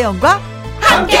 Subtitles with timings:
[0.00, 0.40] 김혜영과
[0.80, 1.18] 함께.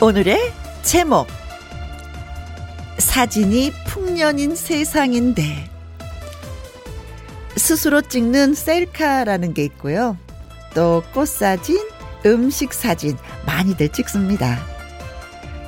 [0.00, 0.52] 오늘의
[0.82, 1.26] 제목
[2.98, 5.70] 사진이 풍년인 세상인데
[7.56, 10.16] 스스로 찍는 셀카라는 게 있고요.
[10.74, 11.86] 또 꽃사진,
[12.24, 14.75] 음식 사진 많이들 찍습니다.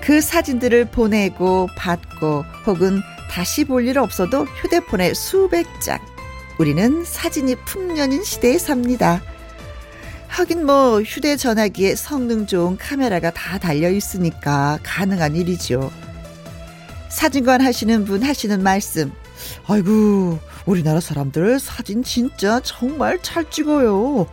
[0.09, 5.99] 그 사진들을 보내고 받고 혹은 다시 볼 일 없어도 휴대폰에 수백 장.
[6.59, 9.21] 우리는 사진이 풍년인 시대에 삽니다.
[10.29, 15.91] 하긴 뭐 휴대전화기에 성능 좋은 카메라가 다 달려 있으니까 가능한 일이죠.
[17.11, 19.13] 사진관 하시는 분 하시는 말씀.
[19.67, 24.27] 아이고, 우리나라 사람들 사진 진짜 정말 잘 찍어요.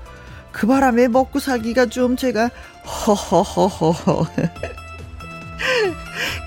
[0.54, 2.50] 그 바람에 먹고 살기가 좀 제가
[2.86, 4.26] 허허허허.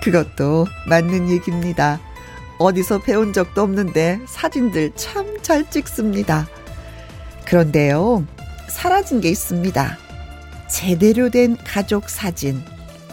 [0.02, 2.00] 그것도 맞는 얘기입니다.
[2.58, 6.46] 어디서 배운 적도 없는데 사진들 참 잘 찍습니다.
[7.46, 8.22] 그런데요,
[8.68, 9.96] 사라진 게 있습니다.
[10.68, 12.62] 제대로 된 가족 사진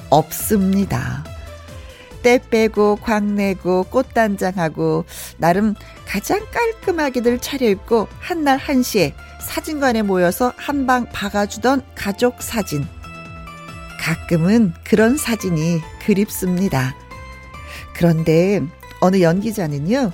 [0.10, 1.24] 없습니다.
[2.24, 5.06] 때 빼고 광 내고 꽃단장하고
[5.38, 12.86] 나름 가장 깔끔하게들 차려입고 한날 한시에 사진관에 모여서 한방 박아주던 가족 사진.
[14.06, 16.96] 가끔은 그런 사진이 그립습니다.
[17.96, 18.62] 그런데
[19.00, 20.12] 어느 연기자는요,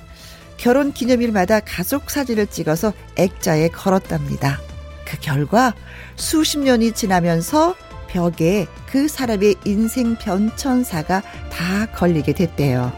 [0.56, 4.58] 결혼 기념일마다 가족 사진을 찍어서 액자에 걸었답니다.
[5.04, 5.74] 그 결과
[6.16, 7.74] 수십 년이 지나면서
[8.08, 11.20] 벽에 그 사람의 인생 변천사가
[11.50, 12.90] 다 걸리게 됐대요.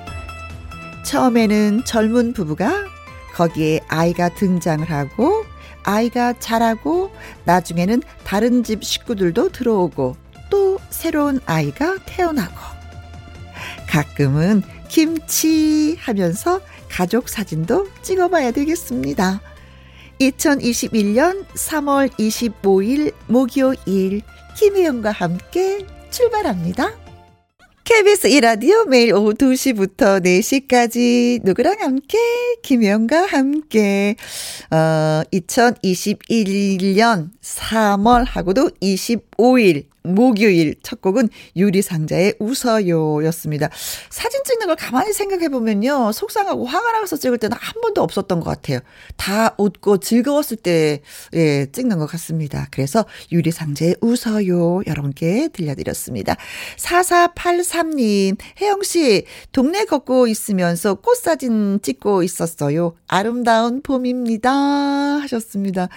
[1.05, 2.85] 처음에는 젊은 부부가
[3.35, 5.45] 거기에 아이가 등장을 하고
[5.83, 7.11] 아이가 자라고
[7.47, 10.23] 나중에는 다른 집 식구들도 들어오고
[10.55, 12.55] 또 새로운 아이가 태어나고
[13.89, 19.41] 가끔은 김치 하면서 가족 사진도 찍어봐야 되겠습니다.
[20.21, 24.23] 2021년 3월 25일 목요일
[24.57, 26.93] 김혜영과 함께 출발합니다.
[27.83, 32.17] KBS 이라디오 매일 오후 2시부터 4시까지 누구랑 함께
[32.63, 34.15] 김혜영과 함께
[34.71, 43.71] 어 2021년 3월하고도 25일 목요일 첫 곡은 유리상자의 웃어요 였습니다.
[44.11, 46.13] 사진 찍는 걸 가만히 생각해 보면요.
[46.13, 48.81] 속상하고 화가 나서 찍을 때는 한 번도 없었던 것 같아요.
[49.17, 51.01] 다 웃고 즐거웠을 때,
[51.33, 52.69] 예, 찍는 것 같습니다.
[52.71, 56.37] 그래서 유리상자의 웃어요 여러분께 들려드렸습니다.
[56.77, 62.95] 4483님, 혜영씨, 동네 걷고 있으면서 꽃사진 찍고 있었어요.
[63.09, 64.53] 아름다운 봄입니다.
[64.53, 65.89] 하셨습니다.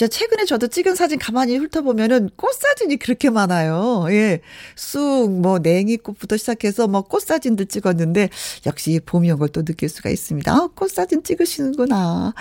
[0.00, 4.06] 제가 최근에 저도 찍은 사진 가만히 훑어보면은 꽃 사진이 그렇게 많아요.
[4.08, 4.40] 예.
[4.74, 8.30] 쑥, 뭐, 냉이꽃부터 시작해서 뭐 꽃 사진들 찍었는데,
[8.64, 10.50] 역시 봄이 온 걸 또 느낄 수가 있습니다.
[10.50, 12.32] 아, 꽃 사진 찍으시는구나.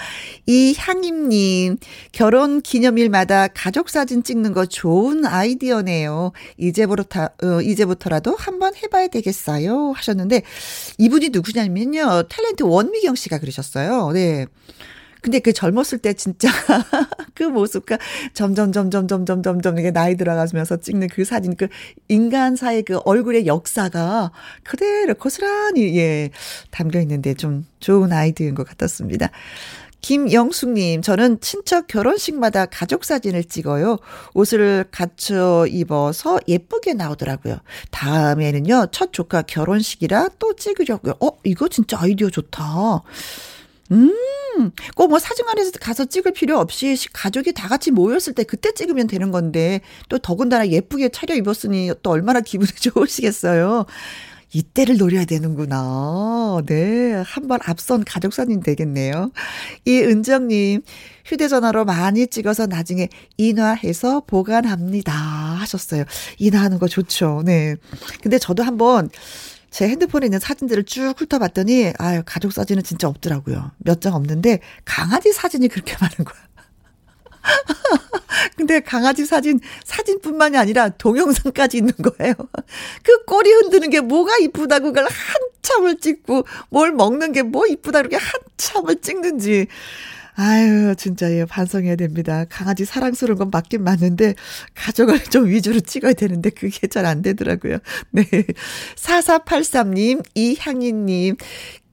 [0.45, 1.79] 이 향임님,
[2.13, 6.31] 결혼 기념일마다 가족 사진 찍는 거 좋은 아이디어네요.
[6.57, 9.91] 이제부터, 어, 이제부터라도 한번 해봐야 되겠어요.
[9.97, 10.43] 하셨는데,
[10.97, 12.23] 이분이 누구냐면요.
[12.29, 14.11] 탤런트 원미경 씨가 그러셨어요.
[14.13, 14.45] 네.
[15.21, 16.49] 근데 그 젊었을 때 진짜
[17.35, 17.97] 그 모습과
[18.33, 21.67] 점점 점점 점점 점점 이게 나이 들어가면서 찍는 그 사진 그
[22.07, 24.31] 인간사의 그 얼굴의 역사가
[24.63, 26.29] 그대로 고스란히 예
[26.71, 29.29] 담겨 있는데 좀 좋은 아이디어인 것 같았습니다.
[30.01, 33.97] 김영숙님, 저는 친척 결혼식마다 가족 사진을 찍어요.
[34.33, 37.57] 옷을 갖춰 입어서 예쁘게 나오더라고요.
[37.91, 41.15] 다음에는요, 첫 조카 결혼식이라 또 찍으려고요.
[41.19, 43.03] 어, 이거 진짜 아이디어 좋다.
[43.91, 49.07] 음, 꼭 뭐 사진관에서 가서 찍을 필요 없이 가족이 다 같이 모였을 때 그때 찍으면
[49.07, 53.85] 되는 건데 또 더군다나 예쁘게 차려 입었으니 또 얼마나 기분이 좋으시겠어요.
[54.51, 56.61] 이때를 노려야 되는구나.
[56.65, 57.13] 네.
[57.25, 59.31] 한번 앞선 가족 사진 되겠네요.
[59.85, 60.81] 이은정님,
[61.25, 65.13] 휴대전화로 많이 찍어서 나중에 인화해서 보관합니다.
[65.13, 66.03] 하셨어요.
[66.39, 67.43] 인화하는 거 좋죠.
[67.45, 67.75] 네.
[68.23, 69.09] 근데 저도 한번
[69.71, 73.71] 제 핸드폰에 있는 사진들을 쭉 훑어봤더니, 아유, 가족 사진은 진짜 없더라고요.
[73.79, 76.39] 몇 장 없는데, 강아지 사진이 그렇게 많은 거야.
[78.57, 82.33] 근데 강아지 사진, 사진뿐만이 아니라 동영상까지 있는 거예요.
[83.03, 88.17] 그 꼬리 흔드는 게 뭐가 이쁘다고 그걸 한참을 찍고, 뭘 먹는 게 뭐 이쁘다 그렇게
[88.17, 89.67] 한참을 찍는지.
[90.41, 92.45] 아유, 진짜, 예, 반성해야 됩니다.
[92.49, 94.35] 강아지 사랑스러운 건 맞긴 맞는데,
[94.73, 97.79] 가족을 좀 위주로 찍어야 되는데, 그게 잘 안 되더라고요.
[98.11, 98.23] 네.
[98.95, 101.35] 4483님, 이향희님,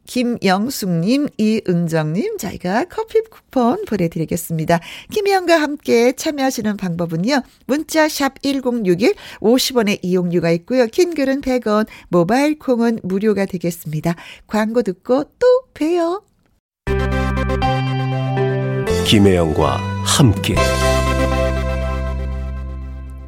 [0.07, 4.79] 김영숙님, 이은정님, 저희가 커피 쿠폰 보내드리겠습니다.
[5.13, 7.43] 김혜영과 함께 참여하시는 방법은요.
[7.67, 10.87] 문자 샵 1061, 50원의 이용료가 있고요.
[10.87, 14.15] 긴 글은 100원, 모바일 콩은 무료가 되겠습니다.
[14.47, 16.23] 광고 듣고 또 봬요.
[19.07, 20.57] 김혜영과 함께.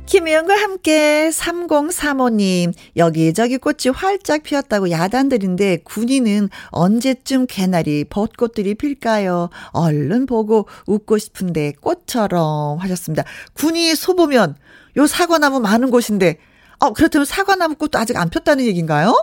[0.07, 9.51] 김혜영과 함께 3035님, 여기저기 꽃이 활짝 피었다고 야단들인데 군인은 언제쯤 개나리 벚꽃들이 필까요?
[9.73, 13.25] 얼른 보고 웃고 싶은데 꽃처럼 하셨습니다.
[13.53, 14.57] 군이 소보면
[14.97, 16.39] 요 사과나무 많은 곳인데,
[16.81, 19.15] 어, 그렇다면 사과나무 꽃도 아직 안 폈다는 얘기인가요?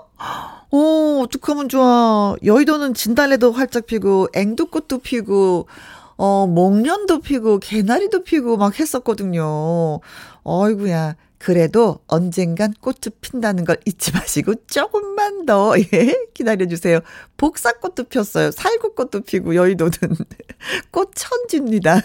[0.75, 2.35] 오, 어떡하면 좋아.
[2.43, 5.69] 여의도는 진달래도 활짝 피고, 앵두꽃도 피고,
[6.17, 10.01] 어, 목련도 피고, 개나리도 피고 막 했었거든요.
[10.43, 11.15] 어이구야.
[11.37, 16.99] 그래도 언젠간 꽃이 핀다는 걸 잊지 마시고 조금만 더, 예, 기다려 주세요.
[17.37, 18.51] 복사꽃도 폈어요.
[18.51, 19.93] 살구꽃도 피고, 여의도는.
[20.91, 22.01] 꽃 천지입니다.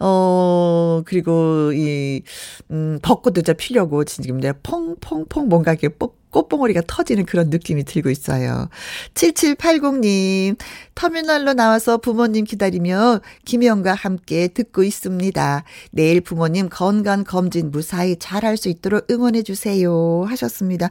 [0.00, 2.22] 어, 그리고 이,
[2.70, 8.10] 음, 벚꽃도 진 피려고 지금 이제 퐁퐁퐁 뭔가 이렇게 뽑, 꽃봉오리가 터지는 그런 느낌이 들고
[8.10, 8.68] 있어요.
[9.14, 10.58] 7780님,
[10.96, 15.62] 터미널로 나와서 부모님 기다리며 김영과 함께 듣고 있습니다.
[15.92, 20.24] 내일 부모님 건강 검진 무사히 잘할 수 있도록 응원해 주세요.
[20.26, 20.90] 하셨습니다.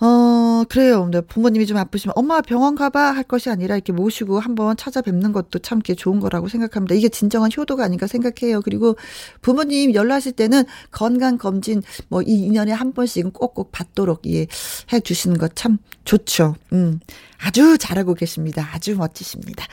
[0.00, 1.08] 어, 그래요.
[1.10, 5.60] 네, 부모님이 좀 아프시면 엄마 병원 가봐 할 것이 아니라 이렇게 모시고 한번 찾아뵙는 것도
[5.60, 6.94] 참 좋은 거라고 생각합니다.
[6.94, 8.60] 이게 진정한 효도가 아닌가 생각해요.
[8.62, 8.96] 그리고
[9.40, 14.46] 부모님 연락하실 때는 건강 검진 뭐 2년에 한 번씩은 꼭꼭 받도록 예,
[14.92, 16.56] 해 주시는 것 참 좋죠.
[16.72, 17.00] 음.
[17.38, 18.68] 아주 잘하고 계십니다.
[18.72, 19.66] 아주 멋지십니다.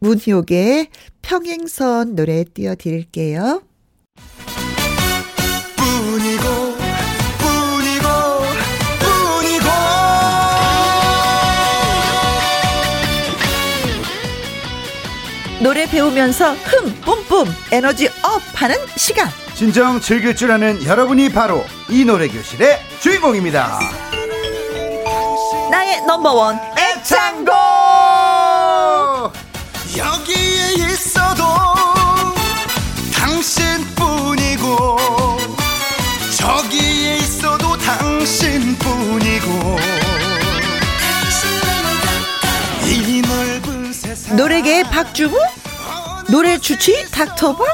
[0.00, 0.88] 문희옥의
[1.22, 3.62] 평행선 노래 띄워 드릴게요.
[15.62, 19.28] 노래 배우면서 흥 뿜뿜 에너지 up 하는 시간.
[19.54, 23.78] 진정 즐길 줄 아는 여러분이 바로 이 노래 교실의 주인공입니다.
[25.70, 27.54] 나의 넘버원 애창곡!
[29.96, 31.31] 여기에 있어
[44.36, 45.36] 노래계의 박주부
[46.30, 47.66] 노래 주치 닥터박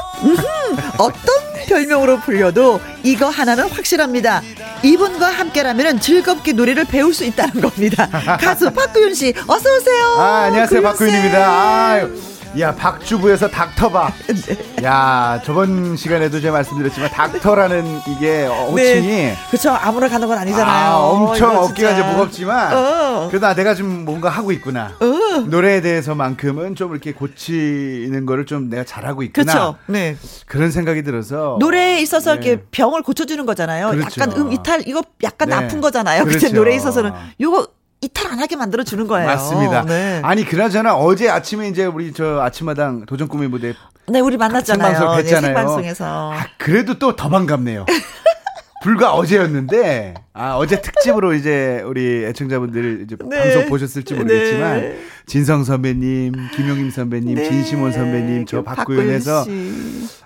[0.97, 1.23] 어떤
[1.67, 4.41] 별명으로 불려도 이거 하나는 확실합니다.
[4.83, 8.07] 이분과 함께라면 즐겁게 노래를 배울 수 있다는 겁니다.
[8.39, 10.05] 가수 박구윤 씨 어서 오세요.
[10.19, 11.89] 아, 안녕하세요 박구윤입니다.
[11.89, 12.09] 아유.
[12.57, 14.11] 야 박주부에서 닥터박.
[14.27, 14.83] 네.
[14.83, 19.37] 야 저번 시간에도 제가 말씀드렸지만 닥터라는 이게 호칭이 네.
[19.51, 20.89] 그렇죠 아무나 가는 건 아니잖아요.
[20.89, 23.27] 아, 엄청 어 깨가 이제 무겁지만 어.
[23.29, 24.93] 그래도 아, 내가 좀 뭔가 하고 있구나.
[24.99, 25.39] 어.
[25.47, 29.51] 노래에 대해서만큼은 좀 이렇게 고치는 거를 좀 내가 잘하고 있구나.
[29.51, 29.75] 그렇죠.
[29.85, 30.17] 네.
[30.47, 32.47] 그런 생각이 들어서 노래에 있어서 네.
[32.47, 33.91] 이렇게 병을 고쳐주는 거잖아요.
[33.91, 34.21] 그렇죠.
[34.21, 35.55] 약간 음 이탈 이거 약간 네.
[35.55, 36.25] 아픈 거잖아요.
[36.25, 36.49] 그렇죠.
[36.49, 37.67] 노래에 있어서는 요거
[38.01, 39.27] 이탈 안 하게 만들어 주는 거예요.
[39.27, 39.83] 맞습니다.
[39.85, 40.21] 네.
[40.23, 43.73] 아니 그나저나 어제 아침에 이제 우리 저 아침마당 도전 꿈의 무대
[44.07, 44.91] 네, 우리 만났잖아요.
[44.93, 45.41] 생방송 네, 했잖아요.
[45.41, 46.33] 네, 생방송에서.
[46.33, 47.85] 아, 그래도 또 더 반갑네요.
[48.81, 53.37] 불과 어제였는데 아 어제 특집으로 이제 우리 애청자분들 이제 네.
[53.37, 54.99] 방송 보셨을지 모르겠지만 네.
[55.25, 57.49] 진성 선배님, 김용임 선배님, 네.
[57.49, 59.45] 진심원 선배님, 저 박구윤에서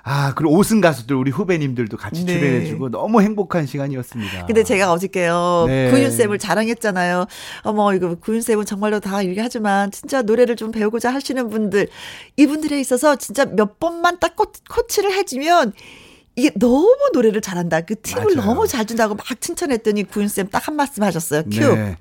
[0.04, 2.34] 아 그리고 오승 가수들 우리 후배님들도 같이 네.
[2.34, 4.46] 출연해주고 너무 행복한 시간이었습니다.
[4.46, 5.90] 근데 제가 어저께요 네.
[5.90, 7.26] 구윤 쌤을 자랑했잖아요.
[7.64, 11.88] 어머 이거 구윤 쌤은 정말로 다 얘기하지만 진짜 노래를 좀 배우고자 하시는 분들
[12.38, 15.74] 이분들에 있어서 진짜 몇 번만 딱 코, 코치를 해주면
[16.36, 17.82] 이게 너무 노래를 잘한다.
[17.82, 18.48] 그 팁을 맞아요.
[18.48, 21.44] 너무 잘 준다고 막 칭찬했더니 구윤쌤 딱 한 말씀 하셨어요.
[21.52, 21.76] 큐.
[21.76, 21.98] 네.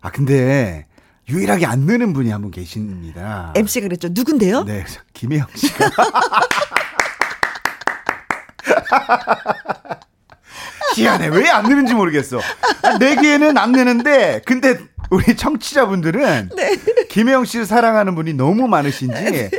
[0.00, 0.86] 아, 근데
[1.28, 3.52] 유일하게 안 느는 분이 한 분 계십니다.
[3.56, 4.08] MC가 그랬죠.
[4.10, 4.64] 누군데요?
[4.64, 4.84] 네.
[5.14, 5.90] 김혜영 씨가.
[10.96, 11.28] 희한해.
[11.28, 12.40] 왜 안 느는지 모르겠어.
[13.00, 14.78] 내기에는 안 느는데, 근데
[15.10, 16.76] 우리 청취자분들은 네.
[17.08, 19.50] 김혜영 씨를 사랑하는 분이 너무 많으신지 네.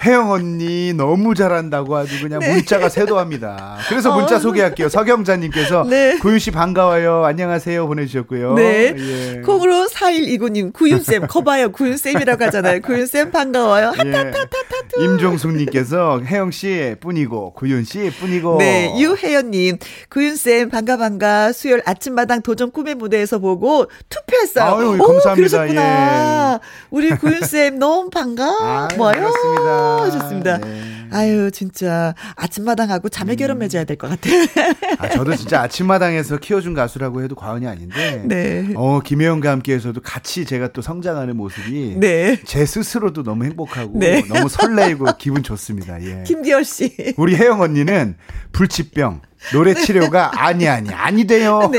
[0.00, 2.54] 혜영 언니 너무 잘한다고 아주 그냥 네.
[2.54, 3.78] 문자가 쇄도합니다.
[3.88, 4.38] 그래서 문자 어.
[4.38, 4.88] 소개할게요.
[4.88, 6.18] 서경자님께서 네.
[6.18, 7.24] 구윤 씨 반가워요.
[7.24, 8.54] 안녕하세요 보내주셨고요.
[8.54, 8.94] 네.
[8.96, 9.40] 예.
[9.42, 12.80] 콩으로 4129님 구윤쌤 거봐요 구윤쌤이라고 하잖아요.
[12.80, 13.92] 구윤쌤 반가워요.
[13.94, 13.98] 예.
[13.98, 14.81] 하타타타타투.
[14.98, 18.58] 임종숙님께서 혜영 씨 뿐이고 구윤 씨 뿐이고.
[18.58, 18.94] 네.
[18.98, 24.64] 유혜연님 구윤 쌤 반가 반가 수요일 아침마당 도전 꿈의 무대에서 보고 투표했어요.
[24.64, 25.34] 아유, 감사합니다.
[25.34, 26.60] 그러셨구나.
[26.62, 26.66] 예.
[26.90, 28.44] 우리 구윤 쌤 너무 반가.
[28.44, 29.12] 아, 뭐요?
[29.12, 30.10] 반갑습니다.
[30.10, 30.58] 좋습니다.
[30.58, 31.01] 네.
[31.12, 34.30] 아유, 진짜 아침마당하고 자매 결혼 맺어야 될 것 같아.
[34.98, 38.22] 아, 저도 진짜 아침마당에서 키워준 가수라고 해도 과언이 아닌데.
[38.24, 38.72] 네.
[38.74, 42.38] 어, 김혜영과 함께해서도 같이 제가 또 성장하는 모습이 네.
[42.44, 44.22] 제 스스로도 너무 행복하고 네.
[44.28, 46.02] 너무 설레이고 기분 좋습니다.
[46.02, 46.22] 예.
[46.26, 47.14] 김기열 씨.
[47.16, 48.16] 우리 혜영 언니는
[48.52, 49.20] 불치병
[49.52, 51.68] 노래 치료가 아니 아니 아니 돼요.
[51.72, 51.78] 네.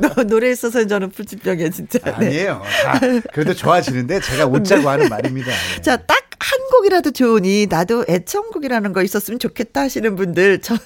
[0.00, 1.98] 너, 노래에 있어서 저는 불치병이야, 진짜.
[1.98, 2.10] 네.
[2.12, 2.62] 아니에요.
[2.84, 2.98] 다
[3.32, 5.50] 그래도 좋아지는데 제가 웃자고 하는 말입니다.
[5.76, 5.80] 예.
[5.82, 10.76] 자, 딱 한 곡이라도 좋으니 나도 애청곡이라는 거 있었으면 좋겠다 하시는 분들 저,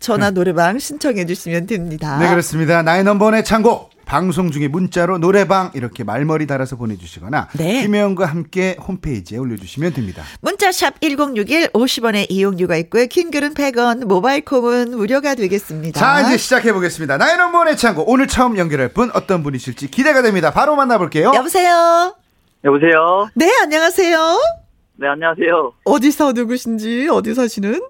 [0.00, 2.18] 전화 노래방 신청해 주시면 됩니다.
[2.18, 2.82] 네 그렇습니다.
[2.82, 7.82] 나의 넘버원의 창고 방송 중에 문자로 노래방 이렇게 말머리 달아서 보내주시거나 네.
[7.82, 10.22] 김혜영과 함께 홈페이지에 올려주시면 됩니다.
[10.40, 13.06] 문자샵 1061 50원의 이용료가 있고요.
[13.06, 16.00] 긴 글은 100원, 모바일 콩은 무료가 되겠습니다.
[16.00, 17.18] 자 이제 시작해 보겠습니다.
[17.18, 20.52] 나의 넘버원의 창고 오늘 처음 연결할 분 어떤 분이실지 기대가 됩니다.
[20.52, 21.32] 바로 만나볼게요.
[21.34, 22.16] 여보세요?
[22.64, 23.28] 여보세요?
[23.34, 24.67] 네, 안녕하세요.
[25.00, 25.74] 네, 안녕하세요.
[25.84, 27.80] 어디서 누구신지, 어디 사시는?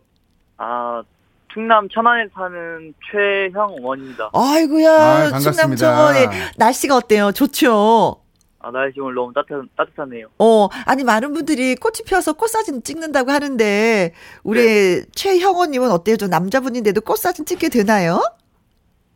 [0.58, 1.02] 아,
[1.50, 4.30] 충남 천안에 사는 최형원입니다.
[4.34, 5.52] 아이고야, 반갑습니다.
[5.52, 6.26] 충남 청원에
[6.58, 7.32] 날씨가 어때요?
[7.32, 8.20] 좋죠?
[8.58, 10.26] 아, 날씨 오늘 너무 따뜻, 따뜻하네요.
[10.38, 14.12] 어, 아니, 많은 분들이 꽃이 피어서 꽃사진 찍는다고 하는데,
[14.42, 16.18] 우리 최형원님은 어때요?
[16.18, 18.20] 저 남자분인데도 꽃사진 찍게 되나요?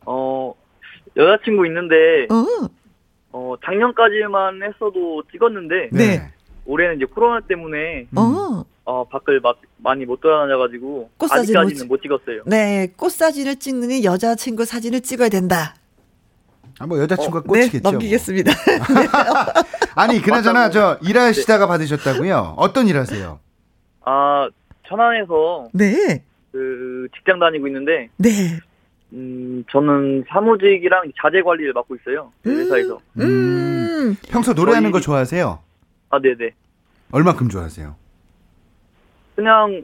[0.07, 0.51] 어,
[1.15, 1.95] 여자친구 있는데,
[2.31, 2.69] 어,
[3.33, 6.33] 어, 작년까지만 했어도 찍었는데, 네.
[6.65, 8.63] 올해는 이제 코로나 때문에, 어.
[8.85, 12.43] 어, 밖을 막 많이 못 돌아다녀가지고, 꽃사진 아직까지는 못 못 찍었어요.
[12.45, 15.75] 네, 꽃사진을 찍느니 여자친구 사진을 찍어야 된다.
[16.79, 17.91] 아, 뭐 여자친구가 네, 꽂히겠죠.
[17.91, 18.51] 넘기겠습니다.
[19.95, 21.09] 아니 그나저나 저 네.
[21.09, 22.55] 일하시다가 받으셨다고요?
[22.57, 23.39] 어떤 일하세요?
[24.05, 24.49] 아,
[24.87, 28.29] 천안에서 네, 그 직장 다니고 있는데, 네.
[29.13, 32.31] 음, 저는 사무직이랑 자재 관리를 맡고 있어요.
[32.43, 32.99] 그 회사에서.
[33.19, 35.59] 음, 평소 노래하는 저희- 거 좋아하세요?
[36.13, 36.51] 아, 네네.
[37.11, 37.95] 얼마큼 좋아하세요?
[39.35, 39.83] 그냥,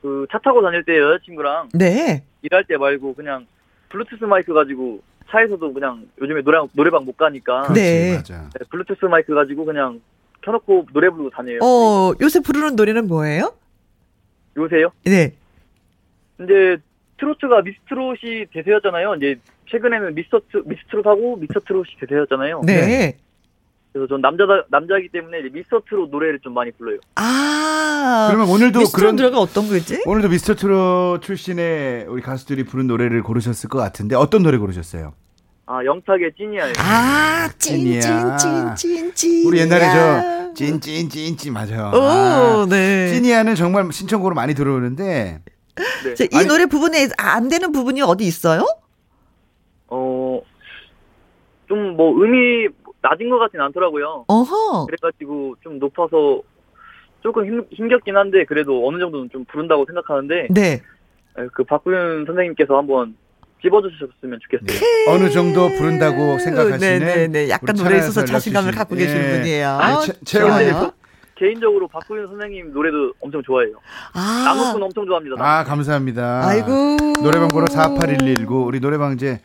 [0.00, 2.22] 그, 차 타고 다닐 때 여자친구랑 네.
[2.42, 3.44] 일할 때 말고 그냥
[3.88, 8.16] 블루투스 마이크 가지고 차에서도 그냥 요즘에 노래, 노래방 못 가니까 그렇지, 네.
[8.16, 8.50] 맞아.
[8.56, 10.00] 네, 블루투스 마이크 가지고 그냥
[10.42, 11.58] 켜놓고 노래 부르고 다녀요.
[11.60, 13.52] 어, 요새 부르는 노래는 뭐예요?
[14.56, 14.92] 요새요?
[15.04, 15.34] 네.
[16.40, 16.76] 이제
[17.18, 19.16] 트로트가 미스트롯이 대세였잖아요.
[19.16, 22.62] 이제 최근에는 미스터 미스트롯하고 미스터 트롯이 대세였잖아요.
[22.64, 23.16] 네.
[23.92, 26.98] 그래서 전 남자다 남자이기 때문에 이제 미스터 트롯 노래를 좀 많이 불러요.
[27.16, 28.28] 아.
[28.30, 30.00] 그러면 오늘도 미스터 그런 노래가 어떤 거지?
[30.06, 35.12] 오늘도 미스터 트롯 출신의 우리 가수들이 부른 노래를 고르셨을 것 같은데 어떤 노래 고르셨어요?
[35.66, 36.72] 아 영탁의 찐이야요.
[36.78, 38.36] 아, 찐이야.
[38.36, 39.46] 찐찐찐찐찐.
[39.46, 41.92] 우리 옛날에 저 찐찐찐찐 맞아요.
[41.94, 43.08] 오, 아, 네.
[43.14, 45.40] 찐이야는 정말 신청곡으로 많이 들어오는데
[46.04, 46.14] 네.
[46.14, 48.64] 자, 이 아니- 노래 부분에 안 되는 부분이 어디 있어요?
[49.88, 50.40] 어
[51.68, 52.68] 좀 뭐 음이
[53.02, 54.24] 낮은 것 같진 않더라고요.
[54.28, 54.86] 어허.
[54.86, 56.40] 그래가지고 좀 높아서
[57.22, 60.80] 조금 힘, 힘겹긴 한데 그래도 어느 정도는 좀 부른다고 생각하는데 네.
[61.38, 63.16] 에, 그 박구윤 선생님께서 한번
[63.62, 64.80] 찝어주셨으면 좋겠어요.
[65.08, 67.48] 어느 정도 부른다고 생각하시는 네네네.
[67.48, 69.38] 약간 우리 노래에 있어서 자신감을 갖고 계시는 예.
[69.38, 69.78] 분이에요.
[69.80, 70.00] 좋아요.
[70.24, 70.90] 최영원님.
[71.36, 73.74] 개인적으로 박구윤 선생님 노래도 엄청 좋아해요.
[74.14, 75.36] 아, 나무꾼 엄청 좋아합니다.
[75.36, 75.46] 나무꾼.
[75.46, 76.46] 아 감사합니다.
[76.46, 76.96] 아이고.
[77.22, 79.40] 노래방 번호 48119 우리 노래방 이제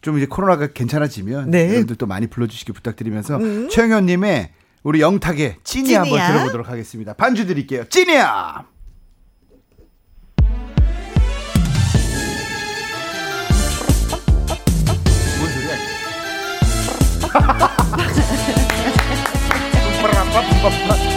[0.00, 1.68] 좀 이제 코로나가 괜찮아지면 네.
[1.68, 3.68] 여러분들 또 많이 불러주시기 부탁드리면서 음.
[3.70, 4.50] 최영현님의
[4.82, 6.18] 우리 영탁의 찐이 한번.
[6.26, 7.12] 들어보도록 하겠습니다.
[7.12, 7.84] 반주 드릴게요.
[7.84, 8.64] 찐이야.
[15.38, 15.76] 뭔 소리야?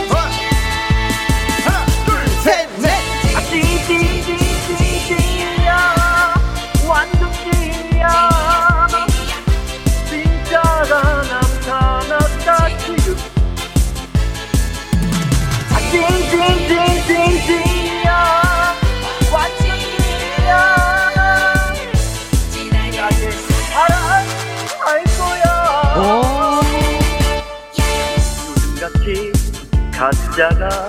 [30.35, 30.87] 가짜가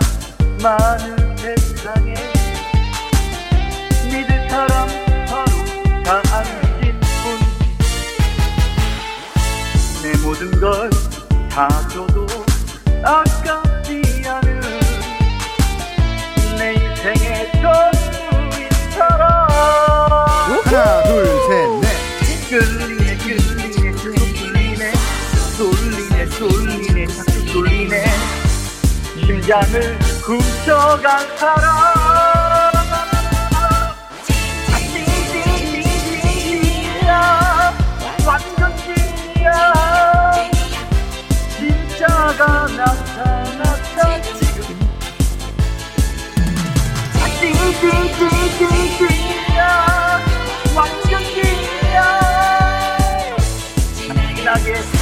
[0.63, 2.15] 많은 세상에
[4.11, 4.89] 믿을 사람
[5.27, 7.39] 바로 당신 뿐
[10.03, 10.89] 내 모든 걸
[11.51, 12.27] 다 줘도
[13.05, 13.64] 아깝
[29.45, 31.85] 세상을 훔쳐간 사람.
[36.41, 37.75] 진이야
[38.27, 39.51] 완전 진이야
[41.59, 44.79] 진짜가 나타났다 지금
[48.97, 50.21] 진이야
[50.75, 52.01] 완전 진이야
[53.95, 54.94] 신나게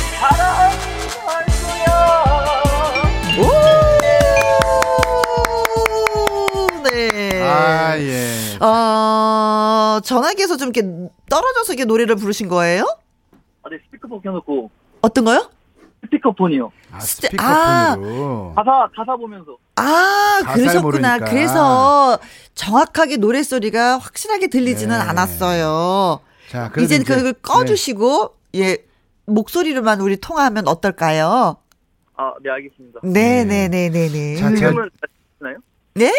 [10.17, 10.83] 전화기에서 좀 이렇게
[11.31, 12.85] 떨어져서 이렇게 노래를 부르신 거예요?
[13.63, 15.51] 아, 네, 스피커폰 켜놓고 어떤 거요?
[16.05, 16.71] 스피커폰이요.
[16.91, 18.53] 아, 스피커폰으로.
[18.55, 20.81] 가사 가사 보면서 아, 그러셨구나.
[20.83, 21.19] 모르니까.
[21.31, 22.19] 그래서
[22.55, 25.03] 정확하게 노래소리가 확실하게 들리지는 네.
[25.03, 26.21] 않았어요.
[26.51, 28.79] 자, 이제- 그걸 꺼주시고, 예,
[29.27, 31.57] 목소리로만 우리 통화하면 어떨까요?
[32.17, 33.01] 아, 네 알겠습니다.
[33.05, 34.37] 네네네네네.
[34.37, 35.59] 자, 자, 지금은 잘 들리나요?
[35.95, 36.13] 네?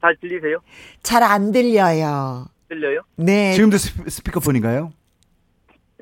[0.00, 0.58] 잘 들리세요?
[1.04, 2.46] 잘 안 들려요.
[2.68, 3.00] 들려요?
[3.16, 3.52] 네.
[3.54, 4.92] 지금도 스피, 스피커폰인가요?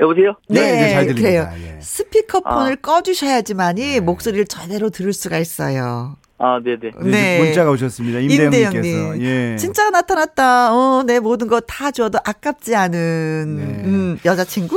[0.01, 0.35] 여보세요?
[0.49, 1.51] 네, 네, 이제 잘 들립니다.
[1.51, 1.77] 그래요.
[1.77, 1.81] 예.
[1.81, 2.77] 스피커폰을 아.
[2.77, 4.01] 꺼주셔야지만이 네.
[4.01, 6.17] 목소리를 제대로 들을 수가 있어요.
[6.39, 6.79] 아, 네네.
[6.81, 7.37] 네, 네.
[7.37, 8.19] 이제 문자가 오셨습니다.
[8.19, 8.77] 임대영님께서.
[8.77, 9.23] 임대영님.
[9.25, 9.57] 예.
[9.57, 10.75] 진짜 나타났다.
[10.75, 13.63] 어, 내 모든 거 다 줘도 아깝지 않은 네.
[13.85, 14.77] 음, 여자친구.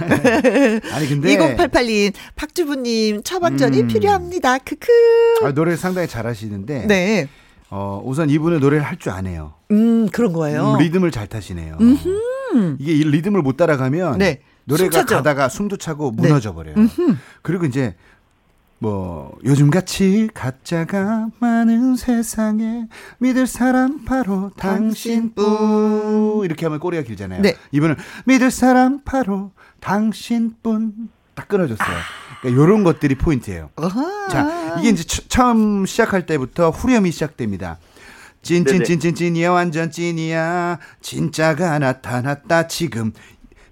[0.00, 3.86] 아니 근데 2088님, 박주부님, 처방전이 음.
[3.86, 4.58] 필요합니다.
[4.58, 4.88] 크크.
[5.44, 7.28] 아, 노래를 상당히 잘하시는데 네.
[7.70, 9.54] 어, 우선 이분은 노래를 할 줄 아네요.
[9.70, 10.74] 음, 그런 거예요.
[10.74, 11.76] 음, 리듬을 잘 타시네요.
[11.80, 12.76] 음흠.
[12.78, 14.40] 이게 이 리듬을 못 따라가면 네.
[14.64, 15.16] 노래가 숨차죠.
[15.16, 16.22] 가다가 숨도 차고 네.
[16.28, 16.74] 무너져 버려요.
[17.42, 17.94] 그리고 이제
[18.78, 22.86] 뭐 요즘 같이 가짜가 많은 세상에
[23.18, 27.42] 믿을 사람 바로 당신뿐 이렇게 하면 꼬리가 길잖아요.
[27.42, 27.56] 네.
[27.72, 27.96] 이분은
[28.26, 30.92] 믿을 사람 바로 당신뿐
[31.34, 31.96] 딱 끊어졌어요.
[32.40, 33.70] 그러니까 이런 것들이 포인트예요.
[33.76, 34.28] 어허.
[34.28, 37.78] 자, 이게 이제 처- 처음 시작할 때부터 후렴이 시작됩니다.
[38.42, 43.12] 찐찐찐찐찐이야 완전 찐이야 진짜가 나타났다 지금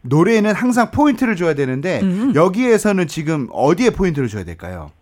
[0.03, 2.33] 노래에는 항상 포인트를 줘야 되는데 음.
[2.35, 4.93] 여기에서는 지금 어디에 포인트를 줘야 될까요?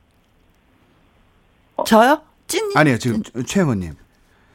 [1.87, 2.23] 저요?
[2.47, 2.71] 찐?
[2.75, 3.95] 아니요 지금 최영호님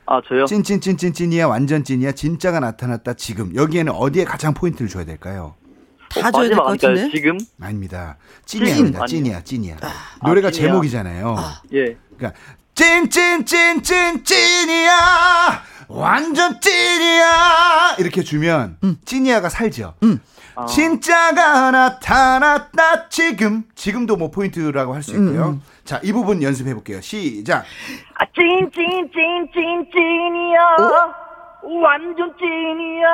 [0.07, 0.45] 아, 저요?
[0.45, 5.55] 찐찐찐찐찐이야 완전 찐이야 진짜가 나타났다 지금 여기에는 어디에 가장 포인트를 줘야 될까요?
[6.09, 6.63] 다 어, 줘야 될 것?
[6.63, 7.09] 같은데?
[7.11, 7.37] 지금?
[7.61, 8.65] 아닙니다 찐.
[8.65, 9.05] 찐이야.
[9.05, 9.77] 찐이야 찐이야
[10.25, 10.69] 노래가 찐이야.
[10.69, 11.35] 제목이잖아요
[11.73, 11.95] 예.
[12.17, 12.39] 그러니까
[12.75, 14.97] 찐찐찐찐 찐이야
[15.87, 19.93] 완전 찐이야 이렇게 주면 찐이야가 살죠.
[20.55, 20.65] 아.
[20.65, 25.59] 진짜가 나타났다 지금 지금도 뭐 포인트라고 할 수 있고요.
[25.85, 27.01] 자이 부분 연습해 볼게요.
[27.01, 27.63] 시작.
[28.15, 30.59] 아, 찐, 찐, 찐, 찐, 찐이야.
[31.81, 33.07] 완전 찐이야.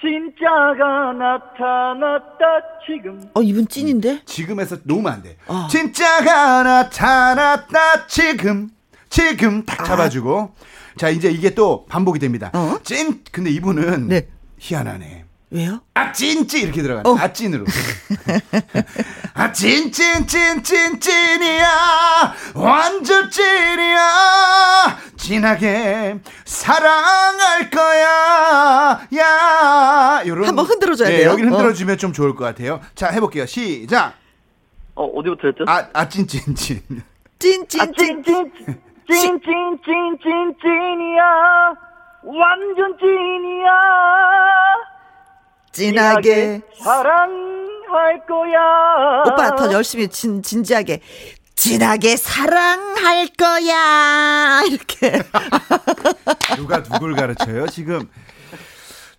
[0.00, 2.44] 진짜가 나타났다,
[2.86, 3.20] 지금.
[3.34, 4.22] 어, 이분 찐인데?
[4.24, 5.36] 지금에서 놓으면 안 돼.
[5.46, 5.66] 어.
[5.70, 8.68] 진짜가 나타났다 지금
[9.08, 10.54] 지금 딱 잡아주고
[10.96, 12.50] 자 이제 이게 또 반복이 됩니다.
[12.54, 12.78] 어?
[12.82, 14.28] 찐 근데 이분은 네.
[14.58, 15.25] 희한하네.
[15.50, 15.80] 왜요?
[15.94, 17.08] 아 찐찌 이렇게 들어가네.
[17.08, 17.16] 어.
[17.18, 17.64] 아 찐으로.
[19.34, 31.30] 아 찐찐찐찐 찐이야 완전 찐이야 진하게 사랑할 거야 야 요런 한번 흔들어줘야 네, 돼요.
[31.30, 31.46] 여기 어.
[31.46, 32.80] 흔들어주면 좀 좋을 것 같아요.
[32.96, 33.46] 자 해볼게요.
[33.46, 34.14] 시작.
[34.96, 35.64] 어, 어디부터 했죠?
[35.68, 36.80] 아, 아, 찐찐찐.
[37.38, 37.94] 찐, 찐, 아, 찐.
[37.94, 38.52] 찐, 찐, 찐,
[39.06, 41.22] 찐, 찐, 찐, 찐이야.
[42.24, 43.70] 완전 찐이야.
[45.76, 46.62] 진하게.
[46.82, 49.22] 사랑할 거야.
[49.26, 51.00] 오빠 더 열심히 진, 진지하게.
[51.54, 54.62] 진하게 사랑할 거야.
[54.68, 55.22] 이렇게.
[56.56, 57.66] 누가 누굴 가르쳐요?
[57.68, 58.08] 지금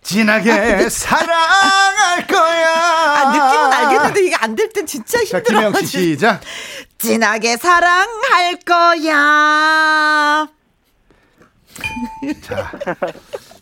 [0.02, 2.68] 진하게 사랑할 거야.
[2.74, 5.58] 아, 느낌은 알겠는데 이게 안 될 땐 진짜 자, 힘들어.
[5.60, 6.40] 김영 씨 시작.
[6.98, 10.48] 진하게 사랑할 거야.
[12.42, 12.72] 자,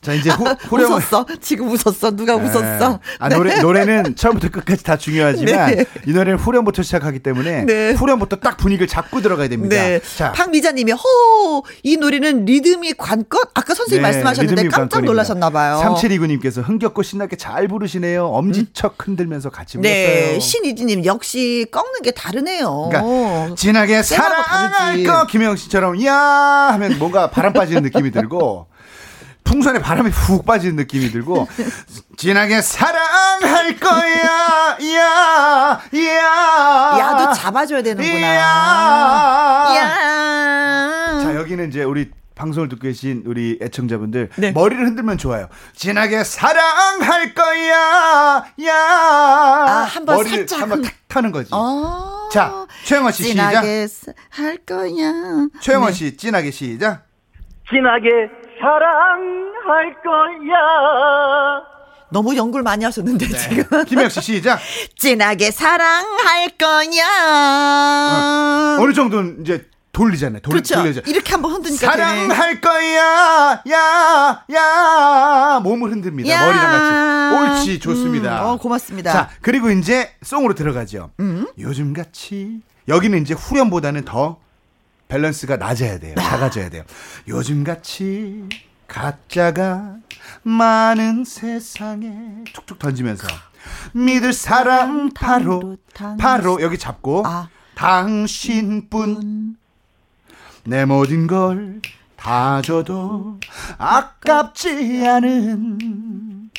[0.06, 0.98] 자 이제 후, 후렴을.
[0.98, 1.26] 웃었어.
[1.40, 2.12] 지금 웃었어.
[2.12, 2.60] 누가 웃었어.
[2.60, 2.98] 네.
[3.18, 5.84] 아, 노래, 노래는 처음부터 끝까지 다 중요하지만 네.
[6.06, 7.90] 이 노래는 후렴부터 시작하기 때문에 네.
[7.90, 9.74] 후렴부터 딱 분위기를 잡고 들어가야 됩니다.
[9.74, 10.00] 네.
[10.16, 10.98] 자, 박미자님이 허,
[11.82, 13.42] 이 노래는 리듬이 관건?
[13.54, 15.10] 아까 선생님 네, 말씀하셨는데 깜짝 관건입니다.
[15.12, 15.80] 놀라셨나 봐요.
[15.84, 18.26] 3729님께서 흥겹고 신나게 잘 부르시네요.
[18.26, 19.96] 엄지척 흔들면서 같이 불렀어요.
[20.06, 20.38] 네.
[20.38, 22.90] 신이지님 역시 꺾는 게 다르네요.
[22.92, 25.02] 그러니까 진하게 쌤하고 사랑할.
[25.02, 28.68] 거 김영 씨처럼 야 하면 뭔가 바람 빠지는 느낌이 들고
[29.46, 31.48] 풍선에 바람이 훅 빠지는 느낌이 들고
[32.16, 36.98] 진하게 사랑할 거야 야 야.
[36.98, 38.26] 야도 잡아줘야 되는구나.
[38.34, 39.66] 야.
[39.76, 41.20] 야.
[41.22, 44.50] 자 여기는 이제 우리 방송을 듣고 계신 우리 애청자분들 네.
[44.52, 45.48] 머리를 흔들면 좋아요.
[45.74, 48.74] 진하게 사랑할 거야 야.
[48.74, 51.48] 아, 한번 머리를 살짝 한번 흔- 탁 타는 거지.
[51.54, 52.28] 어.
[52.32, 53.50] 자 최영원 씨 시작.
[53.50, 55.48] 진하게 사- 할 거야.
[55.60, 55.96] 최영원 네.
[55.96, 57.06] 씨 진하게 시작.
[57.70, 58.08] 진하게
[58.60, 60.56] 사랑할 거야.
[62.10, 63.38] 너무 연구를 많이 하셨는데 네.
[63.38, 63.84] 지금.
[63.84, 64.58] 김영 씨 시작.
[64.96, 67.06] 진하게 사랑할 거야.
[68.80, 70.40] 어느 정도는 이제 돌리잖아요.
[70.40, 70.76] 돌, 그렇죠.
[70.76, 71.00] 돌리죠.
[71.06, 72.28] 이렇게 한번 흔드니까 되네.
[72.28, 75.60] 사랑할 거야, 야, 야.
[75.62, 76.28] 몸을 흔듭니다.
[76.28, 76.46] 야.
[76.46, 77.70] 머리랑 같이.
[77.70, 78.42] 옳지, 좋습니다.
[78.42, 79.12] 음, 어, 고맙습니다.
[79.12, 81.10] 자, 그리고 이제 송으로 들어가죠.
[81.20, 81.46] 음.
[81.58, 82.60] 요즘 같이.
[82.88, 84.38] 여기는 이제 후렴보다는 더
[85.08, 86.14] 밸런스가 낮아야 돼요.
[86.18, 86.84] 작아져야 돼요.
[87.28, 88.48] 요즘 같이
[88.88, 89.96] 가짜가
[90.42, 93.26] 많은 세상에 툭툭 던지면서
[93.92, 95.76] 믿을 사람 바로
[96.18, 97.48] 바로 여기 잡고 아.
[97.74, 99.56] 당신뿐
[100.64, 101.80] 내 모든 걸
[102.16, 103.38] 다 줘도
[103.78, 106.50] 아깝지 않은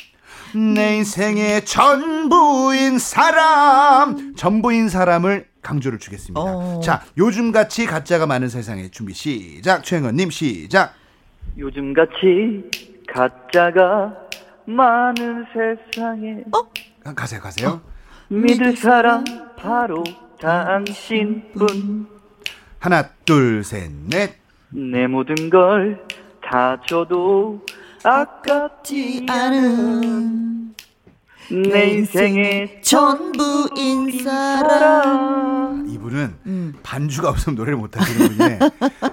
[0.74, 6.40] 내 인생의 전부인 사람 전부인 사람을 강조를 주겠습니다.
[6.40, 6.80] 어.
[6.80, 9.84] 자, 요즘같이 가짜가 많은 세상에 준비 시작.
[9.84, 10.94] 최영건님 시작.
[11.56, 12.70] 요즘같이
[13.08, 14.14] 가짜가
[14.66, 16.44] 많은 세상에
[17.04, 17.80] 가- 가세요, 가세요.
[18.28, 19.24] 믿을 사람
[19.56, 20.04] 바로
[20.40, 22.06] 당신뿐
[22.78, 24.34] 하나, 둘, 셋, 넷.
[24.70, 25.98] 내 모든 걸
[26.42, 27.60] 다 줘도
[28.02, 30.74] 아깝지 않은
[31.50, 35.86] 내 인생의 전부인 사람.
[35.88, 36.74] 이분은 음.
[36.82, 38.58] 반주가 없으면 노래를 못 하시는 분이네.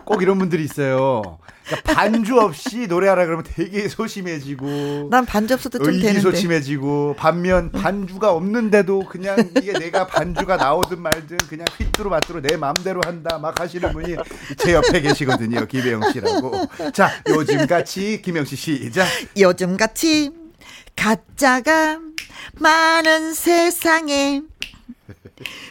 [0.04, 1.40] 꼭 이런 분들이 있어요.
[1.66, 5.08] 그러니까 반주 없이 노래하라 그러면 되게 소심해지고.
[5.10, 6.10] 난 반주 없어도 좀 되는데.
[6.10, 13.02] 의기소침해지고 반면 반주가 없는데도 그냥 이게 내가 반주가 나오든 말든 그냥 휘뚜루 마뚜루 내 마음대로
[13.06, 14.16] 한다 막 하시는 분이
[14.58, 16.52] 제 옆에 계시거든요 김혜영 씨라고
[16.94, 20.32] 자 요즘같이 김영 씨 시작 요즘 같이
[20.96, 22.00] 가짜가
[22.54, 24.42] 많은 세상에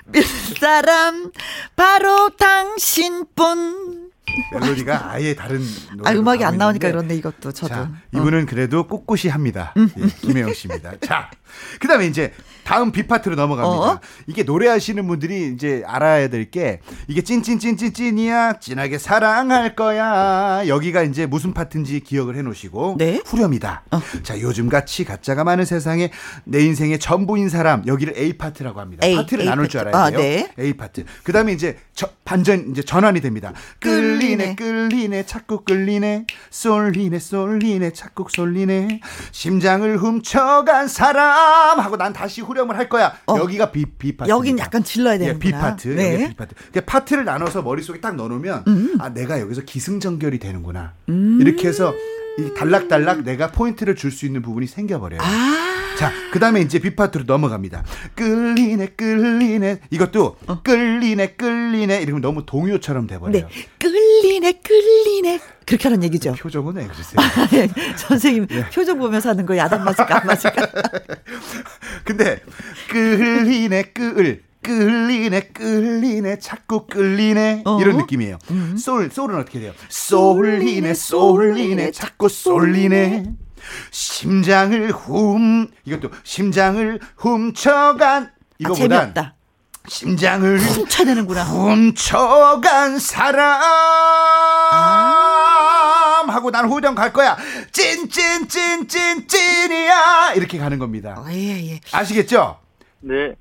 [0.07, 0.23] 믿을
[0.61, 1.31] 사람
[1.77, 4.11] 바로 당신뿐.
[4.53, 5.61] 멜로디가 아예 다른
[6.05, 7.69] 아 음악이 안 나오니까 그런데 이것도 저도.
[7.69, 7.95] 자, 어.
[8.13, 9.73] 이분은 그래도 꿋꿋이 합니다.
[9.77, 10.95] 예, 김혜영 씨입니다.
[11.01, 11.31] 자,
[11.79, 12.33] 그 다음에 이제
[12.65, 13.85] 다음 B 파트로 넘어갑니다.
[13.93, 14.01] 어?
[14.27, 21.53] 이게 노래하시는 분들이 이제 알아야 될 게 이게 찐찐찐찐찐이야 진하게 사랑할 거야 여기가 이제 무슨
[21.55, 23.21] 파트인지 기억을 해놓으시고 네.
[23.25, 23.83] 후렴이다.
[23.91, 24.01] 어.
[24.23, 26.11] 자, 요즘 같이 가짜가 많은 세상에
[26.45, 29.07] 내 인생의 전부인 사람 여기를 A 파트라고 합니다.
[29.07, 29.97] A, 파트를 A 나눌 줄 파트.
[29.97, 30.21] 알아야 아, 돼요.
[30.21, 30.53] 네.
[30.59, 31.05] A 파트.
[31.23, 33.53] 그 다음에 이제 저- 반전 이제 전환이 됩니다.
[33.81, 34.57] 끌리네 끌리네.
[34.57, 39.01] 끌리네 자꾸 끌리네 쏠리네 쏠리네 자꾸 쏠리네
[39.33, 43.15] 심장을 훔쳐간 사람 하고 난 다시 후렴을 할 거야.
[43.27, 43.37] 어.
[43.37, 44.31] 여기가 B B 파트.
[44.31, 45.39] 여긴 약간 질러야 예, 되는구나.
[45.41, 45.89] B 파트.
[45.89, 46.15] 네.
[46.17, 46.21] 음.
[46.23, 46.55] 여기 B 파트.
[46.73, 48.65] 그 파트를 나눠서 머릿속에 딱 넣어 놓으면
[48.99, 50.95] 아 내가 여기서 기승전결이 되는구나.
[51.09, 51.39] 음.
[51.41, 51.93] 이렇게 해서
[52.39, 55.21] 이 달락달락 내가 포인트를 줄 수 있는 부분이 생겨버려요.
[55.23, 55.97] 아.
[55.99, 57.85] 자, 그 다음에 이제 비파트로 넘어갑니다.
[58.17, 59.79] 끌리네, 끌리네.
[59.91, 62.03] 이것도 끌리네, 끌리네.
[62.03, 63.45] 이러면 너무 동요처럼 돼버려요.
[63.45, 63.49] 어.
[63.49, 63.67] 네.
[63.79, 65.41] 끌리네, 끌리네.
[65.67, 66.33] 그렇게 하는 얘기죠.
[66.33, 67.21] 표정은 왜 그러세요?
[67.97, 68.65] 선생님 예.
[68.71, 70.67] 표정 보면서 하는 거 야단 맞을까 안 맞을까?
[72.05, 72.41] 근데
[72.91, 74.43] 끌리네, 끌.
[74.65, 77.63] 끌리네, 끌리네, 자꾸 끌리네.
[77.65, 77.79] 어?
[77.81, 78.39] 이런 느낌이에요.
[78.77, 79.73] 솔, 솔은 어떻게 돼요?
[79.89, 83.27] 쏠리네, 쏠리네, 자꾸 쏠리네.
[83.91, 89.35] 심장을 훔, 이것도 심장을 훔쳐간, 아, 이거보단 재미없다.
[89.87, 91.45] 심장을 훔쳐야 되는구나.
[91.45, 93.61] 훔쳐간 사람
[96.31, 97.37] 하고 난 후렴 갈 거야
[97.71, 101.81] 찐찐찐찐 찐이야 이렇게 가는 겁니다 어, 예, 예.
[101.93, 102.59] 아시겠죠?
[103.01, 103.35] 네자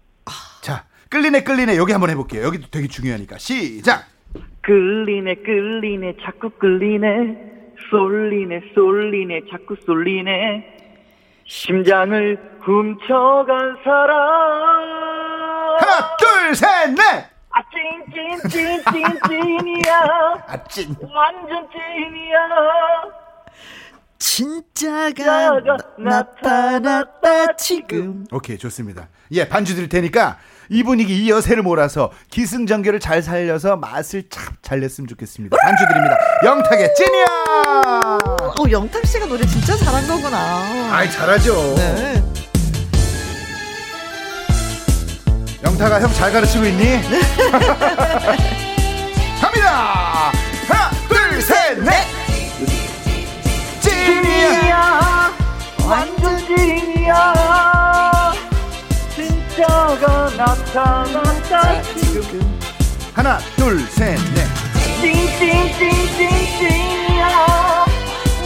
[1.13, 1.77] 끌리네 끌리네.
[1.77, 2.41] 여기 한번 해볼게요.
[2.43, 3.37] 여기도 되게 중요하니까.
[3.37, 4.05] 시작!
[4.61, 7.51] 끌리네 끌리네 자꾸 끌리네.
[7.91, 10.65] 쏠리네 쏠리네 자꾸 쏠리네.
[11.45, 14.17] 심장을 훔쳐간 사람.
[15.77, 17.25] 하나 둘셋넷!
[17.51, 17.61] 아
[18.49, 19.93] 찐찐찐찐찐이야.
[20.49, 20.95] 아 찐.
[21.13, 22.37] 완전 찐이야.
[24.17, 28.25] 진짜가 나, 나타났다 지금.
[28.31, 29.09] 오케이 좋습니다.
[29.33, 30.39] 예 반주 드릴 테니까
[30.73, 36.17] 이 분위기 이 여세를 몰아서 기승전결을 잘 살려서 맛을 참 잘 냈으면 좋겠습니다 반주 드립니다
[36.43, 37.25] 영탁의 찐이야
[38.15, 40.95] 어, 영탁 씨가 노래 진짜 잘한 거구나.
[40.95, 42.23] 아이 잘하죠 네.
[45.63, 46.99] 영탁아 형 잘 가르치고 있니?
[60.73, 62.59] 나타났다 지금
[63.13, 64.47] 하나 둘셋넷.
[65.01, 65.85] 찐찐찐찐찐이야.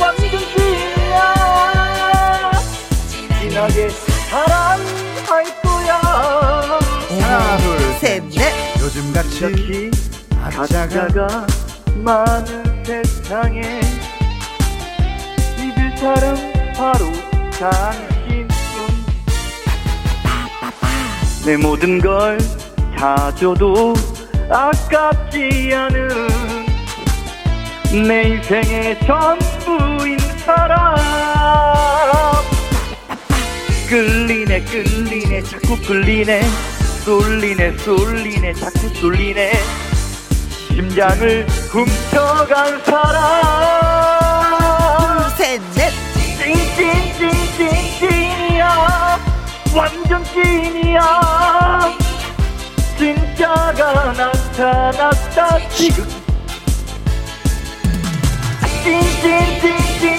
[0.01, 1.21] 완전 찐이야.
[3.39, 3.89] 진하게
[4.29, 5.95] 사랑할 거야.
[7.21, 8.41] 하나 셋, 둘셋 넷.
[8.81, 9.91] 요즘같이
[10.53, 11.47] 가짜가
[11.95, 13.61] 많은 세상에
[15.57, 16.35] 믿을 사람
[16.75, 17.05] 바로
[17.57, 18.16] 당
[21.47, 22.37] 내 모든 걸
[22.97, 23.93] 다 줘도
[24.49, 26.07] 아깝지 않은
[28.07, 30.95] 내 인생의 전부인 사람.
[33.87, 36.41] 끌리네 끌리네 자꾸 끌리네.
[37.05, 39.51] 쏠리네 쏠리네 자꾸 쏠리네.
[40.69, 43.29] 심장을 훔쳐간 사람.
[45.37, 45.93] 셋넷.
[47.15, 49.19] 찐찐찐찐찐이야.
[49.75, 50.23] 완전
[50.97, 51.93] 찐이야
[52.97, 56.03] 진짜가 나타났다 지금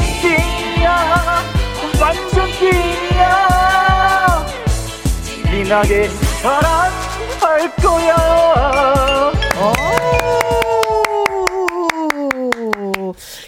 [0.09, 1.43] 찐찐찐찐찐이야
[2.01, 4.47] 완전 찐이야
[5.51, 9.73] 진하게 사랑할 거야 오.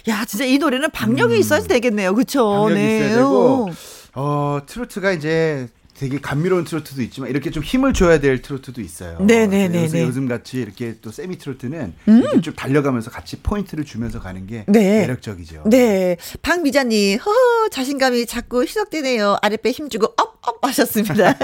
[0.09, 2.13] 야, 진짜 이 노래는 박력이 있어야 되겠네요.
[2.15, 2.65] 그쵸?
[2.67, 2.73] 음.
[2.73, 2.81] 네.
[2.81, 3.69] 박력이 있어야 되고
[4.15, 5.69] 어 트로트가 이제
[6.01, 9.19] 되게 감미로운 트로트도 있지만 이렇게 좀 힘을 줘야 될 트로트도 있어요.
[9.19, 9.67] 네네네네.
[9.67, 14.65] 그래서 요즘 같이 이렇게 또 세미 트로트는 이렇게 좀 달려가면서 같이 포인트를 주면서 가는 게
[14.67, 14.71] 음.
[14.71, 15.01] 네.
[15.01, 15.61] 매력적이죠.
[15.67, 16.17] 네.
[16.41, 19.37] 박미자님, 허허, 자신감이 자꾸 희석되네요.
[19.43, 21.35] 아랫배 힘주고 up, up 하셨습니다.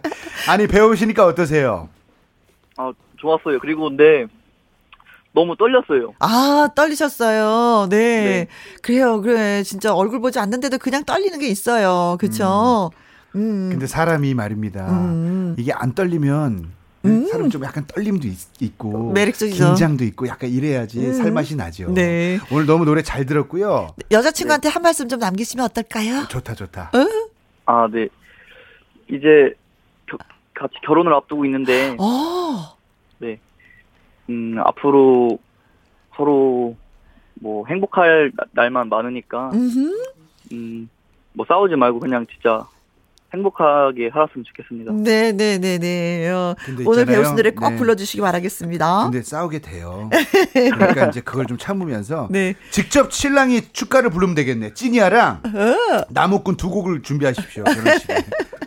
[0.48, 1.90] 아니 배우시니까 어떠세요?
[2.78, 4.24] 아 좋았어요 그리고 근데
[5.34, 7.88] 너무 떨렸어요 아, 떨리셨어요.
[7.90, 7.96] 네.
[7.98, 8.46] 네.
[8.80, 9.20] 그래요.
[9.20, 9.62] 그래.
[9.62, 12.16] 진짜 얼굴 보지 않는데도 그냥 떨리는 게 있어요.
[12.18, 12.90] 그쵸?
[12.94, 13.05] 음.
[13.36, 14.86] 근데 사람이 말입니다.
[14.90, 15.54] 음.
[15.58, 16.72] 이게 안 떨리면
[17.30, 19.62] 사람 좀 약간 떨림도 있, 고 매력적이죠.
[19.62, 19.68] 음.
[19.68, 21.92] 긴장도 있고 약간 이래야지 살맛이 나죠.
[21.92, 22.38] 네.
[22.50, 23.94] 오늘 너무 노래 잘 들었고요.
[24.10, 26.26] 여자친구한테 한 말씀 좀 남기시면 어떨까요?
[26.28, 26.90] 좋다 좋다.
[27.66, 28.08] 아네
[29.08, 29.54] 이제
[30.08, 30.16] 겨-
[30.54, 32.76] 같이 결혼을 앞두고 있는데 어.
[33.18, 33.38] 네.
[34.30, 35.38] 음, 앞으로
[36.16, 36.74] 서로
[37.34, 39.92] 뭐 행복할 나- 날만 많으니까 음흠.
[40.52, 40.88] 음,
[41.34, 42.66] 뭐 싸우지 말고 그냥 진짜
[43.36, 44.92] 행복하게 살았으면 좋겠습니다.
[44.92, 46.28] 네 네 네 네.
[46.30, 47.06] 어, 근데 오늘 있잖아요.
[47.22, 47.76] 배우신 노래 꼭 네.
[47.76, 49.04] 불러주시기 바라겠습니다.
[49.04, 50.10] 근데 싸우게 돼요.
[50.52, 52.54] 그러니까 이제 그걸 좀 참으면서 네.
[52.70, 54.74] 직접 신랑이 축가를 부르면 되겠네.
[54.74, 56.04] 찐이야랑 어.
[56.10, 57.64] 나무꾼 두 곡을 준비하십시오.
[57.64, 58.14] 결혼식에.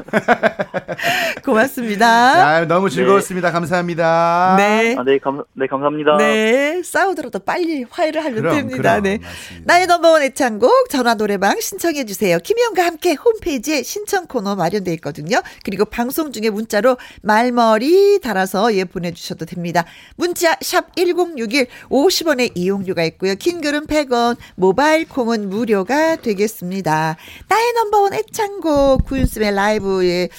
[1.43, 2.33] 고맙습니다.
[2.33, 3.51] 자, 너무 즐거웠습니다.
[3.51, 4.55] 감사합니다.
[4.57, 4.95] 네.
[4.97, 6.17] 아, 네, 감, 네, 감사합니다.
[6.17, 8.99] 네, 싸우더라도 빨리 화해를 하면 그럼, 됩니다.
[8.99, 9.19] 그럼, 네.
[9.21, 9.73] 맞습니다.
[9.73, 12.37] 나의 넘버원 애창곡 전화 노래방 신청해 주세요.
[12.39, 15.41] 김희영과 함께 홈페이지에 신청 코너 마련돼 있거든요.
[15.63, 19.85] 그리고 방송 중에 문자로 말머리 달아서 예 보내 주셔도 됩니다.
[20.15, 23.35] 문자 샵 #1061 50원의 이용료가 있고요.
[23.35, 27.17] 긴 글은 100원, 모바일 콩은 무료가 되겠습니다.
[27.47, 30.29] 나의 넘버원 애창곡 구윤스의 라이브 에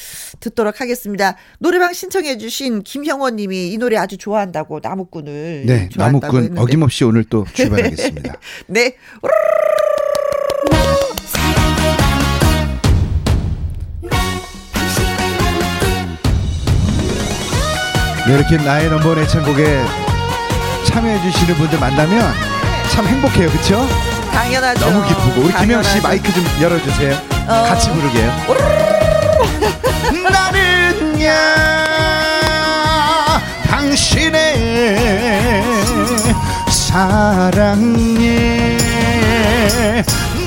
[0.41, 1.37] 듣도록 하겠습니다.
[1.59, 6.61] 노래방 신청해 주신 김형원 님이 이 노래 아주 좋아한다고 나무꾼을 네, 좋아한다고 나무꾼 했는데.
[6.61, 8.35] 어김없이 오늘 또 출발하겠습니다.
[8.67, 8.95] 네.
[18.27, 19.83] 네, 이렇게 나의 넘버원 애창곡에
[20.87, 22.33] 참여해 주시는 분들 만나면
[22.91, 23.49] 참 행복해요.
[23.51, 23.87] 그렇죠?
[24.33, 24.89] 당연하죠.
[24.89, 26.03] 너무 기쁘고 우리 김영 씨 당연하죠.
[26.03, 27.15] 마이크 좀 열어 주세요.
[27.49, 27.65] 어.
[27.69, 29.00] 같이 부르게요.
[30.31, 31.31] 나는야
[33.69, 34.39] 당신의
[36.71, 38.47] 사랑에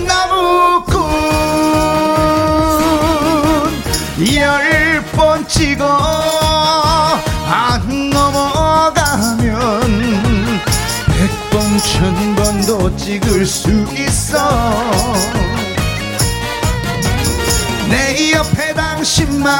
[0.07, 0.93] 나무꾼
[4.35, 4.83] 열
[5.15, 5.85] 번 찍어
[7.47, 9.51] 안 넘어가면
[11.07, 14.37] 백번 천 번도 찍을 수 있어
[19.03, 19.51] 당신만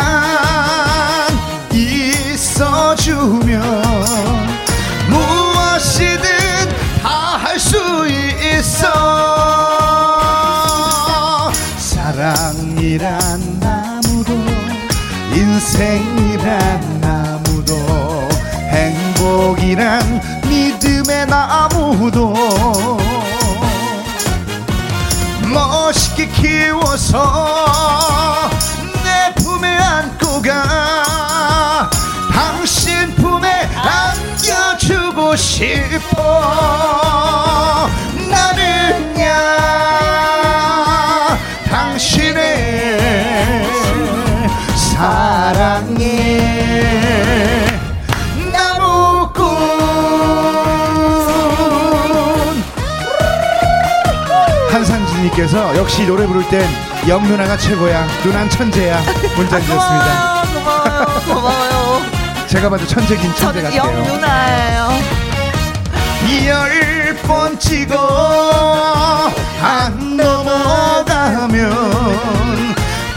[1.74, 3.62] 있어주면
[5.10, 6.24] 무엇이든
[7.02, 8.88] 다 할 수 있어.
[11.78, 14.34] 사랑이란 나무도
[15.36, 17.76] 인생이란 나무도
[18.72, 22.34] 행복이란 믿음의 나무도
[25.54, 27.84] 멋있게 키워서
[30.34, 31.90] 안고 가
[32.32, 36.24] 당신 품에 안겨주고 싶어?
[38.32, 39.28] 나는야
[41.70, 43.00] 당신의
[44.76, 46.00] 사랑에
[48.52, 49.44] 나무꾼.
[54.72, 59.02] 한상진님께서 역시 노래 부를 땐 영 누나가 최고야 누난 천재야
[59.36, 61.06] 문자 주셨습니다 고마워요.
[61.26, 62.02] 고마워요.
[62.48, 64.94] 제가 봐도 천재긴 천재 저는 같아요 영 누나예요.
[66.48, 71.60] 열번 찍어 안 넘어가면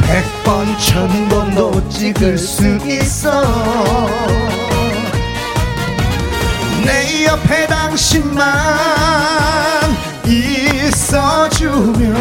[0.02, 3.42] 백 번 천 번도 찍을 수 있어
[6.84, 8.46] 내 옆에 당신만
[10.86, 12.14] 있어주면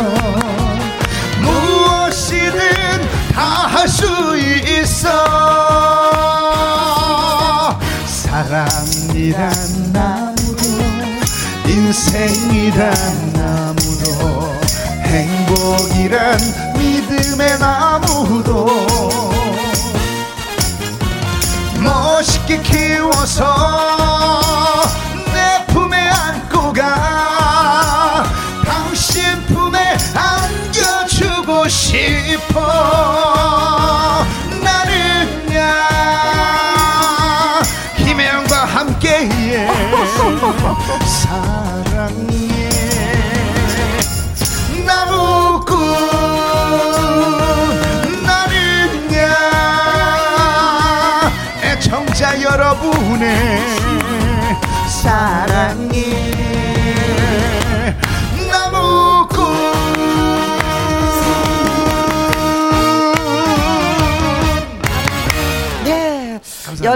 [3.36, 4.06] 다 할 수
[4.38, 5.10] 있어.
[8.06, 9.52] 사랑이란
[9.93, 10.62] 나무로
[11.67, 12.93] 인생이란
[13.34, 14.54] 나무로
[15.04, 16.38] 행복이란
[16.78, 18.67] 믿음의 나무도
[21.82, 24.05] 멋있게 키워서
[31.96, 32.60] 싶어
[34.62, 35.62] 나는 야
[37.98, 39.30] 김혜영과 함께
[41.06, 42.36] 사랑해.
[44.86, 45.76] 나무꾼
[48.24, 49.24] 나는 야
[51.64, 53.55] 애청자 여러분의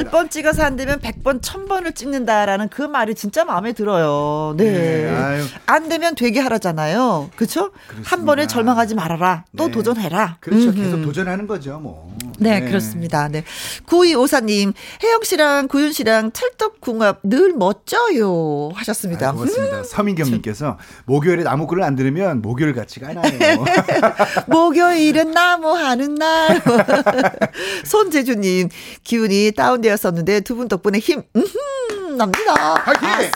[0.03, 4.53] 10번 찍어서 안 되면 100번, 1000번을 찍는다라는 그 말이 진짜 마음에 들어요.
[4.57, 4.71] 네.
[4.71, 5.19] 네
[5.65, 7.29] 안 되면 되게 하라잖아요.
[7.35, 7.71] 그렇죠?
[8.03, 9.45] 한 번에 절망하지 말아라.
[9.57, 9.71] 또 네.
[9.71, 10.37] 도전해라.
[10.39, 10.69] 그렇죠.
[10.69, 10.75] 음흠.
[10.75, 12.15] 계속 도전하는 거죠, 뭐.
[12.39, 12.67] 네, 네.
[12.67, 13.27] 그렇습니다.
[13.27, 13.43] 네.
[13.85, 18.69] 9254님, 혜영 씨랑 구윤 씨랑 찰떡궁합 늘 멋져요.
[18.73, 19.29] 하셨습니다.
[19.29, 19.79] 아, 고맙습니다.
[19.79, 19.83] 음.
[19.83, 23.63] 서민경님께서 목요일에 나무 글을 안 들으면 목요일 같지가 않아요.
[24.47, 26.61] 목요일은 나무 하는 날.
[27.85, 28.69] 손재주님,
[29.03, 32.53] 기운이 다운되어 었었는데 두 분 덕분에 힘, 음흠, 납니다.
[32.83, 33.07] 화이팅!
[33.09, 33.29] 아싸!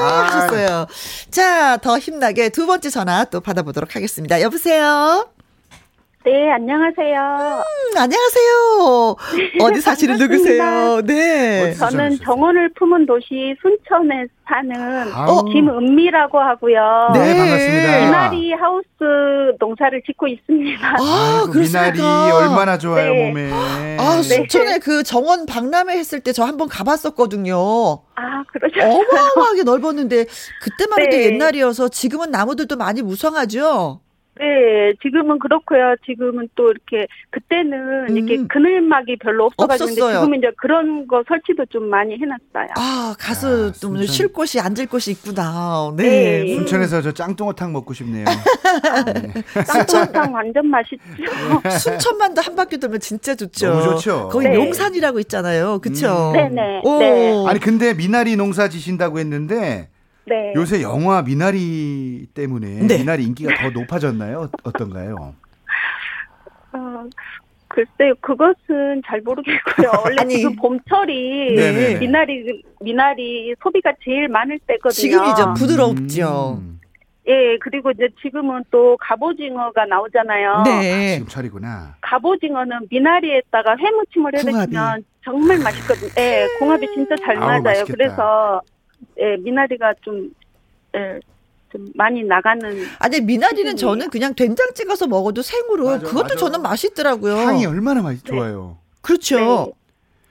[0.00, 0.22] 아.
[0.24, 0.86] 하셨어요.
[1.30, 4.40] 자, 더 힘나게 두 번째 전화 또 받아보도록 하겠습니다.
[4.40, 5.28] 여보세요?
[6.30, 7.20] 네, 안녕하세요.
[7.64, 9.16] 음, 안녕하세요.
[9.62, 11.00] 어디 사시는 누구세요?
[11.02, 11.72] 네.
[11.72, 12.18] 저는?
[12.22, 15.46] 정원을 품은 도시 순천에 사는 아우.
[15.46, 17.08] 김은미라고 하고요.
[17.14, 17.98] 네, 반갑습니다.
[18.04, 20.86] 미나리 하우스 농사를 짓고 있습니다.
[20.86, 21.98] 아, 아이고, 미나리?
[21.98, 23.28] 얼마나 좋아요, 네.
[23.28, 23.50] 몸에.
[23.98, 27.56] 아, 순천에 그 정원 박람회 했을 때 저 한번 가봤었거든요.
[28.16, 28.80] 아, 그러죠.
[28.82, 30.26] 어마어마하게 넓었는데
[30.60, 31.24] 그때만 해도 네.
[31.24, 34.00] 옛날이어서 지금은 나무들도 많이 무성하죠.
[34.38, 35.96] 네, 지금은 그렇고요.
[36.06, 38.48] 지금은 또 이렇게 그때는 이렇게 음.
[38.48, 39.90] 그늘막이 별로 없어가지고.
[39.90, 42.68] 지금은 이제 그런 거 설치도 좀 많이 해놨어요.
[42.76, 44.06] 아 가수 좀 순천.
[44.06, 45.92] 쉴 곳이 앉을 곳이 있구나.
[45.96, 46.44] 네.
[46.44, 46.54] 네.
[46.54, 48.24] 순천에서 저 짱뚱어탕 먹고 싶네요.
[49.66, 51.00] 쌍둥탕 완전 맛있죠.
[51.78, 53.68] 순천만도 한 바퀴 돌면 진짜 좋죠.
[53.68, 54.28] 너무 좋죠.
[54.30, 54.54] 거기 네.
[54.54, 55.78] 용산이라고 있잖아요.
[55.80, 56.32] 그쵸?
[56.34, 56.36] 음.
[56.36, 56.80] 네네.
[56.84, 56.98] 오.
[56.98, 57.44] 네.
[57.46, 59.88] 아니 근데 미나리 농사 지신다고 했는데
[60.28, 60.52] 네.
[60.56, 62.98] 요새 영화 미나리 때문에 네.
[62.98, 64.40] 미나리 인기가 더 높아졌나요?
[64.40, 65.34] 어- 어떤가요?
[66.72, 67.04] 어,
[67.68, 69.90] 글쎄요, 그것은 잘 모르겠고요.
[70.04, 70.36] 원래 아니.
[70.36, 71.98] 지금 봄철이 네네네.
[72.00, 74.90] 미나리 미나리 소비가 제일 많을 때거든요.
[74.92, 75.54] 지금이죠.
[75.54, 76.58] 부드럽죠.
[76.60, 76.80] 음.
[77.28, 80.62] 예, 그리고 이제 지금은 또 갑오징어가 나오잖아요.
[80.64, 81.14] 네.
[81.16, 81.96] 지금 철이구나.
[82.00, 84.56] 갑오징어는 미나리에다가 회무침을 궁합이.
[84.62, 86.10] 해드시면 정말 맛있거든요.
[86.18, 87.60] 예, 궁합이 진짜 잘 아우, 맞아요.
[87.62, 87.92] 맛있겠다.
[87.94, 88.62] 그래서
[89.20, 90.30] 예, 미나리가 좀
[90.96, 91.20] 예,
[91.72, 92.62] 좀 많이 나가는
[92.98, 93.76] 아니 미나리는 시즌이에요.
[93.76, 96.36] 저는 그냥 된장 찍어서 먹어도 생으로 맞아, 그것도 맞아.
[96.36, 97.34] 저는 맛있더라고요.
[97.36, 98.78] 향이 얼마나 맛 좋아요.
[99.00, 99.38] 그렇죠.
[99.38, 99.72] 네.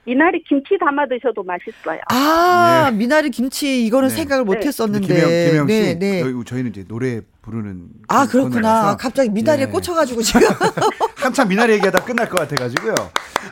[0.04, 2.00] 미나리 김치 담아 드셔도 맛있어요.
[2.10, 2.96] 아 예.
[2.96, 4.14] 미나리 김치 이거는 네.
[4.14, 4.54] 생각을 네.
[4.54, 5.06] 못했었는데.
[5.06, 6.44] 김영, 김영 씨, 네, 네.
[6.46, 8.54] 저희는 이제 노래 부르는 아그 그렇구나.
[8.54, 9.70] 코너라서 갑자기 미나리에 예.
[9.70, 10.48] 꽂혀가지고 지금.
[11.16, 12.94] 한참 미나리 얘기하다 끝날 것 같아가지고요.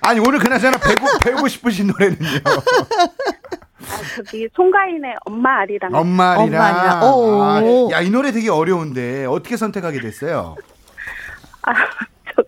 [0.01, 2.25] 아니 오늘 그나저나 배고 배우고 싶으신 노래는요.
[3.83, 7.03] 아, 저기 송가인의 엄마 아리랑 엄마리랑.
[7.03, 7.03] 엄마리랑.
[7.05, 7.91] 오.
[7.93, 10.57] 야이 노래 되게 어려운데 어떻게 선택하게 됐어요?
[11.62, 11.73] 아,
[12.35, 12.43] 저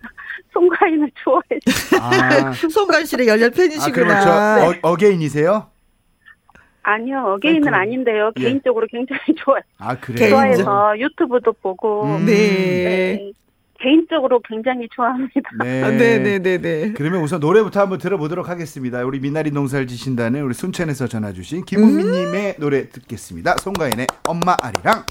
[0.53, 1.59] 송가인을 좋아해요.
[2.01, 4.21] 아, 송간 씨의 열렬 아 그럼 팬이시구나.
[4.21, 5.67] 저 어, 어게인이세요?
[6.81, 7.77] 아니요, 어게인은 아이고.
[7.81, 8.31] 아닌데요.
[8.39, 8.43] 예.
[8.43, 9.61] 개인적으로 굉장히 좋아요.
[9.77, 10.29] 아 그래요.
[10.31, 12.25] 좋아해서 유튜브도 보고 음.
[12.25, 12.33] 네.
[12.33, 13.31] 네,
[13.81, 15.49] 개인적으로 굉장히 좋아합니다.
[15.63, 15.83] 네.
[15.83, 16.93] 아, 네네 네 네.
[16.93, 19.03] 그러면 우선 노래부터 한번 들어보도록 하겠습니다.
[19.03, 23.55] 우리 미나리 농사를 지신다는 우리 순천에서 전화 주신 김은미님의 노래 듣겠습니다.
[23.57, 25.05] 송가인의 엄마 아리랑.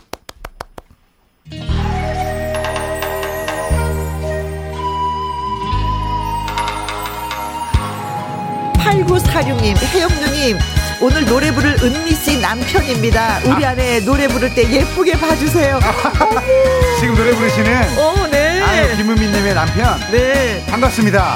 [8.79, 10.59] 8946님, 혜영누님,
[11.01, 13.39] 오늘 노래 부를 은미 씨 남편입니다.
[13.47, 15.79] 우리 아내 노래 부를 때 예쁘게 봐주세요.
[16.99, 18.48] 지금 노래 부르시는 오, 네.
[18.69, 19.99] 아유 김은미님의 남편.
[20.13, 20.63] 네.
[20.67, 21.35] 반갑습니다.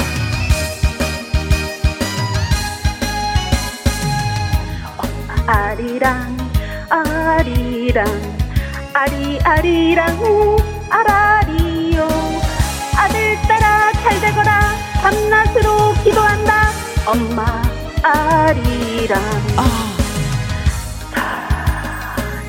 [5.46, 6.36] 아리랑
[6.90, 8.06] 아리랑
[8.92, 10.18] 아리아리랑
[10.90, 12.06] 아라리요.
[12.96, 14.60] 아들 따라 잘 되거라.
[15.00, 16.70] 밤낮으로 기도한다.
[17.06, 17.62] 엄마
[18.02, 19.20] 아리랑.
[19.56, 19.96] 아,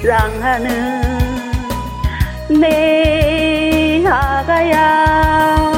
[0.02, 1.02] 사랑하는
[2.60, 5.72] 내 아가야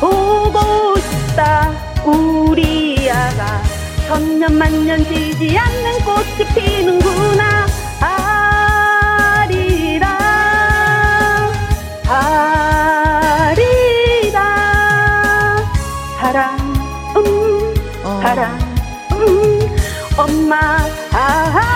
[0.00, 1.70] 보고 싶다.
[2.04, 3.62] 우리 아가
[4.06, 7.66] 천년 만년 지지 않는 꽃이 피는구나.
[9.40, 10.08] 아리랑
[12.08, 13.60] 아리랑.
[16.18, 16.56] 사랑
[17.16, 17.74] 음
[18.04, 18.20] 어.
[18.22, 18.58] 사랑
[19.12, 19.76] 음
[20.16, 20.58] 엄마
[21.12, 21.69] 아리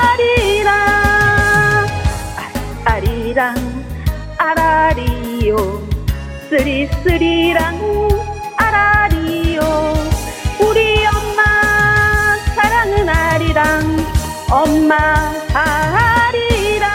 [6.57, 7.80] 쓰리쓰리랑
[8.57, 9.61] 아라리요
[10.61, 11.42] 우리 엄마
[12.55, 13.96] 사랑은 아리랑
[14.52, 14.94] 엄마
[15.52, 16.90] 아리랑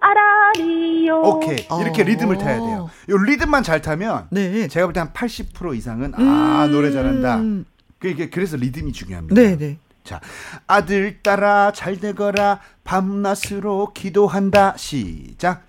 [0.03, 2.05] 아라리요 오케이 이렇게 어.
[2.05, 4.67] 리듬을 타야 돼요 요 리듬만 잘 타면 네.
[4.67, 7.37] 제가 볼 때 한 80% 이상은 아 노래 잘한다.
[7.37, 7.65] 음.
[7.99, 9.33] 그게 그래서 리듬이 중요합니다.
[9.41, 9.77] 네, 네.
[10.03, 10.19] 자
[10.67, 15.63] 아들 따라 잘 되거라 밤낮으로 기도한다 시작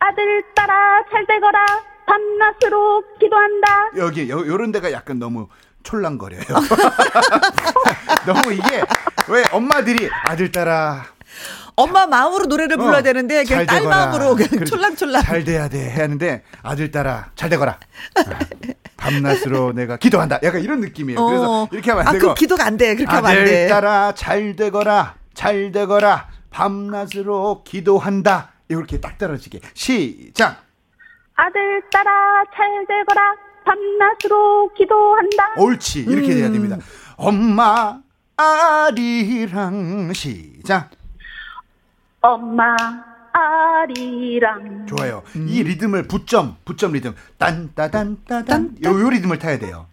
[0.00, 1.64] 아들 따라 잘 되거라
[2.06, 5.46] 밤낮으로 기도한다 여기 요, 요런 데가 약간 너무
[5.84, 6.42] 촐랑거려요.
[8.26, 8.82] 너무 이게
[9.28, 11.04] 왜 엄마들이 아들 따라
[11.82, 13.96] 엄마 마음으로 노래를 불러야 어, 되는데 그냥 잘딸 되거라.
[14.06, 14.70] 마음으로 그냥 그렇지.
[14.70, 15.22] 촐랑촐랑.
[15.22, 17.78] 잘 돼야 돼 해야 하는데 아들 따라 잘 되거라
[18.16, 18.24] 아,
[18.96, 21.24] 밤낮으로 내가 기도한다 약간 이런 느낌이에요.
[21.26, 22.94] 그래서 이렇게 하면 안 아, 되고 그 기도가 안 돼.
[22.94, 23.68] 그렇게 하면 안 아들 돼.
[23.68, 30.62] 따라 잘 되거라 잘 되거라 밤낮으로 기도한다 이렇게 딱 떨어지게 시작
[31.34, 32.10] 아들 따라
[32.54, 33.22] 잘 되거라
[33.64, 36.52] 밤낮으로 기도한다 옳지 이렇게 돼야 음.
[36.52, 36.76] 됩니다
[37.16, 37.98] 엄마
[38.36, 40.90] 아리랑 시작
[42.22, 42.76] 엄마
[43.32, 44.86] 아리랑.
[44.86, 45.22] 좋아요.
[45.36, 45.46] 음.
[45.48, 47.14] 이 리듬을 부점 부점 리듬.
[47.38, 49.86] 딴따단따단 요, 요 리듬을 타야 돼요.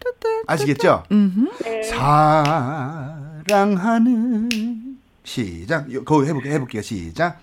[0.48, 1.04] 아시겠죠?
[1.64, 1.84] 네.
[3.44, 4.50] 사랑하는
[5.24, 5.92] 시작.
[5.94, 6.82] 요, 그거 해볼게요 해볼게요.
[6.82, 7.40] 시작.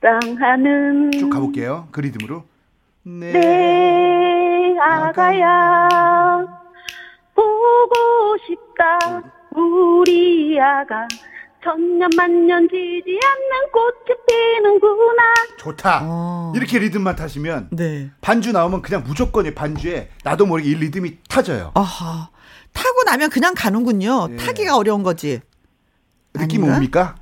[0.00, 1.88] 사랑하는 쭉 가볼게요.
[1.92, 2.44] 그 리듬으로.
[3.04, 3.32] 네.
[3.32, 5.88] 내 아가야.
[7.34, 7.94] 보고
[8.46, 9.22] 싶다
[9.54, 11.06] 우리 아가
[11.70, 15.22] 천년 만년 지지 않는 꽃이 피는구나
[15.58, 16.00] 좋다.
[16.04, 16.52] 어.
[16.54, 18.10] 이렇게 리듬만 타시면 네.
[18.20, 21.72] 반주 나오면 그냥 무조건이 반주에 나도 모르게 이 리듬이 타져요.
[21.74, 22.28] 아하.
[22.72, 24.28] 타고 나면 그냥 가는군요.
[24.30, 24.36] 예.
[24.36, 25.40] 타기가 어려운 거지.
[26.34, 26.76] 느낌 아닌가?
[26.76, 27.14] 옵니까?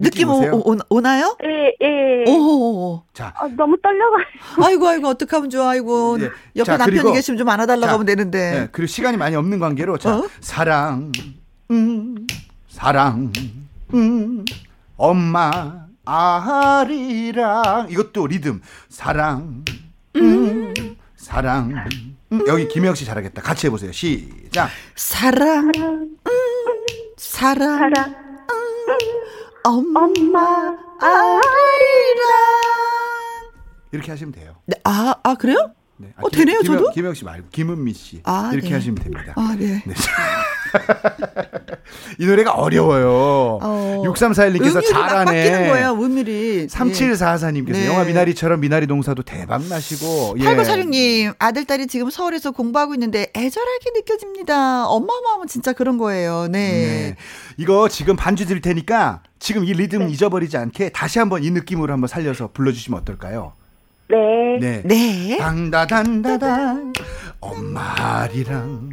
[0.00, 0.34] 느낌 오?
[0.52, 3.02] 오, 오, 나요 예 예 오.
[3.12, 5.70] 자, 아, 너무 떨려가지고 아이고 아이고 어떡하면 좋아.
[5.70, 6.18] 아이고.
[6.20, 6.24] 예.
[6.54, 8.50] 옆에 자, 남편이 그리고- 계시면 좀 안아달라고 자, 하면 되는데.
[8.52, 10.28] 네, 그리고 시간이 많이 없는 관계로 자, 어?
[10.40, 11.10] 사랑,
[11.72, 12.14] 음,
[12.78, 13.32] 사랑,
[13.92, 14.44] 음,
[14.96, 18.62] 엄마, 아리랑 이것도 리듬.
[18.88, 19.64] 사랑,
[20.14, 21.74] 음, 사랑.
[22.30, 23.42] 음, 여기 김영 씨 잘하겠다.
[23.42, 23.90] 같이 해보세요.
[23.90, 24.70] 시작.
[24.94, 25.72] 사랑.
[25.74, 26.16] 음,
[27.16, 27.78] 사랑.
[27.78, 28.14] 사랑
[29.64, 30.00] 엄마.
[30.04, 30.40] 엄마
[31.00, 31.42] 아리랑.
[33.90, 34.54] 이렇게 하시면 돼요.
[34.66, 35.72] 네, 아, 아, 그래요?
[35.98, 36.08] 네.
[36.16, 36.90] 어, 되네요, 김영, 저도?
[36.92, 38.74] 김영 씨 말고 김은미 씨 아, 이렇게 네.
[38.74, 39.32] 하시면 됩니다.
[39.36, 39.82] 아, 네.
[39.84, 39.94] 네.
[42.18, 43.58] 이 노래가 어려워요.
[43.60, 45.68] 어, 6341님께서 음율이 막 잘하네.
[45.68, 46.66] 거예요, 음율이.
[46.68, 47.86] 3744님께서 네.
[47.86, 50.44] 영화 미나리처럼 미나리 농사도 대박 나시고 예.
[50.44, 54.86] 8946님, 아들, 딸이 지금 서울에서 공부하고 있는데 애절하게 느껴집니다.
[54.86, 56.46] 엄마 마음은 진짜 그런 거예요.
[56.50, 56.58] 네.
[56.58, 57.16] 네.
[57.56, 62.08] 이거 지금 반주 드릴 테니까 지금 이 리듬 잊어버리지 않게 다시 한번 이 느낌으로 한번
[62.08, 63.54] 살려서 불러주시면 어떨까요?
[64.10, 64.58] 네.
[64.60, 64.82] 네.
[64.84, 65.36] 네.
[65.38, 66.92] 당다단다단
[67.40, 68.90] 엄마리랑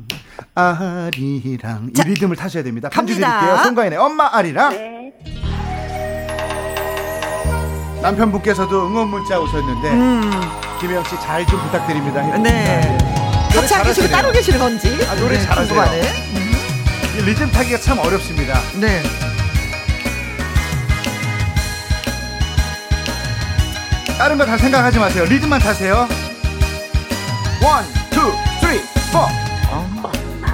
[0.53, 2.89] 아리랑 이 리듬을 타셔야 됩니다.
[2.89, 3.39] 갑니다.
[3.39, 3.63] 드릴게요.
[3.63, 5.13] 송가인의 엄마 아리랑 네.
[8.01, 10.31] 남편분께서도 응원 문자 오셨는데 음,
[10.79, 12.21] 김혜영 씨 잘 좀 부탁드립니다.
[12.37, 12.81] 네.
[13.51, 14.07] 노래 같이 안 계시고.
[14.09, 14.89] 따로 계시는 건지.
[15.09, 15.83] 아, 노래 네, 잘하세요.
[17.17, 18.59] 이 리듬 타기가 참 어렵습니다.
[18.79, 19.01] 네.
[24.17, 25.25] 다른 거 다 생각하지 마세요.
[25.25, 26.07] 리듬만 타세요.
[27.63, 29.27] one, two, three, four.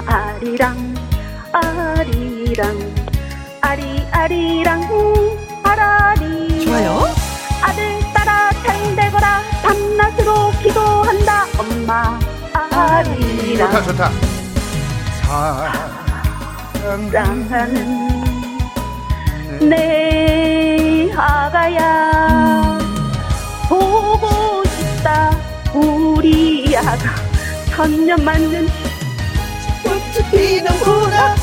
[0.06, 0.94] 아리랑
[1.52, 2.94] 아리랑
[3.60, 4.82] 아리 아리랑
[5.62, 7.08] 아라리 좋아요.
[7.62, 12.18] 아들딸아 잘 되거라 밤낮으로 기도한다 엄마
[12.52, 14.10] 아리랑 좋다, 좋다.
[15.22, 15.72] 사랑
[17.10, 18.10] 사랑하는
[19.68, 22.71] 내 아가야
[23.72, 25.30] 보고 싶다.
[25.72, 27.14] 우리 아가
[27.70, 28.68] 천년 맞는
[29.82, 31.34] 꽃이 피는구나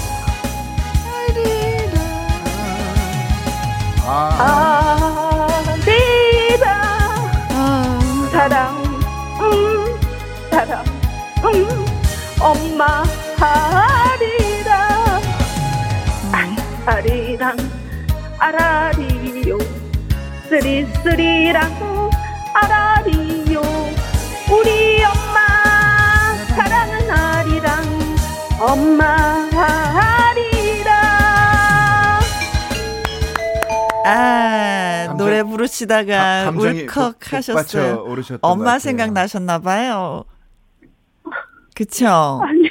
[4.06, 6.70] 아, 아리랑
[7.50, 8.00] 아,
[8.32, 8.76] 사랑
[9.42, 10.00] 음
[10.52, 10.86] 사랑
[11.46, 11.86] 음
[12.40, 13.04] 엄마
[13.40, 15.22] 아리랑
[16.86, 17.58] 아리랑
[18.38, 19.58] 아라리요.
[20.50, 22.10] 쓰리쓰리랑
[22.54, 23.62] 아라리요
[24.52, 27.84] 우리 엄마 사랑은 아리랑
[28.60, 29.06] 엄마
[29.56, 31.00] 아리랑
[34.06, 38.06] 아, 감정- 노래 부르시다가 가- 감정이 울컥 하셨어요.
[38.42, 38.80] 엄마 같아요.
[38.80, 40.24] 생각 나셨나 봐요.
[41.76, 42.08] 그쵸?
[42.44, 42.70] 아니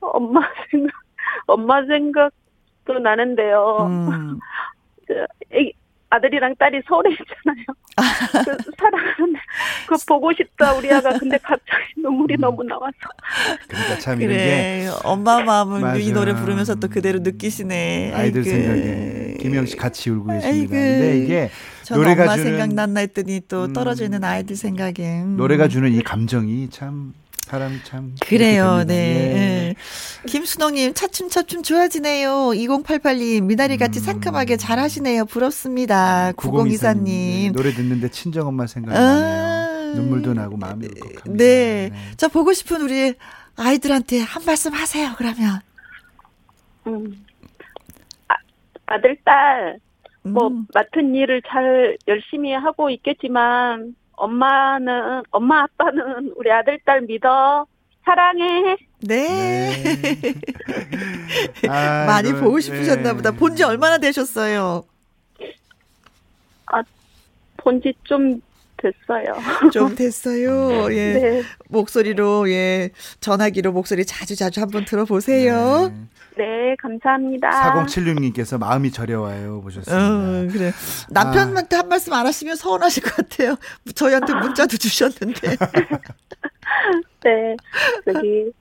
[0.00, 0.40] 엄마
[0.70, 0.92] 생각
[1.46, 3.86] 엄마 생각도 나는데요.
[3.88, 4.38] 음.
[6.08, 7.64] 그 아들이랑 딸이 서울에 있잖아요.
[8.44, 9.38] 그 사랑하는데
[9.86, 12.94] 그거 보고 싶다 우리 아가 근데 갑자기 눈물이 너무 나와서
[13.68, 14.88] 그러니까 참 이런 게 그래.
[15.04, 15.98] 엄마 마음을 맞아.
[15.98, 18.12] 이 노래 부르면서 또 그대로 느끼시네.
[18.14, 18.50] 아이들 아이고.
[18.50, 20.70] 생각에 김영 씨 같이 울고 계십니다.
[20.70, 21.50] 근데 이게
[21.90, 23.72] 노래가 엄마 주는 생각났나 했더니 또 음.
[23.72, 25.22] 떨어져 있는 아이들 생각에.
[25.22, 25.36] 음.
[25.36, 27.14] 노래가 주는 이 감정이 참
[27.46, 28.82] 사람이 참 그래요.
[28.84, 28.94] 네.
[28.94, 29.36] 예.
[29.36, 29.74] 예.
[30.26, 32.30] 김순옥님, 차춤차춤 좋아지네요.
[32.30, 34.02] 2088님, 미나리 같이 음.
[34.02, 35.26] 상큼하게 잘 하시네요.
[35.26, 36.32] 부럽습니다.
[36.32, 37.52] 9024님.
[37.54, 39.00] 노래 듣는데 친정 엄마 생각이 아.
[39.00, 39.94] 나네요.
[39.94, 41.32] 눈물도 나고 마음이 울컥합니다.
[41.36, 41.92] 네.
[42.16, 43.14] 자, 보고 싶은 우리
[43.56, 45.60] 아이들한테 한 말씀 하세요, 그러면.
[46.88, 47.24] 음.
[48.26, 48.34] 아,
[48.86, 49.78] 아들 딸
[50.26, 50.66] 뭐 음.
[50.74, 57.66] 맡은 일을 잘 열심히 하고 있겠지만 엄마는 엄마 아빠는 우리 아들 딸 믿어
[58.04, 59.82] 사랑해 네.
[59.82, 60.34] 네.
[61.68, 63.12] 아이고, 많이 보고 싶으셨나 네.
[63.14, 63.30] 보다.
[63.32, 64.84] 본 지 얼마나 되셨어요?
[67.58, 68.40] 본지 좀
[68.76, 69.34] 됐어요.
[69.72, 70.92] 좀 됐어요.
[70.94, 71.12] 예.
[71.14, 71.42] 네.
[71.68, 72.90] 목소리로, 예.
[73.20, 75.88] 전화기로 목소리 자주 자주 한번 들어보세요.
[75.88, 75.94] 네,
[76.80, 77.50] 감사합니다.
[77.84, 79.96] 4076님께서 마음이 저려와요 보셨습니다.
[79.96, 80.72] 어, 그래.
[81.10, 83.56] 남편한테 한 말씀 안 하시면 서운하실 것 같아요.
[83.94, 85.56] 저희한테 문자도 주셨는데.
[87.24, 87.56] 네,
[88.04, 88.52] 저기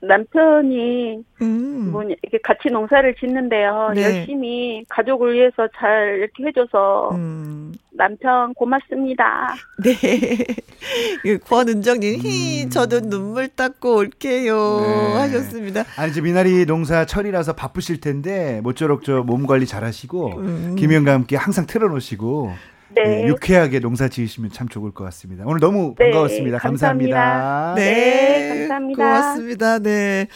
[0.00, 1.88] 남편이 음.
[1.92, 3.92] 뭐냐 이게 같이 농사를 짓는데요.
[3.94, 4.02] 네.
[4.02, 7.74] 열심히 가족을 위해서 잘 이렇게 해줘서 음.
[7.90, 9.54] 남편 고맙습니다.
[9.82, 9.94] 네.
[11.22, 14.80] 그 권은정님, 히, 저도 눈물 닦고 올게요.
[14.80, 15.14] 네.
[15.18, 15.84] 하셨습니다.
[15.96, 20.76] 아니 이제 미나리 농사 철이라서 바쁘실 텐데 모쪼록 저 몸 관리 잘하시고 음.
[20.78, 22.52] 김영과 함께 항상 틀어놓으시고
[23.04, 23.22] 네.
[23.22, 25.44] 예, 유쾌하게 농사 지으시면 참 좋을 것 같습니다.
[25.46, 26.58] 오늘 너무 네, 반가웠습니다.
[26.58, 27.16] 감사합니다.
[27.16, 27.74] 감사합니다.
[27.76, 27.84] 네.
[27.84, 29.04] 네, 감사합니다.
[29.04, 29.78] 고맙습니다.
[29.78, 30.28] 네.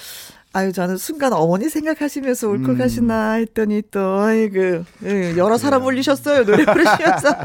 [0.55, 6.45] 아유, 저는 순간 어머니 생각하시면서 울컥하시나 했더니 또, 아이고, 예, 여러 사람 올리셨어요.
[6.45, 7.37] 노래 부르시면서.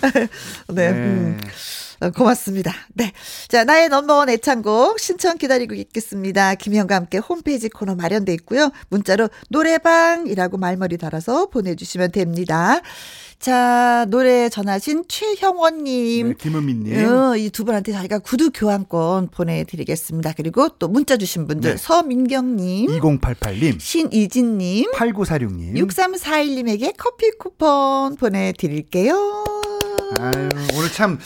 [0.74, 0.90] 네.
[0.90, 1.38] 음.
[2.02, 2.72] 어, 고맙습니다.
[2.94, 3.12] 네.
[3.46, 6.56] 자, 나의 넘버원 애창곡 신청 기다리고 있겠습니다.
[6.56, 8.72] 김현과 함께 홈페이지 코너 마련돼 있고요.
[8.88, 12.80] 문자로 노래방이라고 말머리 달아서 보내주시면 됩니다.
[13.42, 16.28] 자, 노래 전하신 최형원님.
[16.28, 17.08] 네, 김은미님.
[17.08, 20.34] 어, 이두 분한테 저희가 구두 교환권 보내드리겠습니다.
[20.36, 21.76] 그리고 또 문자 주신 분들 네.
[21.76, 25.74] 서민경님, 2088님, 신이진님, 8946님.
[25.74, 29.44] 6341님에게 커피 쿠폰 보내드릴게요.
[30.20, 31.18] 아유, 오늘 참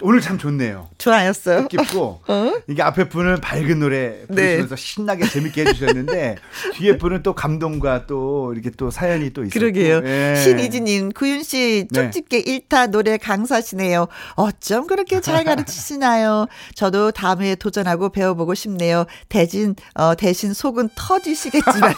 [0.00, 0.88] 오늘 참 좋네요.
[0.98, 1.68] 좋아였어요.
[1.68, 2.52] 뜻깊고 어?
[2.68, 4.56] 이게 앞에 분은 밝은 노래 네.
[4.58, 4.82] 부르시면서 네.
[4.82, 6.36] 신나게 재밌게 해주셨는데
[6.74, 9.50] 뒤에 분은 또 감동과 또 이렇게 또 사연이 또 있어요.
[9.60, 10.00] 그러게요.
[10.00, 10.36] 네.
[10.42, 12.58] 신이지님 구윤 씨 쪽집게 네.
[12.60, 14.08] 1타 노래 강사시네요.
[14.34, 16.48] 어쩜 그렇게 잘 가르치시나요?
[16.74, 19.04] 저도 다음에 도전하고 배워보고 싶네요.
[19.28, 21.94] 대신 어, 대신 속은 터지시겠지만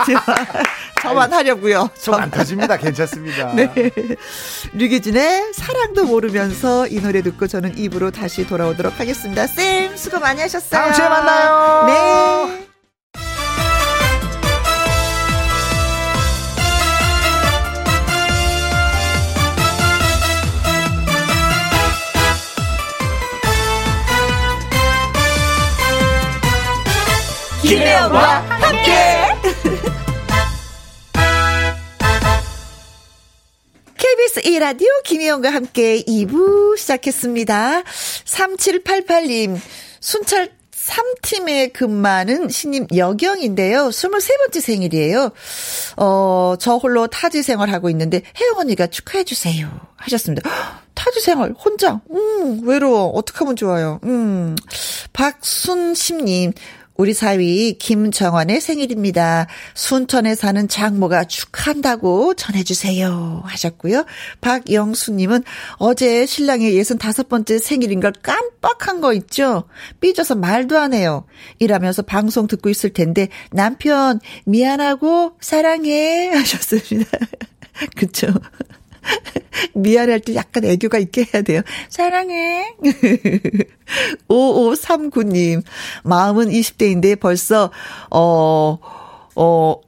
[1.03, 1.91] 저만 하려고요.
[1.95, 2.77] 속 안 터집니다.
[2.77, 3.55] 괜찮습니다.
[3.55, 3.71] 네.
[4.75, 9.47] 류기진의 사랑도 모르면서 이 노래 듣고 저는 입으로 다시 돌아오도록 하겠습니다.
[9.47, 10.81] 쌤 수고 많이 하셨어요.
[10.81, 11.87] 다음 주에 만나요.
[11.87, 12.67] 네.
[27.63, 28.56] 김혜영과
[34.47, 37.83] KBS 1라디오 김혜영과 함께 2부 시작했습니다.
[37.83, 39.59] 3788님,
[40.01, 43.89] 순찰 3팀에 근무하는 신임 여경인데요.
[43.89, 45.33] 23번째 생일이에요.
[45.97, 49.69] 어, 저 홀로 타지 생활하고 있는데 혜영 언니가 축하해 주세요.
[49.97, 50.49] 하셨습니다.
[50.95, 53.09] 타지 생활, 혼자, 음, 외로워.
[53.09, 53.99] 어떡하면 좋아요.
[54.05, 54.55] 음.
[55.13, 56.53] 박순심님,
[56.97, 59.47] 우리 사위 김정환의 생일입니다.
[59.75, 63.43] 순천에 사는 장모가 축하한다고 전해주세요.
[63.45, 64.05] 하셨고요.
[64.41, 65.45] 박영수님은
[65.79, 69.65] 어제 신랑의 65번째 생일인 걸 깜빡한 거 있죠?
[70.01, 71.27] 삐져서 말도 안 해요.
[71.59, 77.19] 일하면서 방송 듣고 있을 텐데 남편 미안하고 사랑해 하셨습니다.
[77.97, 78.29] 그쵸?
[79.75, 81.63] 미안할 때 약간 애교가 있게 해야 돼요.
[81.89, 82.75] 사랑해.
[84.29, 85.63] 5539님,
[86.05, 87.71] 마음은 20대인데 벌써,
[88.11, 88.79] 어,
[89.35, 89.81] 어,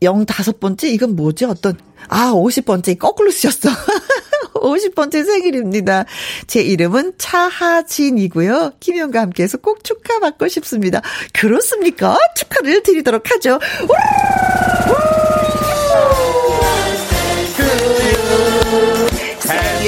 [0.00, 0.84] 05번째?
[0.84, 1.44] 이건 뭐지?
[1.44, 1.78] 어떤,
[2.08, 2.98] 아, 50번째.
[2.98, 3.68] 거꾸로 쓰셨어.
[4.54, 6.04] 50번째 생일입니다.
[6.46, 8.72] 제 이름은 차하진이고요.
[8.80, 11.00] 김현과 함께해서 꼭 축하받고 싶습니다.
[11.32, 12.18] 그렇습니까?
[12.36, 13.58] 축하를 드리도록 하죠.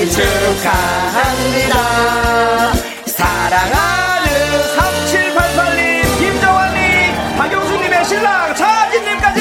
[0.01, 1.75] 생일 축하합니다.
[3.05, 4.31] 사랑하는
[4.79, 9.41] 3788님, 김정환님, 박영수님의 신랑 차진님까지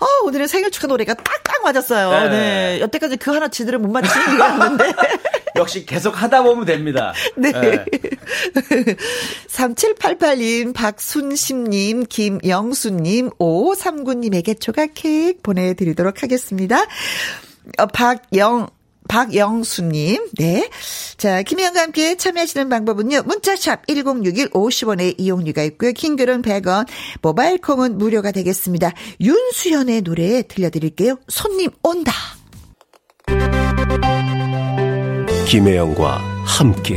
[0.00, 2.28] 어, 오늘의 생일 축하 노래가 딱딱 맞았어요.
[2.28, 2.28] 네.
[2.28, 2.80] 네.
[2.80, 4.92] 여태까지 그 하나 지들을 못 맞히는 거였는데.
[5.56, 7.12] 역시 계속 하다 보면 됩니다.
[7.36, 7.52] 네.
[7.52, 7.84] 네.
[9.48, 16.84] 3788님, 박순심님, 김영수님, 5539님에게 조각 케이크 보내드리도록 하겠습니다.
[17.78, 18.68] 어, 박영,
[19.08, 20.70] 박영수님, 네.
[21.16, 23.22] 자, 김혜영과 함께 참여하시는 방법은요.
[23.22, 25.92] 문자샵 1061 50원의 이용료가 있고요.
[25.92, 26.86] 킹글은 100원,
[27.22, 28.92] 모바일 콩은 무료가 되겠습니다.
[29.20, 31.18] 윤수연의 노래 들려드릴게요.
[31.28, 32.12] 손님 온다.
[35.48, 36.96] 김혜영과 함께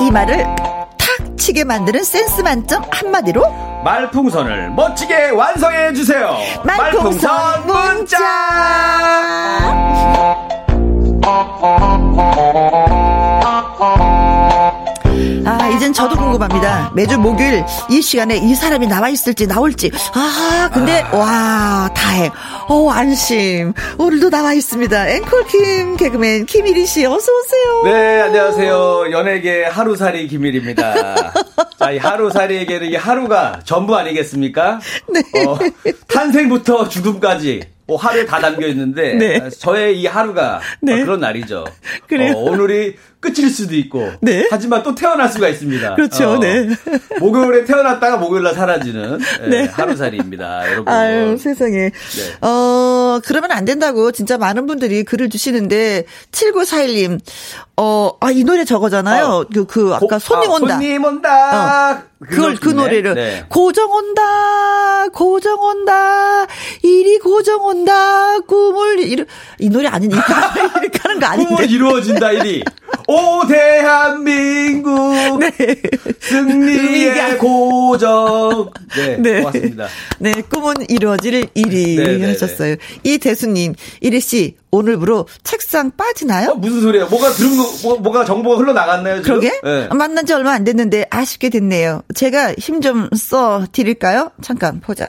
[0.00, 0.44] 이 말을
[0.96, 3.44] 탁 치게 만드는 센스 만점 한마디로
[3.84, 6.36] 말풍선을 멋지게 완성해 주세요.
[6.64, 8.16] 말풍선 문자.
[13.62, 14.84] 아,
[15.74, 16.92] 이젠 저도 궁금합니다.
[16.94, 19.90] 매주 목요일 이 시간에 이 사람이 나와 있을지 나올지.
[20.14, 22.30] 아, 근데 와, 다행.
[22.68, 23.72] 어, 안심.
[23.98, 25.08] 오늘도 나와 있습니다.
[25.08, 27.82] 앵콜 김 개그맨 김일희 씨 어서 오세요.
[27.84, 29.10] 네, 안녕하세요.
[29.12, 31.32] 연예계 하루살이 김일입니다.
[31.78, 34.80] 자, 이 하루살이에게는 이 하루가 전부 아니겠습니까?
[35.08, 35.22] 네.
[35.46, 35.58] 어,
[36.08, 39.50] 탄생부터 죽음까지 뭐 하루에 다 담겨 있는데 네.
[39.50, 40.92] 저의 이 하루가 네.
[41.00, 41.64] 어, 그런 날이죠.
[41.66, 44.46] 어, 오늘이 끝일 수도 있고 네.
[44.48, 45.96] 하지만 또 태어날 수가 있습니다.
[45.96, 46.68] 그렇죠, 어, 네.
[47.18, 49.64] 목요일에 태어났다가 목요일날 사라지는 예, 네.
[49.66, 50.92] 하루살이입니다, 여러분.
[50.92, 51.76] 아유, 세상에.
[51.90, 51.90] 네.
[52.46, 57.18] 어, 그러면 안 된다고 진짜 많은 분들이 글을 주시는데, 7941님,
[57.76, 59.24] 어, 아, 이 노래 저거잖아요.
[59.26, 59.46] 어.
[59.52, 60.74] 그, 그, 아까 고- 손님 아, 온다.
[60.74, 62.04] 손님 온다.
[62.28, 63.00] 그걸 그 노래.
[63.00, 63.44] 노래를 네.
[63.48, 66.46] 고정 온다 고정 온다
[66.82, 69.24] 이리 고정 온다 꿈을 이루
[69.58, 70.22] 이 노래 아니니까
[70.82, 72.62] 이렇게 하는 거 아닌데 꿈은 이루어진다 이리.
[73.06, 75.50] 오 대한민국 네.
[76.20, 78.70] 승리의 고정.
[78.96, 79.38] 네, 네.
[79.40, 79.86] 고맙습니다.
[80.18, 82.76] 네, 꿈은 이루어질 일이 네, 네, 하셨어요.
[83.02, 86.50] 이 대수님, 이리 씨, 오늘부로 책상 빠지나요?
[86.50, 87.08] 어, 무슨 소리예요?
[87.08, 89.40] 뭐가 들은 거, 뭐, 뭐가 정보가 흘러나갔나요, 지금?
[89.40, 89.60] 그러게?
[89.64, 89.88] 네.
[89.94, 92.02] 만난 지 얼마 안 됐는데 아쉽게 됐네요.
[92.14, 94.30] 제가 힘 좀 써 드릴까요?
[94.42, 95.08] 잠깐 보자.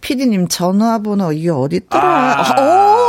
[0.00, 2.42] 피디님 전화번호 이게 어디 있더라?
[2.42, 2.60] 아.
[2.60, 3.06] 오!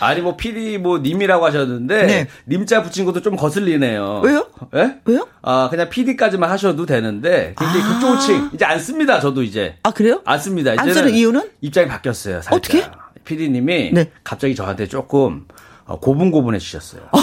[0.00, 2.26] 아니, 뭐, PD, 뭐, 님이라고 하셨는데, 네.
[2.48, 4.20] 님자 붙인 것도 좀 거슬리네요.
[4.24, 4.46] 왜요?
[4.74, 4.96] 예?
[5.04, 5.26] 왜요?
[5.42, 7.88] 아, 그냥 PD까지만 하셔도 되는데, 굉장히 아.
[7.94, 9.76] 극 좋은 이제 안 씁니다, 저도 이제.
[9.82, 10.20] 아, 그래요?
[10.24, 10.70] 안 씁니다.
[10.72, 11.50] 안 이제는 쓰는 이유는?
[11.60, 12.52] 입장이 바뀌었어요, 살짝.
[12.54, 12.84] 어떻게?
[13.24, 14.10] PD님이 네.
[14.24, 15.46] 갑자기 저한테 조금
[15.84, 17.02] 어, 고분고분해 주셨어요.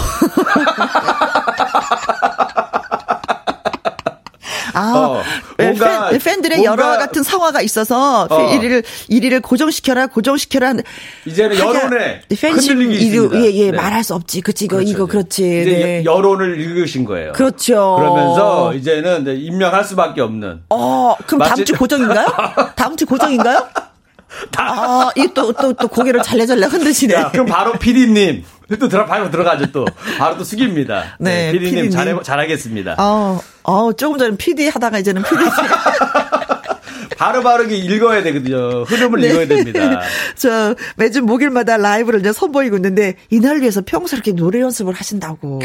[4.74, 5.22] 아, 어,
[5.60, 8.38] 예, 뭔가- 팬, 팬들의 뭔가- 여러 같은 성화가 있어서 어.
[8.52, 10.74] 1위를 1위를 고정시켜라 고정시켜라
[11.26, 13.40] 이제는 여론에 팬심 이유 있습니다.
[13.40, 13.76] 예, 예, 네.
[13.76, 14.40] 말할 수 없지.
[14.40, 15.06] 그치 이거 그렇죠, 이거.
[15.06, 15.42] 그렇지.
[15.42, 16.04] 이제 네.
[16.04, 17.32] 여- 여론을 읽으신 거예요.
[17.32, 17.96] 그렇죠.
[17.98, 20.62] 그러면서 이제는 이제 임명할 수밖에 없는.
[20.70, 22.26] 어, 그럼 다음 마치- 주 고정인가요?
[22.76, 23.66] 다음 주 고정인가요?
[24.56, 27.14] 아, 이또또 또 고개를 잘래잘래 흔드시네.
[27.14, 28.44] 자, 그럼 바로 PD님.
[28.78, 29.84] 또 들어, 바로 들어가죠, 또.
[30.18, 31.16] 바로 또 숙입니다.
[31.20, 31.90] 네, PD님 PD 님.
[31.90, 32.96] 잘해, 잘하겠습니다.
[32.98, 35.36] 어, 어, 조금 전에 PD 하다가 이제는 PD.
[37.16, 38.82] 바로바로 이렇게 읽어야 되거든요.
[38.82, 39.28] 흐름을 네.
[39.28, 40.00] 읽어야 됩니다.
[40.36, 45.60] 저 매주 목요일마다 라이브를 이제 선보이고 있는데 이날 위해서 평소 이렇게 노래 연습을 하신다고.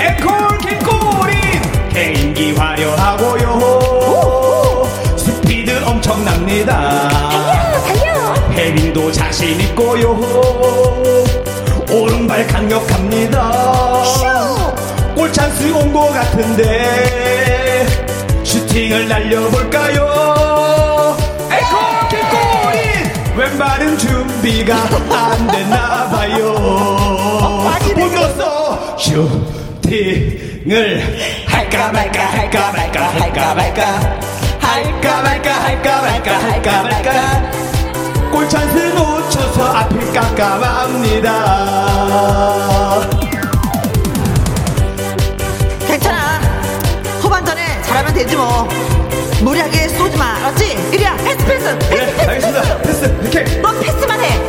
[0.00, 3.60] 앵콜 킹골인 개인기 화려하고요.
[5.18, 7.10] 스피드 엄청납니다.
[8.54, 10.18] 헤딩도 자신 있고요.
[11.92, 13.52] 오른발 강력합니다.
[15.14, 17.09] 골 찬스 온것 같은데
[18.70, 21.16] 슈팅을 날려볼까요?
[21.50, 21.74] 에코
[22.08, 24.76] 킥골인 왼발은 준비가
[25.10, 26.52] 안 됐나 봐요.
[27.96, 31.02] 못 넣었어 슈팅을
[31.48, 33.82] 할까 말까 할까 말까 할까 말까
[34.60, 37.50] 할까 말까 할까 말까 할까 말까.
[38.30, 41.30] 골 찬스 놓쳐서 앞이 깜깜합니다
[48.00, 48.66] 잘하면 되지 뭐.
[49.42, 50.36] 무리하게 쏘지 마.
[50.36, 50.64] 알았지?
[50.92, 51.78] 이리야, 패스, 패스.
[51.78, 54.40] 패스, 네 패스, 알겠습니다 패스 이렇게 넌 패스만 해.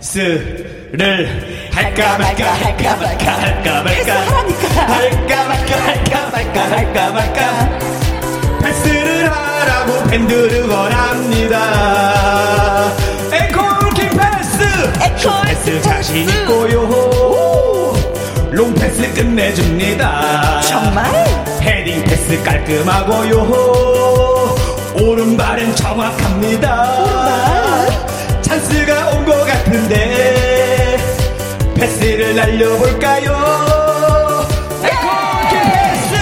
[0.00, 4.14] 패스를 할까 말까 할까 말까 할까 말까.
[4.94, 7.78] 할까 말까 할까 말까 할까 말까
[8.62, 11.56] 패스를 하라고 팬들은 원합니다
[13.32, 14.62] 에코킹 패스
[15.02, 17.33] 에코 패스 자신 있고요
[18.54, 20.60] 롱 패스 끝내줍니다.
[20.62, 21.04] 정말?
[21.60, 23.40] 헤딩 패스 깔끔하고요.
[25.00, 26.84] 오른발은 정확합니다.
[28.42, 30.96] 찬스가 온 것 같은데
[31.76, 33.32] 패스를 날려볼까요?
[34.84, 36.14] 에코킹 패스!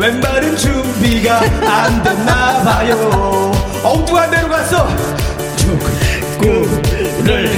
[0.00, 3.52] 왼발은 준비가 안 됐나 봐요.
[3.84, 4.88] 엉뚱한 데로 갔어
[5.56, 7.52] 축구를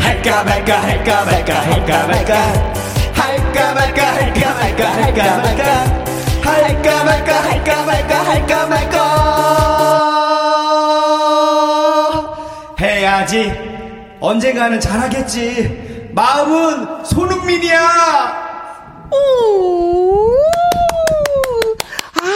[0.00, 2.75] 할까 말까 할까 말까 할까 말까
[3.16, 5.84] 할까 말까 할까 말까 할까 말까
[6.42, 8.96] 할까 말까 할까 말까 할까 말까
[12.80, 13.52] 해야지
[14.20, 18.46] 언젠가는 잘하겠지 마음은 손흥민이야
[19.12, 20.36] 오.
[22.20, 22.28] 아,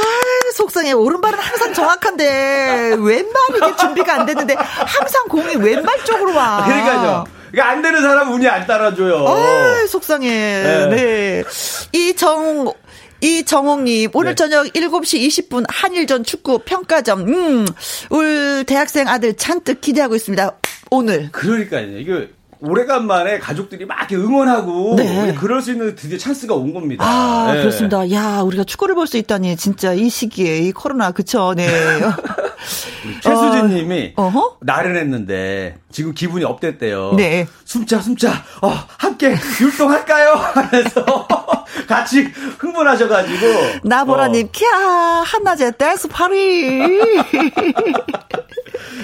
[0.55, 0.93] 속상해.
[0.93, 6.63] 오른발은 항상 정확한데, 왼발이 준비가 안 됐는데, 항상 공이 왼발 쪽으로 와.
[6.65, 10.29] 그러니까요 그러니까 안 되는 사람 운이 안 따라줘요 아, 속상해.
[10.29, 10.87] 네.
[10.89, 11.45] 네.
[11.93, 12.73] 이정,
[13.21, 14.35] 이정옥님, 오늘 네.
[14.35, 17.67] 저녁 7시 20분 한일전 축구 평가점, 음,
[18.11, 20.57] 울 대학생 아들 잔뜩 기대하고 있습니다.
[20.91, 21.31] 오늘.
[21.33, 22.27] 그러니까요 이거
[22.63, 25.35] 오래간만에 가족들이 막 이렇게 응원하고 네.
[25.39, 27.05] 그럴 수 있는 드디어 찬스가 온 겁니다.
[27.05, 27.61] 아, 네.
[27.61, 28.11] 그렇습니다.
[28.13, 31.67] 야, 우리가 축구를 볼 수 있다니, 진짜 이 시기에, 이 코로나, 그쵸, 네.
[33.23, 34.59] 최수진 님이 어, 어허?
[34.61, 37.15] 나른했는데 지금 기분이 업됐대요.
[37.17, 37.47] 네.
[37.65, 38.31] 숨자 숨자
[38.61, 40.33] 어, 함께 율동할까요?
[40.55, 41.27] 하면서
[41.89, 43.47] 같이 흥분하셔 가지고
[43.85, 44.65] 나보라님, 어, 캬,
[45.25, 47.01] 한낮에 댄스 파리.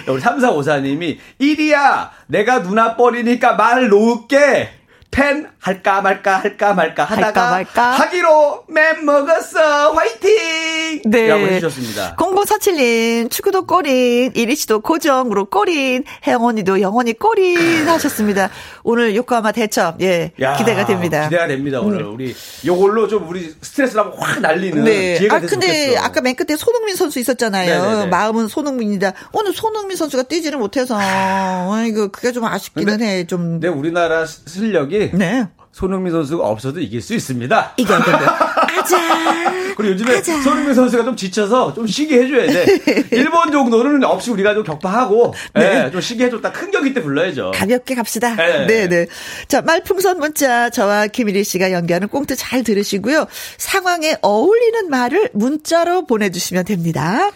[0.09, 4.71] 우리 3454님이 1이야 내가 누나 뻘이니까 그러니까 말 놓을게.
[5.17, 7.91] 팬 할까 말까 할까 말까 하다가 할까 말까?
[7.93, 11.29] 하기로 맴 먹었어 화이팅 네.
[11.29, 18.51] 라고 해주셨습니다 0047님, 축구도 꼬린, 이리씨도 고정으로 꼬린, 혜영 언니도 영원히 꼬린 하셨습니다.
[18.85, 21.25] 오늘 요코하마 대첩, 예, 야, 기대가 됩니다.
[21.25, 22.35] 기대가 됩니다 오늘 우리
[22.67, 25.17] 요걸로 좀 우리 스트레스를 한번 확 날리는 네.
[25.19, 27.83] 기회가 아, 근데 좋겠어 아까 맨 끝에 손흥민 선수 있었잖아요.
[27.83, 28.07] 네네네.
[28.11, 29.15] 마음은 손흥민이다.
[29.33, 33.47] 오늘 손흥민 선수가 뛰지를 못해서, 아이고, 그게 좀 아쉽기는 근데- 해, 좀.
[33.61, 35.47] 근데 우리나라 시- 실력이 네.
[35.73, 37.75] 손흥민 선수가 없어도 이길 수 있습니다.
[37.77, 38.57] 이겨야 된다.
[38.79, 38.97] 아자.
[39.77, 40.41] 그리고 요즘에 가자.
[40.41, 42.65] 손흥민 선수가 좀 지쳐서 좀 쉬게 해줘야 돼.
[43.13, 45.85] 일본 정도는 없이 우리가 좀 격파하고 네.
[45.87, 46.53] 예, 좀 쉬게 해줬다.
[46.53, 47.53] 큰 경기 때 불러야죠.
[47.55, 48.35] 가볍게 갑시다.
[48.37, 48.67] 네.
[48.67, 49.07] 네, 네.
[49.49, 53.27] 자, 말풍선 문자 저와 김일희 씨가 연기하는 꽁트 잘 들으시고요.
[53.59, 57.31] 상황에 어울리는 말을 문자로 보내주시면 됩니다.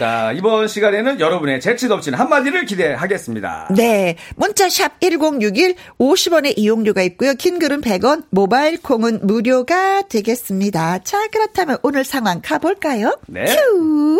[0.00, 3.68] 자 이번 시간에는 여러분의 재치 넘치는 한마디를 기대하겠습니다.
[3.76, 4.16] 네.
[4.36, 7.34] 문자샵 1061 50원의 이용료가 있고요.
[7.34, 11.00] 긴 글은 100원, 모바일 콩은 무료가 되겠습니다.
[11.00, 13.18] 자, 그렇다면 오늘 상황 가볼까요?
[13.28, 13.44] 네.
[13.44, 14.18] 큐!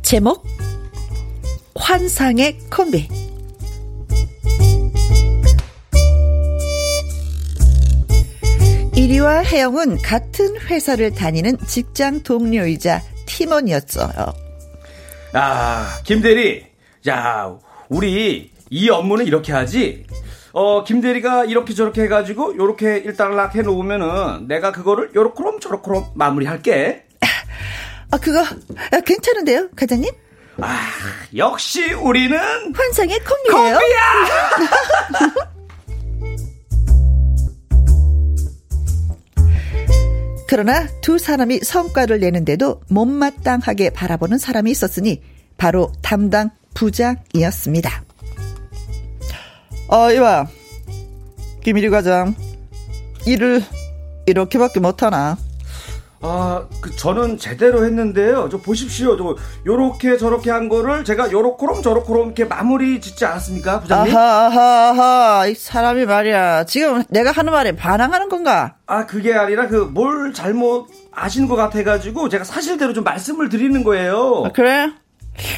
[0.00, 0.42] 제목
[1.74, 3.27] 환상의 콤비
[8.98, 14.34] 이리와 혜영은 같은 회사를 다니는 직장 동료이자 팀원이었어요.
[15.34, 16.66] 아 김대리,
[17.08, 17.56] 야
[17.88, 20.04] 우리 이 업무는 이렇게 하지.
[20.50, 27.04] 어 김대리가 이렇게 저렇게 해가지고 요렇게 일단락 해놓으면은 내가 그거를 요렇게럼 저렇게럼 마무리할게.
[28.10, 30.10] 아, 그거 아, 괜찮은데요, 과장님?
[30.60, 30.76] 아
[31.36, 32.36] 역시 우리는
[32.74, 33.78] 환상의 콤비예요.
[40.48, 45.20] 그러나 두 사람이 성과를 내는데도 못마땅하게 바라보는 사람이 있었으니
[45.58, 48.02] 바로 담당 부장이었습니다.
[49.88, 50.46] 어, 이봐.
[51.62, 52.34] 김일희 과장.
[53.26, 53.62] 일을
[54.24, 55.36] 이렇게밖에 못하나.
[56.20, 58.48] 아, 그 저는 제대로 했는데요.
[58.50, 59.16] 저 보십시오.
[59.16, 64.16] 저 요렇게 저렇게 한 거를 제가 요렇게럼 저렇게럼 이렇게 마무리 짓지 않았습니까, 부장님?
[64.16, 65.46] 아하하하.
[65.46, 66.64] 이 사람이 말이야.
[66.64, 68.74] 지금 내가 하는 말에 반항하는 건가?
[68.86, 73.82] 아, 그게 아니라 그 뭘 잘못 아시는 것 같아 가지고 제가 사실대로 좀 말씀을 드리는
[73.84, 74.42] 거예요.
[74.46, 74.90] 아, 그래?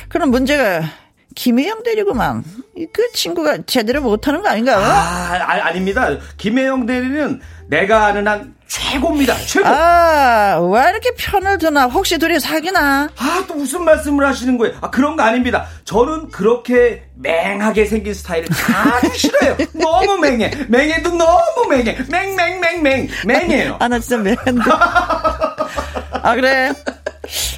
[0.08, 0.82] 그럼 문제가
[1.34, 2.44] 김혜영 대리구만.
[2.92, 4.76] 그 친구가 제대로 못하는 거 아닌가?
[4.76, 6.08] 아, 아 아닙니다.
[6.38, 7.40] 김혜영 대리는
[7.70, 9.36] 내가 아는 한 최고입니다.
[9.46, 9.68] 최고.
[9.68, 11.86] 아, 왜 이렇게 편을 드나?
[11.86, 13.08] 혹시 둘이 사귀나?
[13.16, 14.76] 아, 또 무슨 말씀을 하시는 거예요?
[14.80, 15.66] 아, 그런 거 아닙니다.
[15.84, 19.56] 저는 그렇게 맹하게 생긴 스타일을 아주 싫어요.
[19.74, 20.50] 너무 맹해.
[20.68, 21.96] 맹해도 너무 맹해.
[22.10, 23.08] 맹맹맹맹.
[23.24, 23.76] 맹해요.
[23.78, 24.62] 아, 나 진짜 맹한데.
[26.22, 26.72] 아, 그래.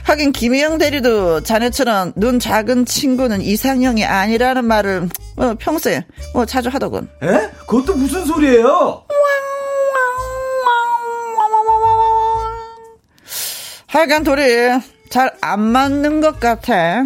[0.05, 6.05] 하긴 김희영 대리도 자네처럼 눈 작은 친구는 이상형이 아니라는 말을 어, 평소에
[6.35, 7.09] 뭐 자주 하더군.
[7.23, 7.49] 에?
[7.67, 9.05] 그것도 무슨 소리예요?
[13.93, 14.43] 하여간 둘이
[15.11, 17.05] 잘 안 맞는 것 같아.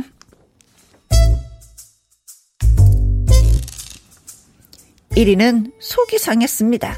[5.15, 6.95] 일위는 속이 상했습니다.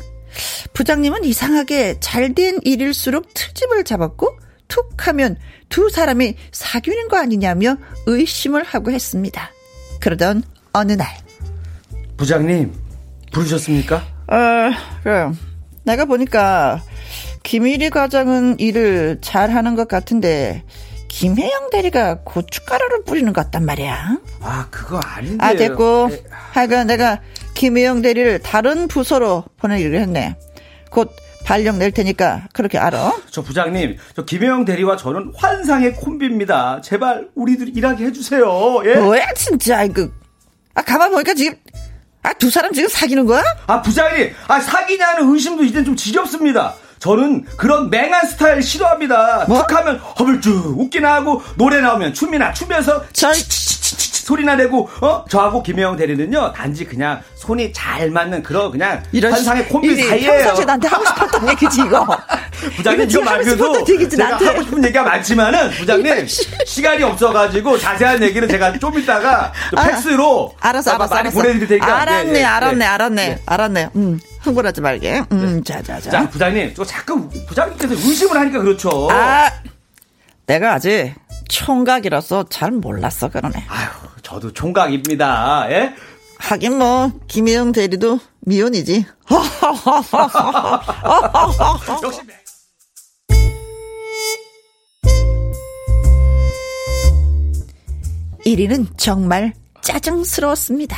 [0.74, 5.36] 부장님은 이상하게 잘 된 일일수록 트집을 잡았고 툭 하면
[5.68, 7.76] 두 사람이 사귀는 거 아니냐며
[8.06, 9.50] 의심을 하고 했습니다.
[10.00, 11.08] 그러던 어느 날
[12.16, 12.72] 부장님
[13.32, 13.96] 부르셨습니까?
[13.96, 14.70] 어,
[15.02, 15.30] 그래.
[15.84, 16.82] 내가 보니까
[17.52, 20.64] 김일희 과장은 일을 잘하는 것 같은데
[21.08, 24.18] 김혜영 대리가 고춧가루를 뿌리는 것 같단 말이야.
[24.42, 25.42] 아 그거 아닌데.
[25.42, 26.10] 아 됐고
[26.52, 27.20] 하여간 내가
[27.54, 30.36] 김혜영 대리를 다른 부서로 보내기로 했네.
[30.90, 31.10] 곧
[31.46, 33.14] 발령 낼 테니까 그렇게 알아.
[33.30, 36.82] 저 부장님, 저 김혜영 대리와 저는 환상의 콤비입니다.
[36.82, 38.82] 제발 우리들 일하게 해주세요.
[38.84, 38.96] 예?
[38.96, 40.06] 뭐야 진짜 이거.
[40.74, 41.56] 아 가만 보니까 지금
[42.22, 43.42] 아 두 사람 지금 사귀는 거야?
[43.66, 46.74] 아 부장님, 아 사귀냐는 의심도 이젠 좀 지겹습니다.
[46.98, 49.44] 저는 그런 맹한 스타일 싫어합니다.
[49.48, 49.64] 뭐?
[49.66, 53.32] 툭하면 허블쭉 웃기나 하고 노래 나오면 춤이나 추면서 저
[54.28, 59.68] 소리나 내고 어 저하고 김혜영 대리는요 단지 그냥 손이 잘 맞는 그런 그냥 이런 환상의
[59.68, 60.32] 콤비 일이 사이예요.
[60.32, 62.06] 평상시에 나한테 하고 싶었던 얘기지 이거.
[62.76, 64.46] 부장님 이거 말고도 얘기지, 제가 나한테.
[64.48, 66.26] 하고 싶은 얘기가 많지만은 부장님.
[66.66, 71.38] 시간이 없어가지고 자세한 얘기는 제가 좀 이따가 또 아, 팩스로 알았어, 아마 알았어, 많이 알았어.
[71.40, 72.88] 보내드릴 테니까 알았네, 예, 예, 알았네, 예.
[72.88, 73.38] 알았네, 예.
[73.46, 73.90] 알았네.
[73.96, 75.22] 음, 흥분하지 말게.
[75.32, 76.10] 음, 자, 자, 자.
[76.10, 79.08] 자 부장님 저 자꾸 부장님께서 의심을 하니까 그렇죠.
[79.10, 79.50] 아,
[80.46, 81.14] 내가 아직
[81.48, 83.64] 총각이라서 잘 몰랐어, 그러네.
[83.68, 83.88] 아유
[84.22, 85.66] 저도 총각입니다.
[85.70, 85.94] 예?
[86.38, 89.04] 하긴 뭐, 김혜영 대리도 미혼이지.
[92.02, 92.20] 역시
[98.46, 100.96] 1위는 정말 짜증스러웠습니다.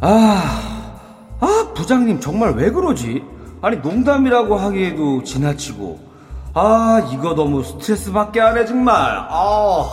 [0.00, 0.79] 아,
[1.40, 3.22] 아, 부장님 정말 왜 그러지?
[3.62, 6.10] 아니, 농담이라고 하기에도 지나치고.
[6.54, 8.94] 아, 이거 너무 스트레스 받게 하네, 정말.
[8.94, 9.90] 아.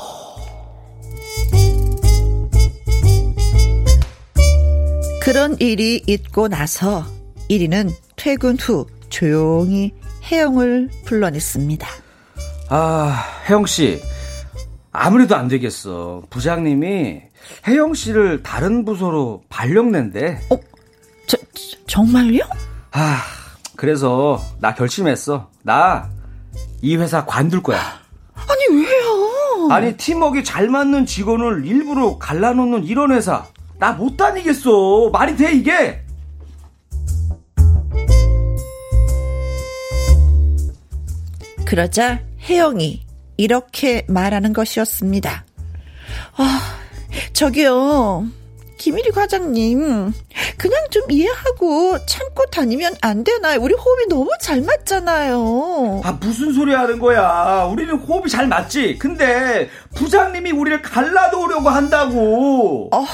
[5.22, 7.04] 그런 일이 있고 나서
[7.50, 9.92] 1위는 퇴근 후 조용히
[10.32, 11.88] 혜영을 불러냈습니다.
[12.70, 14.02] 아, 혜영 씨.
[14.92, 16.24] 아무래도 안 되겠어.
[16.30, 17.22] 부장님이
[17.68, 20.40] 혜영 씨를 다른 부서로 발령낸대.
[20.50, 20.58] 어,
[21.28, 22.42] 저, 저- 정말요?
[22.92, 23.22] 아,
[23.76, 25.50] 그래서 나 결심했어.
[25.64, 26.10] 나
[26.82, 27.80] 이 회사 관둘 거야.
[28.36, 29.68] 아니, 왜요?
[29.72, 33.46] 아니 팀워크 잘 맞는 직원을 일부러 갈라놓는 이런 회사
[33.80, 36.04] 나 못 다니겠어 말이 돼 이게
[41.66, 43.06] 그러자 혜영이
[43.38, 45.46] 이렇게 말하는 것이었습니다.
[46.38, 46.62] 아,
[47.34, 48.26] 저기요.
[48.78, 50.14] 김일희 과장님,
[50.58, 53.60] 그냥 좀 이해하고 참고 다니면 안 되나요?
[53.62, 56.02] 우리 호흡이 너무 잘 맞잖아요.
[56.04, 63.06] 아 무슨 소리 하는 거야 우리는 호흡이 잘 맞지 근데 부장님이 우리를 갈라놓으려고 한다고 어,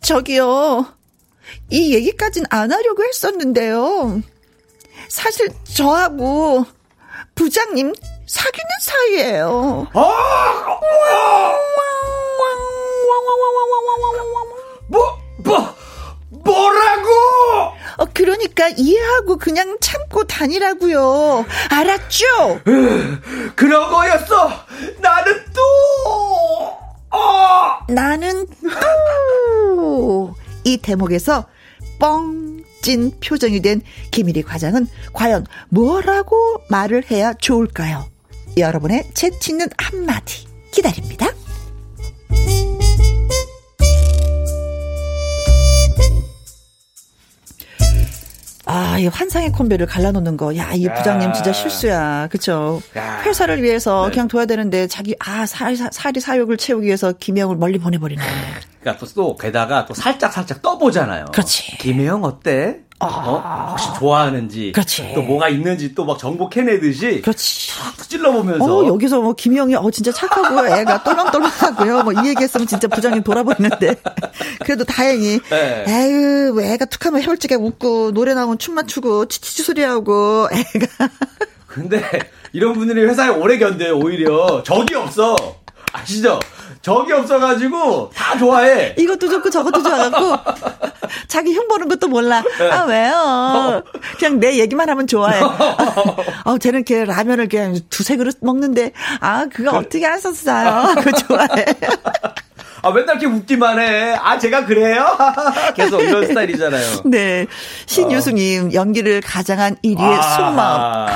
[0.00, 0.86] 저기요.
[1.70, 4.22] 이 얘기까진 안 하려고 했었는데요.
[5.08, 6.64] 사실 저하고
[7.34, 7.92] 부장님
[8.26, 9.86] 사귀는 사이예요.
[9.94, 10.80] 아 뭐,
[18.76, 21.44] 이해하고 그냥 참고 다니라고요.
[21.70, 22.60] 알았죠?
[23.54, 24.50] 그런 거였어
[25.00, 25.60] 나는 또
[27.10, 27.78] 어.
[27.88, 31.46] 나는 또 이 대목에서
[31.98, 38.06] 뻥 찐 표정이 된 김일희 과장은 과연 뭐라고 말을 해야 좋을까요?
[38.56, 41.26] 여러분의 재치 있는 한마디 기다립니다.
[48.68, 50.54] 아, 아, 이 환상의 콤비를 갈라놓는 거.
[50.56, 52.28] 야, 이 부장님 진짜 실수야.
[52.30, 52.82] 그쵸?
[52.98, 53.22] 야.
[53.24, 54.10] 회사를 위해서 네.
[54.12, 58.22] 그냥 둬야 되는데 자기, 아, 살, 살이 사욕을 채우기 위해서 김혜영을 멀리 보내버리네.
[58.80, 61.26] 그러니까 또, 또 게다가 또 살짝 살짝 떠보잖아요.
[61.32, 61.78] 그렇지.
[61.78, 62.80] 김혜영 어때?
[63.00, 63.06] 아.
[63.06, 63.66] 어?
[63.70, 65.12] 혹시 좋아하는지 그렇지.
[65.14, 67.70] 또 뭐가 있는지 또 막 정보 캐내듯이 그렇지.
[67.70, 72.02] 탁 찔러보면서 어, 여기서 뭐 김영이 어 진짜 착하고 애가 똘망똘망하고요.
[72.02, 73.94] 뭐 이 얘기했으면 진짜 부장님 돌아보이는데
[74.64, 75.84] 그래도 다행히 네.
[75.86, 81.08] 에휴 뭐 애가 툭하면 혈지게 웃고 노래 나오면 춤만 추고 치치치 소리하고 애가
[81.66, 82.02] 근데
[82.52, 85.36] 이런 분들이 회사에 오래 견뎌요 오히려 적이 없어
[85.92, 86.40] 아시죠?
[86.82, 88.94] 적이 없어가지고 다 좋아해.
[88.96, 90.36] 이것도 좋고 저것도 좋아갖고
[91.28, 92.42] 자기 흉 보는 것도 몰라.
[92.58, 92.70] 네.
[92.70, 93.82] 아 왜요?
[94.18, 95.40] 그냥 내 얘기만 하면 좋아해.
[96.44, 100.94] 어 쟤는 이렇게 라면을 그냥 두세 그릇 먹는데 아 그거 어떻게 하셨어요?
[100.96, 101.64] 그거 좋아해.
[102.80, 104.14] 아, 맨날 이렇게 웃기만 해.
[104.14, 105.04] 아, 제가 그래요?
[105.74, 107.02] 계속 이런 스타일이잖아요.
[107.06, 107.46] 네.
[107.86, 108.70] 신유수님, 어.
[108.72, 111.08] 연기를 가장한 1위의 아, 속마음.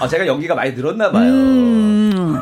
[0.00, 1.24] 아, 제가 연기가 많이 늘었나 봐요.
[1.30, 2.40] 음.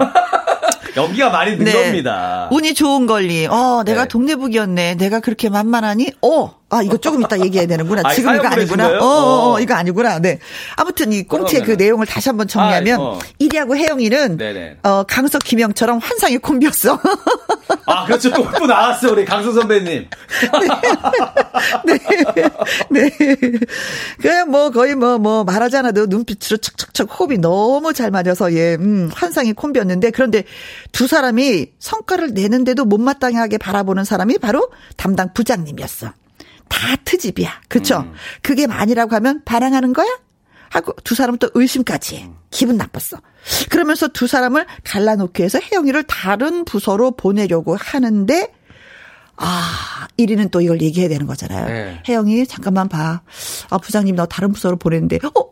[0.99, 1.73] 연기가 많이 는 네.
[1.73, 2.49] 겁니다.
[2.51, 3.47] 운이 좋은 걸리.
[3.47, 4.09] 어, 내가 네.
[4.09, 4.97] 동네북이었네.
[4.97, 6.13] 내가 그렇게 만만하니?
[6.23, 8.03] 어, 아, 이거 조금 이따 얘기해야 되는구나.
[8.05, 8.99] 아니, 지금 이거 아니구나.
[8.99, 10.19] 어, 어, 어, 이거 아니구나.
[10.19, 10.39] 네.
[10.77, 13.19] 아무튼 이 꽁트의 그 내용을 다시 한번 정리하면, 아, 어.
[13.41, 14.77] 1위하고 혜영이는, 네네.
[14.83, 17.01] 어, 강석, 김영처럼 환상의 콤비였어.
[17.87, 18.31] 아, 그렇죠.
[18.33, 20.09] 또, 또 나왔어, 우리 강석 선배님.
[21.87, 21.99] 네.
[22.91, 23.11] 네.
[23.11, 23.11] 네.
[24.21, 29.11] 그냥 뭐, 거의 뭐, 뭐, 말하지 않아도 눈빛으로 척척척 호흡이 너무 잘 맞아서, 예, 음,
[29.15, 30.45] 환상의 콤비였는데, 그런데
[30.93, 36.13] 두 사람이 성과를 내는데도 못마땅하게 바라보는 사람이 바로 담당 부장님이었어.
[36.69, 37.63] 다 트집이야.
[37.69, 37.99] 그쵸?
[37.99, 38.13] 음.
[38.43, 40.07] 그게 많이라고 하면 반항하는 거야?
[40.71, 42.31] 하고 두 사람은 또 의심까지.
[42.51, 43.21] 기분 나빴어.
[43.71, 48.53] 그러면서 두 사람을 갈라놓기 위해서 혜영이를 다른 부서로 보내려고 하는데
[49.37, 51.67] 아, 1위는 또 이걸 얘기해야 되는 거잖아요.
[51.67, 52.03] 네.
[52.09, 53.23] 혜영이 잠깐만 봐.
[53.71, 55.48] 아, 부장님 너 다른 부서로 보냈는데 어?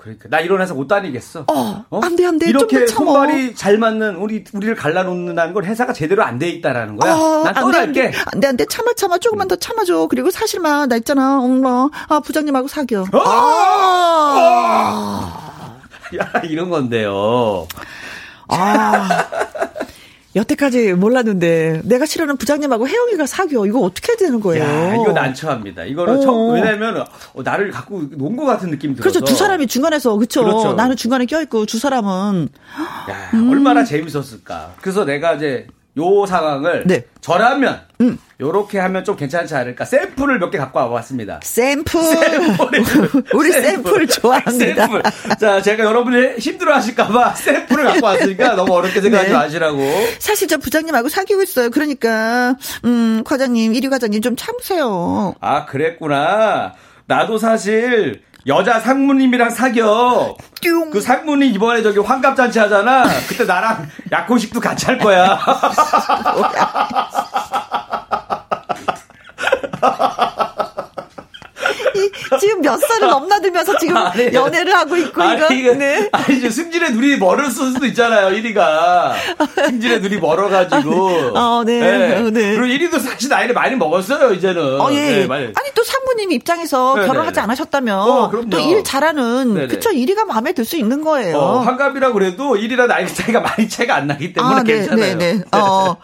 [0.00, 1.44] 그러니까 나 일어나서 못 다니겠어.
[1.46, 2.00] 어, 어?
[2.02, 2.48] 안 돼, 안 돼.
[2.48, 7.14] 이렇게 손발이 잘 맞는 우리 우리를 갈라놓는다는 건 회사가 제대로 안 돼 있다라는 거야.
[7.14, 8.12] 어, 난 떠날게.
[8.32, 8.64] 안 돼, 안 돼.
[8.64, 9.18] 참아, 참아.
[9.18, 10.06] 조금만 더 참아줘.
[10.08, 11.38] 그리고 사실만 나 있잖아.
[11.38, 13.02] 엄마, 아 부장님하고 사겨.
[13.12, 13.20] 어!
[14.72, 15.78] 아!
[16.18, 17.68] 야 이런 건데요.
[18.48, 19.26] 아.
[20.36, 24.64] 여태까지 몰랐는데 내가 싫어하는 부장님하고 혜영이가 사귀어 이거 어떻게 해야 되는 거예요?
[24.64, 25.84] 야, 이거 난처합니다.
[25.84, 27.04] 이거는 처음, 왜냐면
[27.34, 29.24] 어, 나를 갖고 논것 같은 느낌이 들어서 그렇죠.
[29.24, 30.44] 두 사람이 중간에서 그렇죠.
[30.44, 30.74] 그렇죠.
[30.74, 32.48] 나는 중간에 껴 있고 두 사람은
[33.10, 33.50] 야, 음.
[33.50, 34.74] 얼마나 재밌었을까.
[34.80, 35.66] 그래서 내가 이제
[35.96, 37.04] 요 상황을 네.
[37.20, 38.18] 저라면 음.
[38.40, 39.84] 요렇게 하면 좀 괜찮지 않을까?
[39.84, 41.40] 샘플을 몇 개 갖고 와봤습니다.
[41.42, 42.00] 샘플.
[43.34, 44.86] 우리 샘플, 샘플 좋아합니다.
[44.86, 45.02] 샘플.
[45.38, 49.36] 자, 제가 여러분이 힘들어 하실까봐 샘플을 갖고 왔으니까 너무 어렵게 생각하지 네.
[49.36, 49.78] 마시라고.
[50.18, 51.70] 사실 저 부장님하고 사귀고 있어요.
[51.70, 55.34] 그러니까, 음, 과장님, 이리 과장님 좀 참으세요.
[55.40, 56.74] 아, 그랬구나.
[57.06, 60.36] 나도 사실 여자 상무님이랑 사겨.
[60.62, 60.90] 뀨.
[60.90, 63.04] 그 상무님 이번에 저기 환갑 잔치 하잖아.
[63.28, 65.38] 그때 나랑 약혼식도 같이 할 거야.
[72.40, 75.74] 지금 몇 살을 넘나들면서 지금 아니, 연애를 하고 있고 아니, 이거.
[75.74, 76.08] 네.
[76.12, 78.28] 아니 이제 승진의 눈이 멀었을 수도 있잖아요.
[78.36, 79.12] 1위가
[79.66, 81.32] 승진의 눈이 멀어가지고.
[81.36, 81.80] 어, 네.
[81.80, 82.30] 네.
[82.30, 82.56] 네.
[82.56, 84.80] 그리고 1위도 사실 나이를 많이 먹었어요 이제는.
[84.80, 85.26] 어, 예.
[85.26, 85.34] 네.
[85.34, 87.40] 아니 또 상무님 입장에서 네, 결혼하지 네.
[87.40, 89.66] 않으셨다면 어, 또일 잘하는 네네.
[89.66, 91.36] 그쵸 1위가 마음에 들 수 있는 거예요.
[91.36, 95.18] 어, 환갑이라 그래도 1위라 나이 차이가 많이 차이가 안 나기 때문에 아, 네, 괜찮아요.
[95.18, 95.42] 네, 네.
[95.52, 95.96] 어.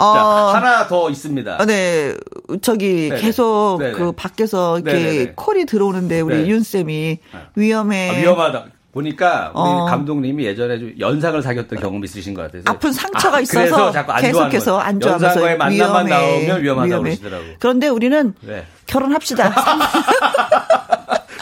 [0.00, 1.56] 어, 자, 하나 더 있습니다.
[1.60, 2.14] 어, 네.
[2.62, 3.20] 저기 네네.
[3.20, 3.92] 계속 네네.
[3.92, 5.32] 그 밖에서 이렇게 네네.
[5.36, 6.46] 콜이 들어오는데 우리 네.
[6.48, 7.18] 윤 쌤이
[7.56, 8.10] 위험해.
[8.10, 8.64] 아, 위험하다.
[8.92, 9.84] 보니까 우리 어.
[9.84, 14.20] 감독님이 예전에 좀 연상을 사귀었던 경험 있으신 것 같아서 아픈 상처가 아, 있어서 자꾸 안
[14.20, 16.10] 계속해서 안 좋아하면서 연상과의 만남만 위험해.
[16.10, 17.02] 나오면 위험하다고 위험해.
[17.02, 17.44] 그러시더라고.
[17.60, 18.66] 그런데 우리는 네.
[18.86, 19.54] 결혼합시다.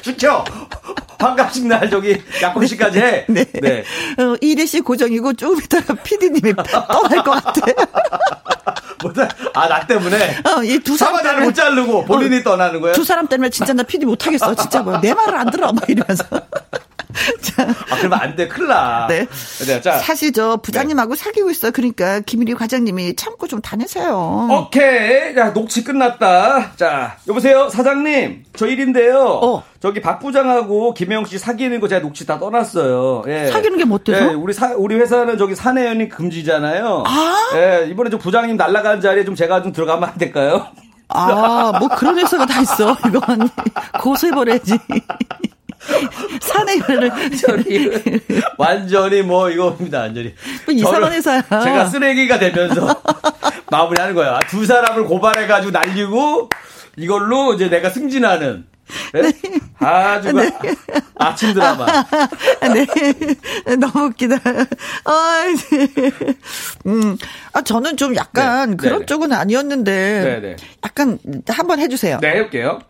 [0.03, 0.45] 시켜.
[1.19, 3.25] 환갑식 날 저기 약혼식까지 해.
[3.29, 3.45] 네.
[3.61, 3.85] 네.
[4.19, 7.61] 어, 이리 씨 고정이고 조금 있다가 피디님이 떠날 것 같아.
[9.03, 9.29] 뭐다?
[9.55, 10.39] 아, 나 때문에?
[10.45, 11.47] 어, 이 두 사람 때문에.
[11.47, 12.93] 못 자르고 본인이 어, 떠나는 거야?
[12.93, 14.55] 두 사람 때문에 진짜 나 피디 못하겠어.
[14.55, 15.01] 진짜 뭐.
[15.01, 15.73] 내 말을 안 들어.
[15.73, 16.25] 막 이러면서.
[17.43, 17.63] 자.
[17.91, 18.49] 아, 그러면 안 돼.
[18.49, 19.07] 큰일 나.
[19.09, 19.27] 네.
[19.67, 19.99] 네 자.
[19.99, 21.23] 사실 저 부장님하고 네.
[21.23, 21.71] 사귀고 있어.
[21.71, 24.49] 그러니까 김일희 과장님이 참고 좀 다니세요.
[24.51, 25.35] 오케이.
[25.35, 26.73] 자, 녹취 끝났다.
[26.77, 27.69] 자, 여보세요.
[27.69, 28.45] 사장님.
[28.55, 29.41] 저 일인데요.
[29.43, 29.63] 어.
[29.81, 33.23] 저기 박 부장하고 김영 씨 사귀는 거 제가 녹취 다 떠났어요.
[33.29, 33.47] 예.
[33.47, 34.31] 사귀는 게뭐 어때서?
[34.31, 37.05] 예, 우리 사, 우리 회사는 저기 사내 연인 금지잖아요.
[37.07, 37.51] 아?
[37.55, 40.67] 예, 이번에 좀 부장님 날라간 자리에 좀 제가 좀 들어가면 안 될까요?
[41.09, 42.97] 아, 뭐 그런 회사가 다 있어.
[43.09, 43.49] 이건
[44.01, 44.79] 고소해버려야지.
[46.41, 47.91] 사내연을 저리
[48.57, 50.35] 완전히 뭐 이겁니다 완전히
[50.65, 53.03] 뭐 이상한 회사야 제가 쓰레기가 되면서
[53.71, 56.49] 마무리하는 거야 두 사람을 고발해가지고 날리고
[56.97, 58.67] 이걸로 이제 내가 승진하는
[59.13, 59.23] 네?
[59.23, 59.33] 네.
[59.79, 60.51] 아주 네.
[61.17, 61.87] 아침 드라마.
[62.73, 62.87] 네.
[63.77, 64.37] 너무 웃기다.
[65.05, 66.11] 아, 네.
[66.87, 67.17] 음.
[67.53, 68.77] 아, 저는 좀 약간 네.
[68.77, 69.07] 그런 네, 네.
[69.07, 70.41] 쪽은 아니었는데.
[70.41, 70.57] 네네.
[70.85, 71.19] 약간
[71.49, 72.19] 한번 해주세요.
[72.21, 72.81] 네, 해볼게요.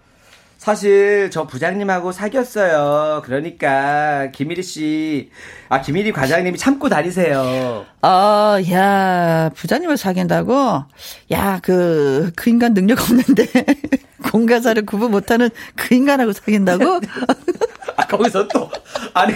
[0.59, 3.23] 사실 저 부장님하고 사귀었어요.
[3.25, 5.31] 그러니까 김일희 씨,
[5.69, 7.87] 아 김일희 과장님이 참고 다니세요.
[8.03, 10.83] 어, 야 부장님을 사귄다고?
[11.31, 13.47] 야 그그 그 인간 능력 없는데
[14.31, 17.01] 공가사를 구분 못하는 그 인간하고 사귄다고?
[17.99, 18.71] 아 거기서 또
[19.13, 19.35] 아니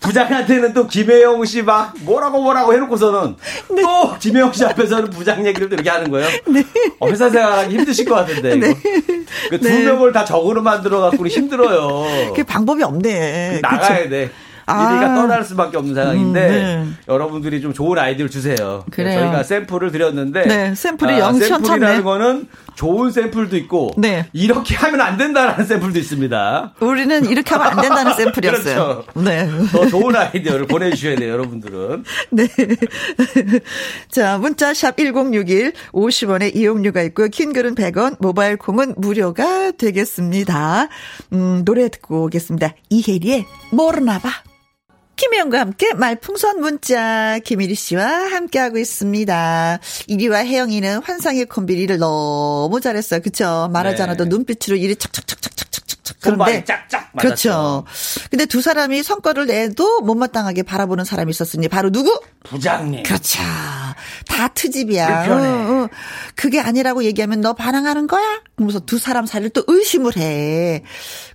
[0.00, 3.36] 부장한테는 또 김혜영 씨 막 뭐라고 뭐라고 해놓고서는
[3.72, 3.82] 네.
[3.82, 6.26] 또 김혜영 씨 앞에서는 부장 얘기를 또 이렇게 하는 거예요.
[6.46, 6.64] 네.
[6.98, 8.56] 어, 회사 생활하기 힘드실 것 같은데.
[8.56, 8.74] 네.
[9.50, 9.84] 그두 네.
[9.84, 12.32] 명을 다 적으로 만들어 갖고 힘들어요.
[12.34, 13.60] 그 방법이 없네.
[13.60, 14.10] 나가야 그쵸?
[14.10, 14.30] 돼.
[14.66, 15.14] 1위가 아.
[15.14, 17.12] 떠날 수밖에 없는 상황인데 음, 네.
[17.12, 18.82] 여러분들이 좀 좋은 아이디어를 주세요.
[18.90, 19.20] 그래요.
[19.20, 24.26] 저희가 샘플을 드렸는데 네, 샘플이 아, 샘플이라는 거는 좋은 샘플도 있고 네.
[24.32, 26.74] 이렇게 하면 안 된다라는 샘플도 있습니다.
[26.80, 29.04] 우리는 이렇게 하면 안 된다는 샘플이었어요.
[29.14, 29.20] 그렇죠.
[29.20, 29.48] 네.
[29.70, 32.04] 더 좋은 아이디어를 보내주셔야 돼요, 여러분들은.
[32.30, 32.48] 네.
[34.08, 37.28] 자, 문자 샵 1061, 50원의 이용료가 있고요.
[37.28, 40.88] 킹글은 100원, 모바일 콩은 무료가 되겠습니다.
[41.32, 42.74] 음, 노래 듣고 오겠습니다.
[42.90, 44.30] 이혜리의 모르나 봐.
[45.16, 49.78] 김혜영과 함께 말풍선 문자 김일희 씨와 함께하고 있습니다.
[50.08, 53.20] 이리와 혜영이는 환상의 콤비리를 너무 잘했어요.
[53.20, 53.68] 그쵸?
[53.72, 54.02] 말하지 네.
[54.02, 55.73] 않아도 눈빛으로 일이 착착착착착착착.
[56.20, 57.18] 그런데 짝짝 맞았죠.
[57.20, 57.84] 그렇죠.
[58.30, 62.20] 근데 두 사람이 성과를 내도 못마땅하게 바라보는 사람이 있었으니 바로 누구?
[62.44, 63.02] 부장님.
[63.04, 63.40] 그렇죠.
[64.28, 65.26] 다 트집이야.
[65.30, 65.88] 어, 어.
[66.34, 68.42] 그게 아니라고 얘기하면 너 반항하는 거야?
[68.56, 70.82] 그러면서 두 사람 사이를 또 의심을 해.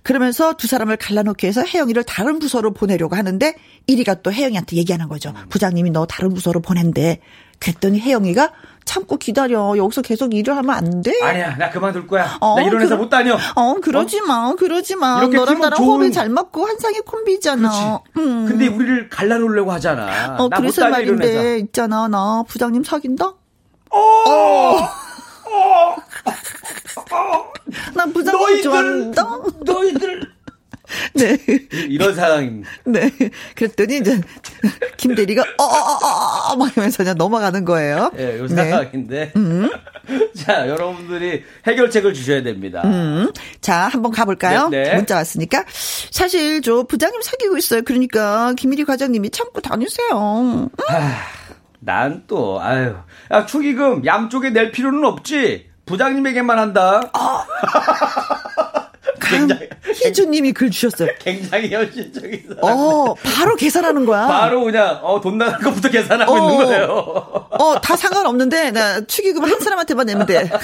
[0.02, 3.54] 그러면서 두 사람을 갈라놓기 위해서 혜영이를 다른 부서로 보내려고 하는데
[3.86, 5.34] 이리가 또 혜영이한테 얘기하는 거죠.
[5.48, 7.20] 부장님이 너 다른 부서로 보낸대.
[7.58, 8.52] 그랬더니 혜영이가
[8.90, 9.76] 참고 기다려.
[9.76, 11.12] 여기서 계속 일을 하면 안 돼.
[11.22, 12.36] 아니야, 나 그만둘 거야.
[12.40, 13.38] 어, 나 이런 회사 못 다녀.
[13.54, 14.24] 어, 그러지 어?
[14.24, 15.24] 마, 그러지 마.
[15.28, 15.88] 너랑 나랑 좋은...
[15.88, 18.00] 호흡이 잘 맞고 한 상의 콤비잖아.
[18.16, 18.46] 음.
[18.48, 20.34] 근데 우리를 갈라놓으려고 하잖아.
[20.40, 23.26] 어, 그래서 말인데 있잖아, 나 부장님 사귄다.
[23.26, 23.36] 어.
[23.96, 24.88] 어.
[27.94, 29.38] 나 부장님 너희들, 좋아한다.
[29.64, 30.32] 너희들
[31.14, 31.38] 네.
[31.88, 32.70] 이런 상황입니다.
[32.84, 33.10] 네.
[33.54, 34.20] 그랬더니 이제
[34.96, 38.10] 김 대리가 어어어어 막 하면서 그냥 넘어가는 거예요.
[38.18, 38.70] 예, 요 네.
[38.70, 39.32] 상황인데.
[39.36, 39.70] 음.
[40.34, 42.82] 자, 여러분들이 해결책을 주셔야 됩니다.
[42.84, 43.30] 음.
[43.60, 44.68] 자, 한번 가볼까요?
[44.68, 44.96] 네, 네.
[44.96, 45.64] 문자 왔으니까.
[46.10, 47.82] 사실 저 부장님 사귀고 있어요.
[47.82, 50.08] 그러니까 김일희 과장님이 참고 다니세요.
[50.12, 50.68] 음.
[51.80, 52.94] 난 또, 아유.
[53.30, 55.70] 야, 축의금 양쪽에 낼 필요는 없지.
[55.86, 57.00] 부장님에게만 한다.
[57.12, 57.46] 아.
[59.30, 61.10] 굉장히 희주님이 글 주셨어요.
[61.20, 64.26] 굉장히 현실적인 어, 바로 계산하는 거야.
[64.26, 66.86] 바로 그냥 어, 돈 나갈 것부터 계산하고 어, 있는 거예요.
[67.50, 70.50] 어, 다 상관없는데 나 축의금 한 사람한테만 내면 돼.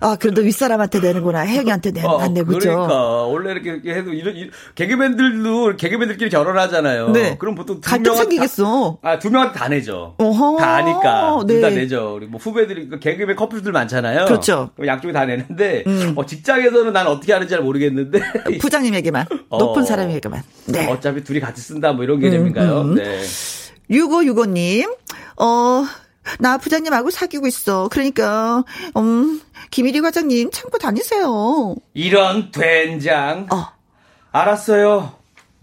[0.00, 1.46] 아, 그래도 윗사람한테 내는구나.
[1.46, 7.10] 혜영이한테 내면 어, 안 내고 그러니까 원래 이렇게, 이렇게 해도 이런, 이런 개그맨들도 개그맨들끼리 결혼하잖아요.
[7.10, 7.36] 네.
[7.38, 8.98] 그럼 보통 두 갈등 생기겠어.
[9.02, 10.14] 다, 아, 두 명한테 다 내죠.
[10.18, 11.54] 어허, 다 아니까 네.
[11.54, 12.16] 둘다 내죠.
[12.16, 14.26] 우리 뭐 후배들이 그 개그맨 커플들 많잖아요.
[14.26, 14.70] 그렇죠.
[14.84, 16.12] 양쪽이 다 내는데 음.
[16.16, 18.20] 어, 직장에서는 난 어떻게 하는지 잘 모르겠는데
[18.60, 20.42] 부장님에게만 어, 높은 사람에게만.
[20.66, 20.88] 네.
[20.90, 22.80] 어차피 둘이 같이 쓴다 뭐 이런 개념인가요?
[22.82, 22.94] 음, 음.
[22.96, 23.22] 네.
[23.90, 24.96] 6565님,
[25.38, 25.84] 어,
[26.38, 27.88] 나 부장님하고 사귀고 있어.
[27.90, 28.64] 그러니까,
[28.96, 31.74] 음, 김일희 과장님 참고 다니세요.
[31.92, 33.46] 이런 된장.
[33.52, 33.66] 어.
[34.32, 35.12] 알았어요.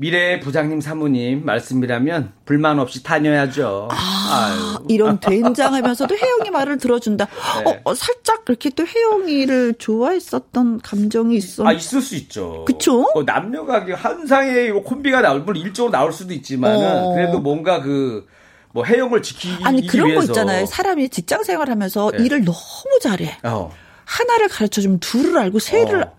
[0.01, 3.87] 미래의 부장님 사모님 말씀이라면 불만 없이 다녀야죠.
[3.91, 3.95] 아,
[4.31, 4.85] 아유.
[4.89, 7.27] 이런 된장하면서도 혜영이 말을 들어준다.
[7.63, 7.71] 네.
[7.71, 11.67] 어, 어, 살짝 그렇게 또 혜영이를 좋아했었던 감정이 있어.
[11.67, 12.65] 아 있을 수 있죠.
[12.65, 13.03] 그쵸?
[13.13, 17.13] 어, 남녀가 한상의 콤비가 나올 물론 일적으로 나올 수도 있지만은 어.
[17.13, 18.27] 그래도 뭔가 그.
[18.73, 20.21] 뭐 해영을 지키기 아니 그런 위해서.
[20.21, 20.65] 거 있잖아요.
[20.65, 22.23] 사람이 직장 생활하면서 네.
[22.23, 23.39] 일을 너무 잘해.
[23.43, 23.69] 어.
[24.05, 26.15] 하나를 가르쳐 주면 둘을 알고 세를 어.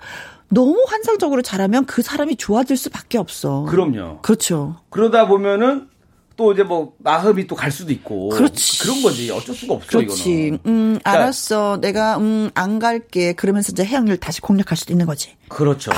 [0.53, 3.65] 너무 환상적으로 잘하면 그 사람이 좋아질 수밖에 없어.
[3.69, 4.21] 그럼요.
[4.23, 4.77] 그렇죠.
[4.91, 5.89] 그러다 보면은
[6.37, 8.81] 또 이제 뭐 마음이 또 갈 수도 있고 그렇지.
[8.83, 10.31] 그런 거지 어쩔 수가 없어 그렇지.
[10.31, 10.59] 이거는.
[10.67, 15.31] 음 그러니까 알았어 내가 음 안 갈게 그러면서 이제 해양을 다시 공략할 수도 있는 거지.
[15.49, 15.91] 그렇죠.
[15.93, 15.97] 아.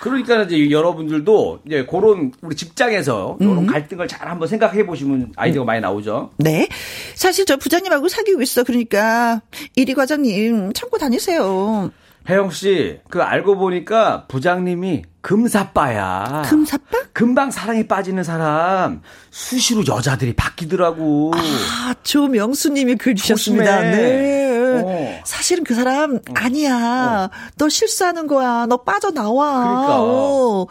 [0.00, 3.66] 그러니까 이제 여러분들도 이제 그런 우리 직장에서 이런 음.
[3.66, 5.66] 갈등을 잘 한번 생각해 보시면 아이디어가 음.
[5.66, 6.30] 많이 나오죠.
[6.36, 6.68] 네.
[7.16, 8.62] 사실 저 부장님하고 사귀고 있어.
[8.62, 9.40] 그러니까
[9.74, 11.90] 이리 과장님 참고 다니세요.
[12.28, 16.42] 혜영 씨, 그 알고 보니까 부장님이 금사빠야.
[16.46, 16.98] 금사빠?
[17.14, 19.00] 금방 사랑에 빠지는 사람
[19.30, 21.32] 수시로 여자들이 바뀌더라고.
[21.34, 23.80] 아, 조명수님이 글 주셨습니다.
[23.80, 24.82] 네.
[24.84, 25.20] 어.
[25.24, 26.20] 사실은 그 사람 어.
[26.34, 27.30] 아니야.
[27.32, 27.50] 어.
[27.56, 28.66] 너 실수하는 거야.
[28.66, 29.60] 너 빠져나와.
[29.60, 29.96] 그러니까.
[30.00, 30.66] 어.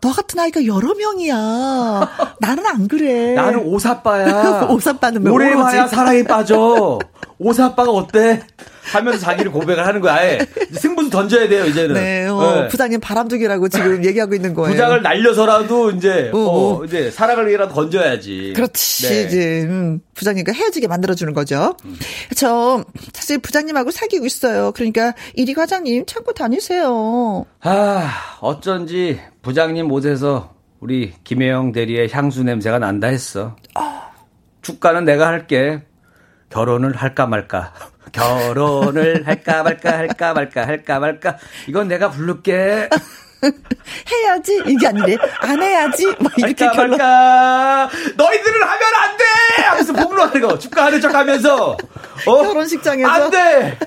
[0.00, 2.36] 너 같은 아이가 여러 명이야.
[2.40, 3.34] 나는 안 그래.
[3.34, 4.66] 나는 오사빠야.
[4.70, 6.98] 오사빠는 왜 오래 봐야 사랑에 빠져.
[7.38, 8.42] 오사빠가 어때?
[8.82, 10.14] 하면서 자기를 고백을 하는 거야.
[10.14, 10.38] 아예
[10.72, 11.94] 승부수 던져야 돼요 이제는.
[11.94, 12.68] 네, 어, 네.
[12.68, 14.72] 부장님 바람둥이라고 지금 얘기하고 있는 거예요.
[14.72, 18.52] 부장을 날려서라도 이제 어, 어, 이제 사랑을 위해라도 던져야지.
[18.56, 19.22] 그렇지 네.
[19.22, 21.76] 이제 음, 부장님과 헤어지게 만들어주는 거죠.
[21.84, 21.96] 음.
[22.34, 24.72] 저 사실 부장님하고 사귀고 있어요.
[24.72, 27.46] 그러니까 이리 과장님 참고 다니세요.
[27.60, 28.10] 아
[28.40, 33.56] 어쩐지 부장님 옷에서 우리 김혜영 대리의 향수 냄새가 난다 했어.
[34.62, 35.82] 주가는 내가 할게.
[36.52, 37.72] 결혼을 할까 말까.
[38.12, 41.38] 결혼을 할까 말까 할까 말까 할까 말까.
[41.66, 42.88] 이건 내가 부를게.
[44.10, 44.62] 해야지?
[44.66, 46.06] 이게 아니래 안 해야지?
[46.18, 46.98] 뭐 이렇게 할까 결론.
[46.98, 47.90] 말까.
[48.16, 49.62] 너희들은 하면 안 돼!
[49.62, 50.58] 하면서 폭로하는 거.
[50.58, 51.76] 축하하는 척하면서.
[52.26, 52.42] 어?
[52.42, 53.08] 결혼식장에서?
[53.08, 53.78] 안 돼!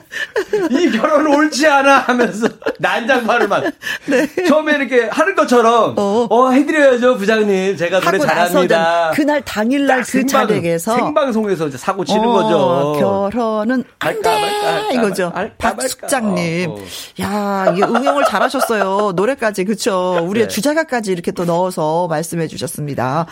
[0.71, 2.47] 이 결혼은 옳지 않아 하면서
[2.79, 3.71] 난장판을만
[4.07, 4.27] 네.
[4.45, 7.77] 처음에 이렇게 하는 것처럼 어, 어 해드려야죠 부장님.
[7.77, 9.11] 제가 노래 잘합니다.
[9.13, 13.29] 그날 당일날 그 자리에서 생방송에서 이제 사고 치는 어, 거죠.
[13.31, 14.89] 결혼은 안돼!
[14.93, 15.31] 이거죠.
[15.57, 16.69] 박숙장님.
[16.71, 16.85] 어, 어.
[17.21, 19.13] 야 이게 응용을 잘하셨어요.
[19.15, 20.53] 노래까지 그쵸 우리의 네.
[20.53, 23.25] 주자가까지 이렇게 또 넣어서 말씀해 주셨습니다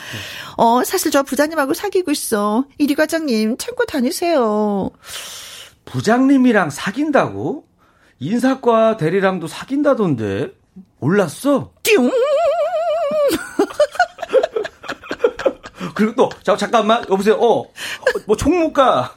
[0.58, 4.92] 어 사실 저 부장님하고 사귀고 있어 이리 과장님 참고 다니세요
[5.86, 7.66] 부장님이랑 사귄다고?
[8.20, 10.52] 인사과 대리랑도 사귄다던데.
[11.00, 11.72] 몰랐어?
[11.84, 12.10] 띵!
[15.94, 17.66] 그리고 또, 자, 잠깐만, 여보세요, 어,
[18.26, 19.14] 뭐, 총무과,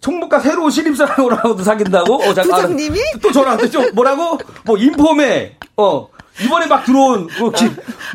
[0.00, 2.14] 총무과 새로운 신입사원하고도 사귄다고?
[2.14, 2.62] 어, 잠깐.
[2.62, 2.98] 부장님이?
[3.22, 3.92] 또 전화 왔죠?
[3.92, 4.38] 뭐라고?
[4.64, 6.08] 뭐, 인포메, 어,
[6.44, 7.64] 이번에 막 들어온 그 기,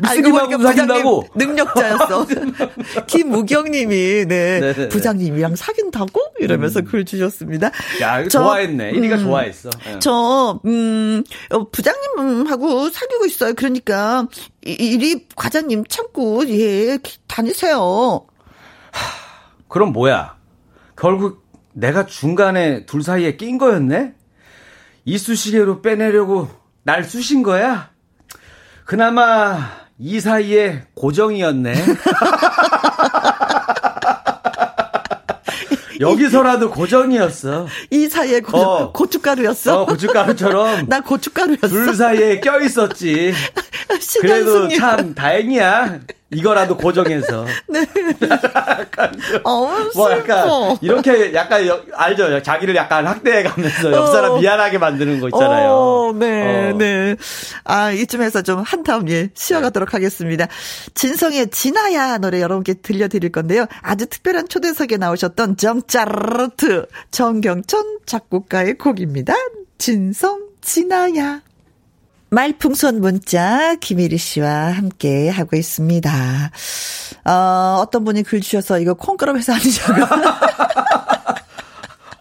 [0.02, 2.26] 미스님하고 사귄다고 능력자였어.
[3.06, 4.74] 김무경님이 네 네네네.
[4.74, 4.88] 네.
[4.88, 6.84] 부장님이랑 사귄다고 이러면서 음.
[6.84, 7.70] 글 주셨습니다.
[8.00, 8.92] 야 저, 좋아했네.
[8.92, 9.70] 1위가 음, 좋아했어.
[9.84, 9.98] 네.
[10.00, 13.54] 저 음, 어, 부장님하고 사귀고 있어요.
[13.54, 14.26] 그러니까
[14.62, 18.26] 이리 과장님 참고 예 다니세요.
[18.92, 19.06] 하,
[19.68, 20.36] 그럼 뭐야?
[20.96, 21.42] 결국
[21.72, 24.14] 내가 중간에 둘 사이에 낀 거였네?
[25.04, 26.48] 이쑤시개로 빼내려고
[26.84, 27.91] 날 쑤신 거야?
[28.84, 31.74] 그나마 이 사이에 고정이었네.
[36.00, 37.68] 여기서라도 고정이었어.
[37.90, 38.92] 이 사이에 고, 어.
[38.92, 39.82] 고춧가루였어?
[39.82, 40.86] 어, 고춧가루처럼.
[40.90, 41.68] 나 고춧가루였어.
[41.68, 43.32] 둘 사이에 껴 있었지.
[44.20, 46.00] 그래도 참 다행이야.
[46.32, 47.46] 이거라도 고정해서.
[47.68, 47.86] 네.
[48.78, 49.14] 약간
[49.44, 52.42] 어, 뭐 약간 이렇게 약간 여, 알죠?
[52.42, 54.38] 자기를 약간 학대해 가면서 옆 사람 어.
[54.38, 55.70] 미안하게 만드는 거 있잖아요.
[55.70, 56.76] 어, 네, 어.
[56.76, 57.16] 네.
[57.64, 59.96] 아, 이쯤에서 좀 한타음 예, 쉬어가도록 네.
[59.96, 60.46] 하겠습니다.
[60.94, 63.66] 진성의 진아야 노래 여러분께 들려드릴 건데요.
[63.82, 69.34] 아주 특별한 초대석에 나오셨던 정짜르트 정경천 작곡가의 곡입니다.
[69.78, 71.42] 진성 진아야.
[72.32, 76.50] 말풍선 문자 김일희 씨와 함께 하고 있습니다.
[77.26, 80.14] 어, 어떤 분이 글 주셔서 이거 콩그룹 회사 아니냐고.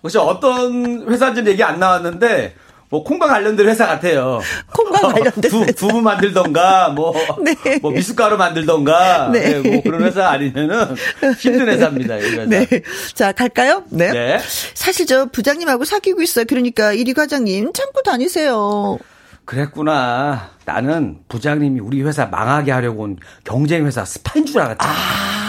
[0.04, 2.56] 혹시 어떤 회사인지 얘기 안 나왔는데
[2.90, 4.42] 뭐 콩과 관련된 회사 같아요.
[4.74, 7.80] 콩과 관련된 두, 두부 만들던가 뭐, 네.
[7.82, 9.62] 뭐 미숫가루 만들던가 네.
[9.62, 9.70] 네.
[9.70, 10.94] 뭐 그런 회사 아니면은
[11.40, 12.18] 힘든 회사입니다.
[12.18, 12.46] 이 회사.
[12.48, 12.68] 네.
[13.14, 13.86] 자 갈까요?
[13.90, 14.12] 네.
[14.12, 14.40] 네.
[14.74, 16.44] 사실 저 부장님하고 사귀고 있어요.
[16.50, 19.00] 그러니까 이리 과장님 참고 다니세요.
[19.46, 20.52] 그랬구나.
[20.66, 24.94] 나는 부장님이 우리 회사 망하게 하려고 온 경쟁 회사 스파인 줄 알았잖아.
[24.94, 25.41] 아.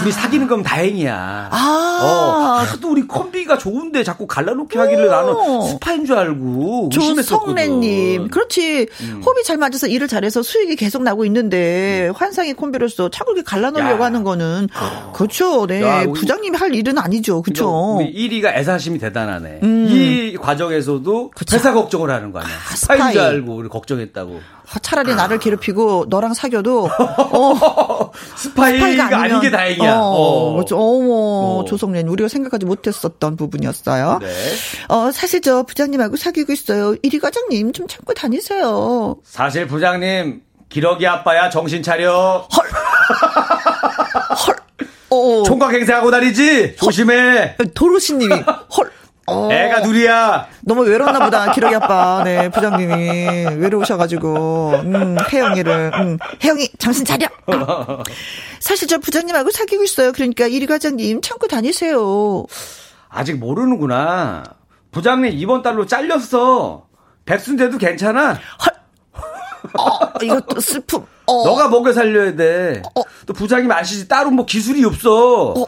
[0.00, 1.48] 둘이 사귀는 건 다행이야.
[1.52, 2.00] 아.
[2.02, 5.34] 어, 하도 우리 콤비가 좋은데 자꾸 갈라놓기 하기를 나는
[5.68, 8.86] 스파인 줄 알고 조성래님, 그렇지.
[9.02, 9.22] 음.
[9.24, 12.14] 호흡이 잘 맞아서 일을 잘해서 수익이 계속 나고 있는데 음.
[12.16, 14.06] 환상의 콤비로서 자꾸 이렇게 갈라놓으려고 야.
[14.06, 14.68] 하는 거는
[15.12, 15.66] 그렇죠.
[15.66, 17.42] 네, 야, 부장님이 할 일은 아니죠.
[17.42, 17.96] 그렇죠.
[17.98, 19.60] 우리 1위가 애사심이 대단하네.
[19.62, 19.88] 음.
[19.90, 21.56] 이 과정에서도 그쵸.
[21.56, 22.54] 회사 걱정을 하는 거 아니야.
[22.54, 23.12] 아, 스파인 스파이.
[23.12, 24.40] 줄 알고 우리 걱정했다고.
[24.72, 29.94] 아, 차라리 나를 괴롭히고 너랑 사귀어도 어, 스파이가, 스파이가 아닌 게 다행이야.
[29.96, 30.52] 어, 어.
[30.54, 30.76] 그렇죠.
[30.78, 31.64] 어머 어.
[31.66, 34.18] 조성래 우리가 생각하지 못했었던 부분이었어요.
[34.22, 34.28] 네.
[34.88, 36.94] 어 사실 저 부장님하고 사귀고 있어요.
[37.02, 39.16] 이리 과장님 좀 참고 다니세요.
[39.24, 42.46] 사실 부장님 기러기 아빠야 정신 차려.
[42.56, 42.66] 헐.
[44.46, 44.56] 헐.
[45.10, 45.42] 어.
[45.44, 47.56] 총각 행세하고 다니지 조심해.
[47.74, 48.32] 도로시님이
[48.76, 48.90] 헐.
[49.30, 49.52] 어.
[49.52, 50.48] 애가 둘이야.
[50.62, 52.22] 너무 외로웠나 보다, 기러기 아빠.
[52.24, 53.56] 네, 부장님이.
[53.56, 57.28] 외로우셔가지고, 음, 혜영이를, 음, 혜영이, 정신 차려!
[58.60, 60.12] 사실 저 부장님하고 사귀고 있어요.
[60.12, 62.44] 그러니까 이리 과장님 참고 다니세요.
[63.08, 64.44] 아직 모르는구나.
[64.92, 66.86] 부장님 이번 달로 잘렸어.
[67.24, 68.32] 백순대도 괜찮아?
[68.32, 68.79] 헐.
[69.78, 71.04] 어, 이것도 슬픔.
[71.26, 71.44] 어.
[71.44, 72.82] 너가 먹여 살려야 돼.
[72.94, 73.02] 어.
[73.26, 74.08] 또 부장님 아시지?
[74.08, 75.54] 따로 뭐 기술이 없어.
[75.56, 75.66] 어.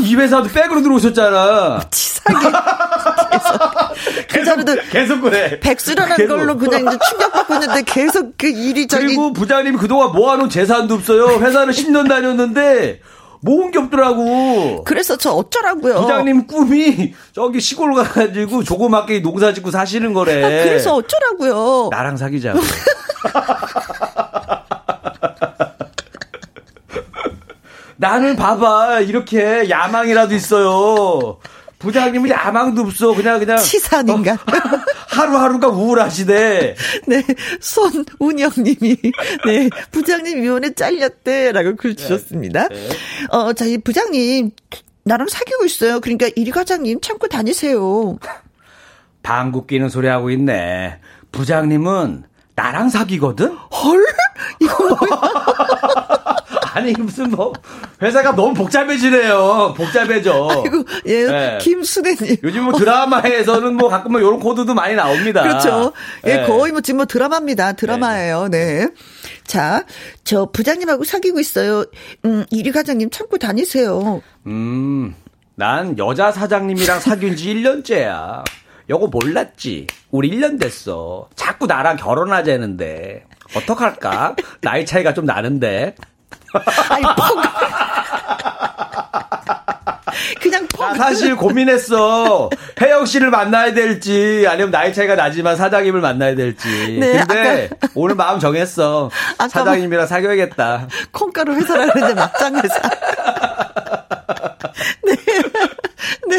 [0.00, 1.80] 이 회사도 백으로 들어오셨잖아.
[1.90, 2.46] 치사하게.
[4.28, 5.60] 계속, 계속, 계속 그래.
[5.60, 6.36] 백수라는 계속.
[6.36, 9.06] 걸로 그냥 이제 충격받고 있는데 계속 그 일이 저기.
[9.06, 11.38] 그리고 부장님이 그동안 모아놓은 재산도 없어요.
[11.40, 13.00] 회사를 10년 다녔는데
[13.40, 14.84] 모은 게 없더라고.
[14.84, 16.00] 그래서 저 어쩌라고요.
[16.00, 20.42] 부장님 꿈이 저기 시골 가가지고 조그맣게 농사 짓고 사시는 거래.
[20.42, 21.88] 아, 그래서 어쩌라고요.
[21.90, 22.60] 나랑 사귀자고.
[27.98, 31.38] 나는 봐봐 이렇게 야망이라도 있어요.
[31.78, 33.14] 부장님은 야망도 없어.
[33.14, 34.32] 그냥 그냥 치사인가.
[34.32, 34.36] 어,
[35.08, 36.74] 하루하루가 우울하시대.
[37.06, 37.24] 네,
[37.60, 38.96] 손운영님이
[39.44, 42.02] 네 부장님 위원회 잘렸대라고 글 네.
[42.02, 42.68] 주셨습니다.
[42.68, 42.88] 네.
[43.30, 44.50] 어, 자, 이 부장님
[45.04, 46.00] 나랑 사귀고 있어요.
[46.00, 48.18] 그러니까 이리 과장님 참고 다니세요.
[49.22, 50.98] 방귀 끼는 소리 하고 있네.
[51.32, 52.24] 부장님은
[52.54, 53.54] 나랑 사귀거든?
[53.54, 54.06] 헐?
[54.60, 56.08] 이거 뭐야?
[56.76, 57.54] 아니 무슨 뭐
[58.02, 59.74] 회사가 너무 복잡해지네요.
[59.76, 60.48] 복잡해져.
[60.50, 61.58] 아이고 예 네.
[61.62, 62.36] 김수대님.
[62.42, 65.42] 요즘 뭐 드라마에서는 뭐 가끔 뭐 이런 코드도 많이 나옵니다.
[65.42, 65.94] 그렇죠.
[66.26, 66.46] 예 네.
[66.46, 67.72] 거의 뭐 지금 뭐 드라마입니다.
[67.72, 68.48] 드라마예요.
[68.48, 68.56] 네.
[68.80, 68.88] 네.
[69.44, 69.86] 자,
[70.24, 71.84] 저 부장님하고 사귀고 있어요.
[72.26, 74.20] 음, 이리 과장님 참고 다니세요.
[74.46, 75.14] 음,
[75.54, 78.44] 난 여자 사장님이랑 사귄 지 1년째야.
[78.90, 79.86] 요거 몰랐지?
[80.10, 81.28] 우리 1년 됐어.
[81.34, 83.24] 자꾸 나랑 결혼하자는데.
[83.56, 84.36] 어떡할까?
[84.60, 85.94] 나이 차이가 좀 나는데.
[86.90, 87.16] 아니, 퍽.
[90.40, 90.82] 그냥 퍽.
[90.84, 92.50] 아, 사실 고민했어.
[92.80, 96.98] 혜영 씨를 만나야 될지, 아니면 나이 차이가 나지만 사장님을 만나야 될지.
[97.00, 99.10] 네, 근데 아까, 오늘 마음 정했어.
[99.38, 100.88] 사장님이랑 사귀어야겠다.
[101.12, 102.80] 콩가루 회사라는데 막장 회사.
[105.04, 105.16] 네.
[106.28, 106.36] 네.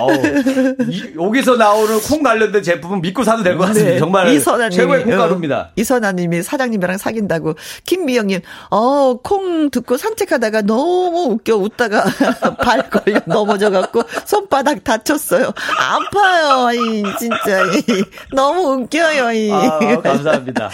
[0.00, 3.92] 어우, 이, 여기서 나오는 콩 관련된 제품은 믿고 사도 될 것 같습니다.
[3.92, 3.98] 네.
[3.98, 5.58] 정말 이선아님, 최고의 콩가루입니다.
[5.58, 7.54] 어, 이선아님이 사장님이랑 사귄다고.
[7.84, 8.40] 김미영님,
[8.70, 12.04] 어, 콩 듣고 산책하다가 너무 웃겨 웃다가
[12.62, 15.52] 발 걸려 넘어져갖고 손바닥 다쳤어요.
[15.78, 17.64] 아파요, 이 진짜.
[17.88, 18.04] 이,
[18.34, 19.50] 너무 웃겨요, 이.
[19.52, 20.70] 아, 감사합니다.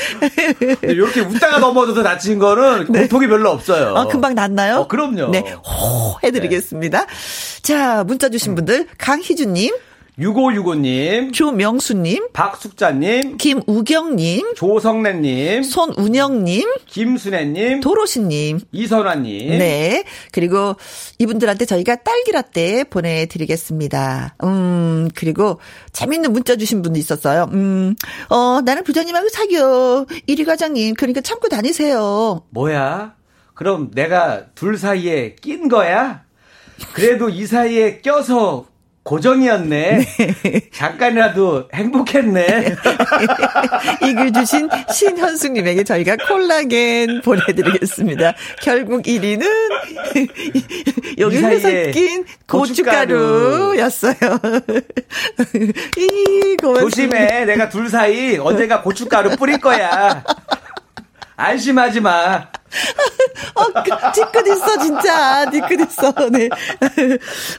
[0.82, 3.02] 이렇게 웃다가 넘어져서 다친 거는 네.
[3.02, 3.94] 고통이 별로 없어요.
[3.96, 4.76] 아, 금방 낫나요?
[4.78, 5.28] 어, 그럼요.
[5.28, 7.06] 네, 호 해드리겠습니다.
[7.06, 7.62] 네.
[7.62, 9.72] 자, 문자 주신 분들 강희준님.
[10.18, 19.58] 6565님, 조명수님, 박숙자님, 김우경님, 조성래님, 손운영님, 김순애님, 도로시님, 이선화님.
[19.58, 20.04] 네.
[20.30, 20.76] 그리고
[21.18, 24.36] 이분들한테 저희가 딸기라떼 보내드리겠습니다.
[24.44, 25.58] 음, 그리고
[25.92, 27.48] 재밌는 문자 주신 분도 있었어요.
[27.52, 27.94] 음,
[28.28, 30.04] 어, 나는 부장님하고 사귀어.
[30.26, 32.42] 이리 과장님, 그러니까 참고 다니세요.
[32.50, 33.14] 뭐야?
[33.54, 36.24] 그럼 내가 둘 사이에 낀 거야?
[36.94, 38.66] 그래도 이 사이에 껴서
[39.04, 39.98] 고정이었네.
[39.98, 40.60] 네.
[40.72, 42.76] 잠깐이라도 행복했네.
[44.06, 48.34] 이 글 주신 신현숙님에게 저희가 콜라겐 보내드리겠습니다.
[48.62, 49.44] 결국 1위는
[51.18, 54.14] 여기 회사 낀 고춧가루였어요.
[55.98, 57.44] 이 조심해.
[57.44, 60.22] 내가 둘 사이 언제가 고춧가루 뿌릴 거야.
[61.34, 62.46] 안심하지 마.
[63.54, 65.50] 어, 그, 뒤끝 있어, 진짜.
[65.50, 66.12] 뒤끝 있어.
[66.30, 66.48] 네.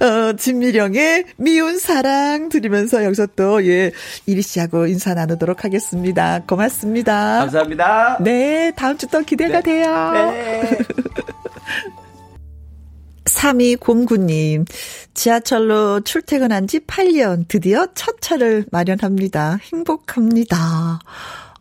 [0.05, 3.91] 어, 진미령의 미운 사랑 들으면서 여기서 또, 예,
[4.25, 6.41] 이리 씨하고 인사 나누도록 하겠습니다.
[6.45, 7.39] 고맙습니다.
[7.39, 8.17] 감사합니다.
[8.21, 9.83] 네, 다음 주 또 기대가 네.
[9.83, 10.11] 돼요.
[10.13, 10.77] 네.
[13.25, 14.65] 3209님,
[15.13, 19.59] 지하철로 출퇴근한 지 8년, 드디어 첫 차를 마련합니다.
[19.71, 20.99] 행복합니다.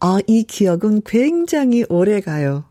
[0.01, 2.65] 아, 이 기억은 굉장히 오래 가요.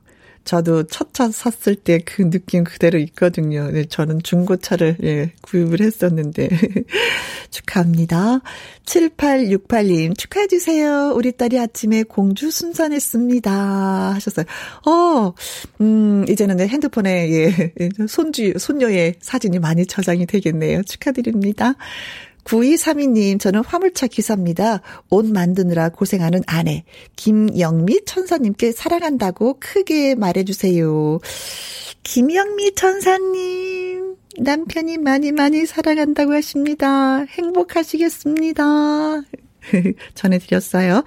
[0.44, 3.70] 저도 첫 차 샀을 때 그 느낌 그대로 있거든요.
[3.70, 6.50] 네, 저는 중고차를 예, 구입을 했었는데
[7.52, 8.42] 축하합니다.
[8.86, 11.12] 7868님 축하해 주세요.
[11.16, 14.14] 우리 딸이 아침에 공주 순산했습니다.
[14.14, 14.46] 하셨어요.
[14.88, 15.34] 어,
[15.82, 17.70] 음, 이제는 내 핸드폰에 예,
[18.08, 20.84] 손주, 손녀의 사진이 많이 저장이 되겠네요.
[20.84, 21.76] 축하드립니다.
[22.44, 24.82] 9232님, 저는 화물차 기사입니다.
[25.10, 26.84] 옷 만드느라 고생하는 아내,
[27.16, 31.20] 김영미 천사님께 사랑한다고 크게 말해주세요.
[32.04, 37.24] 김영미 천사님, 남편이 많이 많이 사랑한다고 하십니다.
[37.26, 39.22] 행복하시겠습니다.
[40.16, 41.04] 전해드렸어요.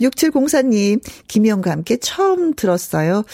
[0.00, 3.24] 6704님, 김영과 함께 처음 들었어요.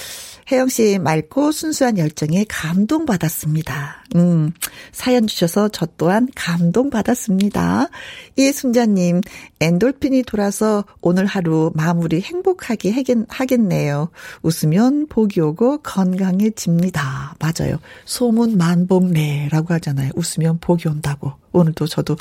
[0.51, 4.05] 혜영 씨의 맑고 순수한 열정에 감동받았습니다.
[4.15, 4.53] 음,
[4.93, 7.89] 사연 주셔서 저 또한 감동받았습니다.
[8.37, 9.23] 이순자님,
[9.61, 12.95] 엔돌핀이 돌아서 오늘 하루 마무리 행복하게
[13.29, 14.11] 하겠네요.
[14.43, 17.35] 웃으면 복이 오고 건강해집니다.
[17.41, 17.79] 맞아요.
[18.05, 20.13] 소문 만복래라고 하잖아요.
[20.15, 21.33] 웃으면 복이 온다고.
[21.57, 22.17] 오늘도 저도,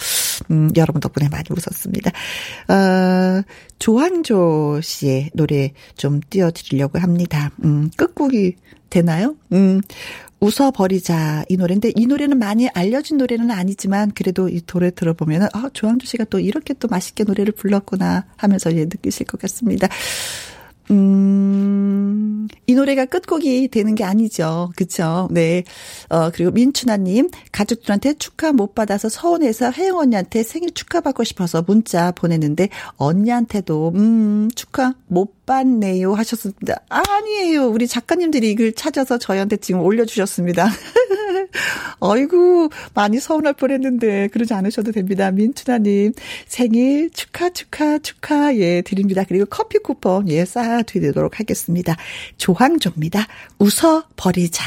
[0.52, 2.12] 음, 여러분 덕분에 많이 웃었습니다.
[2.70, 3.42] 어,
[3.80, 7.52] 조항조 씨의 노래 좀 띄워드리려고 합니다.
[7.64, 8.56] 음, 끝곡이
[8.90, 9.36] 되나요?
[9.54, 9.82] 음,
[10.40, 15.70] 웃어버리자 이 노래인데 이 노래는 많이 알려진 노래는 아니지만 그래도 이 노래 들어보면 은 아
[15.74, 19.88] 조항조 씨가 또 이렇게 또 맛있게 노래를 불렀구나 하면서 예 느끼실 것 같습니다.
[20.92, 22.26] 음
[22.68, 24.72] 이 노래가 끝곡이 되는 게 아니죠.
[24.76, 25.28] 그쵸?
[25.32, 25.64] 네.
[26.10, 32.70] 어, 그리고 민춘아님, 가족들한테 축하 못 받아서 서운해서 혜영 언니한테 생일 축하받고 싶어서 문자 보냈는데,
[32.98, 36.82] 언니한테도, 음, 축하 못 받네요 하셨습니다.
[36.90, 37.68] 아니에요.
[37.68, 40.70] 우리 작가님들이 이걸 찾아서 저희한테 지금 올려주셨습니다.
[42.00, 45.32] 어이구, 많이 서운할 뻔 했는데, 그러지 않으셔도 됩니다.
[45.32, 46.14] 민춘아님,
[46.48, 49.24] 생일 축하, 축하, 축하, 예, 드립니다.
[49.28, 51.96] 그리고 커피 쿠폰, 예, 쌓아드리도록 하겠습니다.
[52.38, 53.28] 조항조입니다.
[53.60, 54.64] 웃어버리자.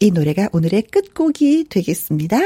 [0.00, 2.38] 이 노래가 오늘의 끝곡이 되겠습니다.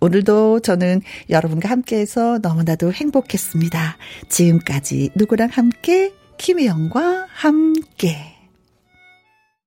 [0.00, 3.98] 오늘도 저는 여러분과 함께해서 너무나도 행복했습니다.
[4.28, 8.29] 지금까지 누구랑 함께 김혜영과 함께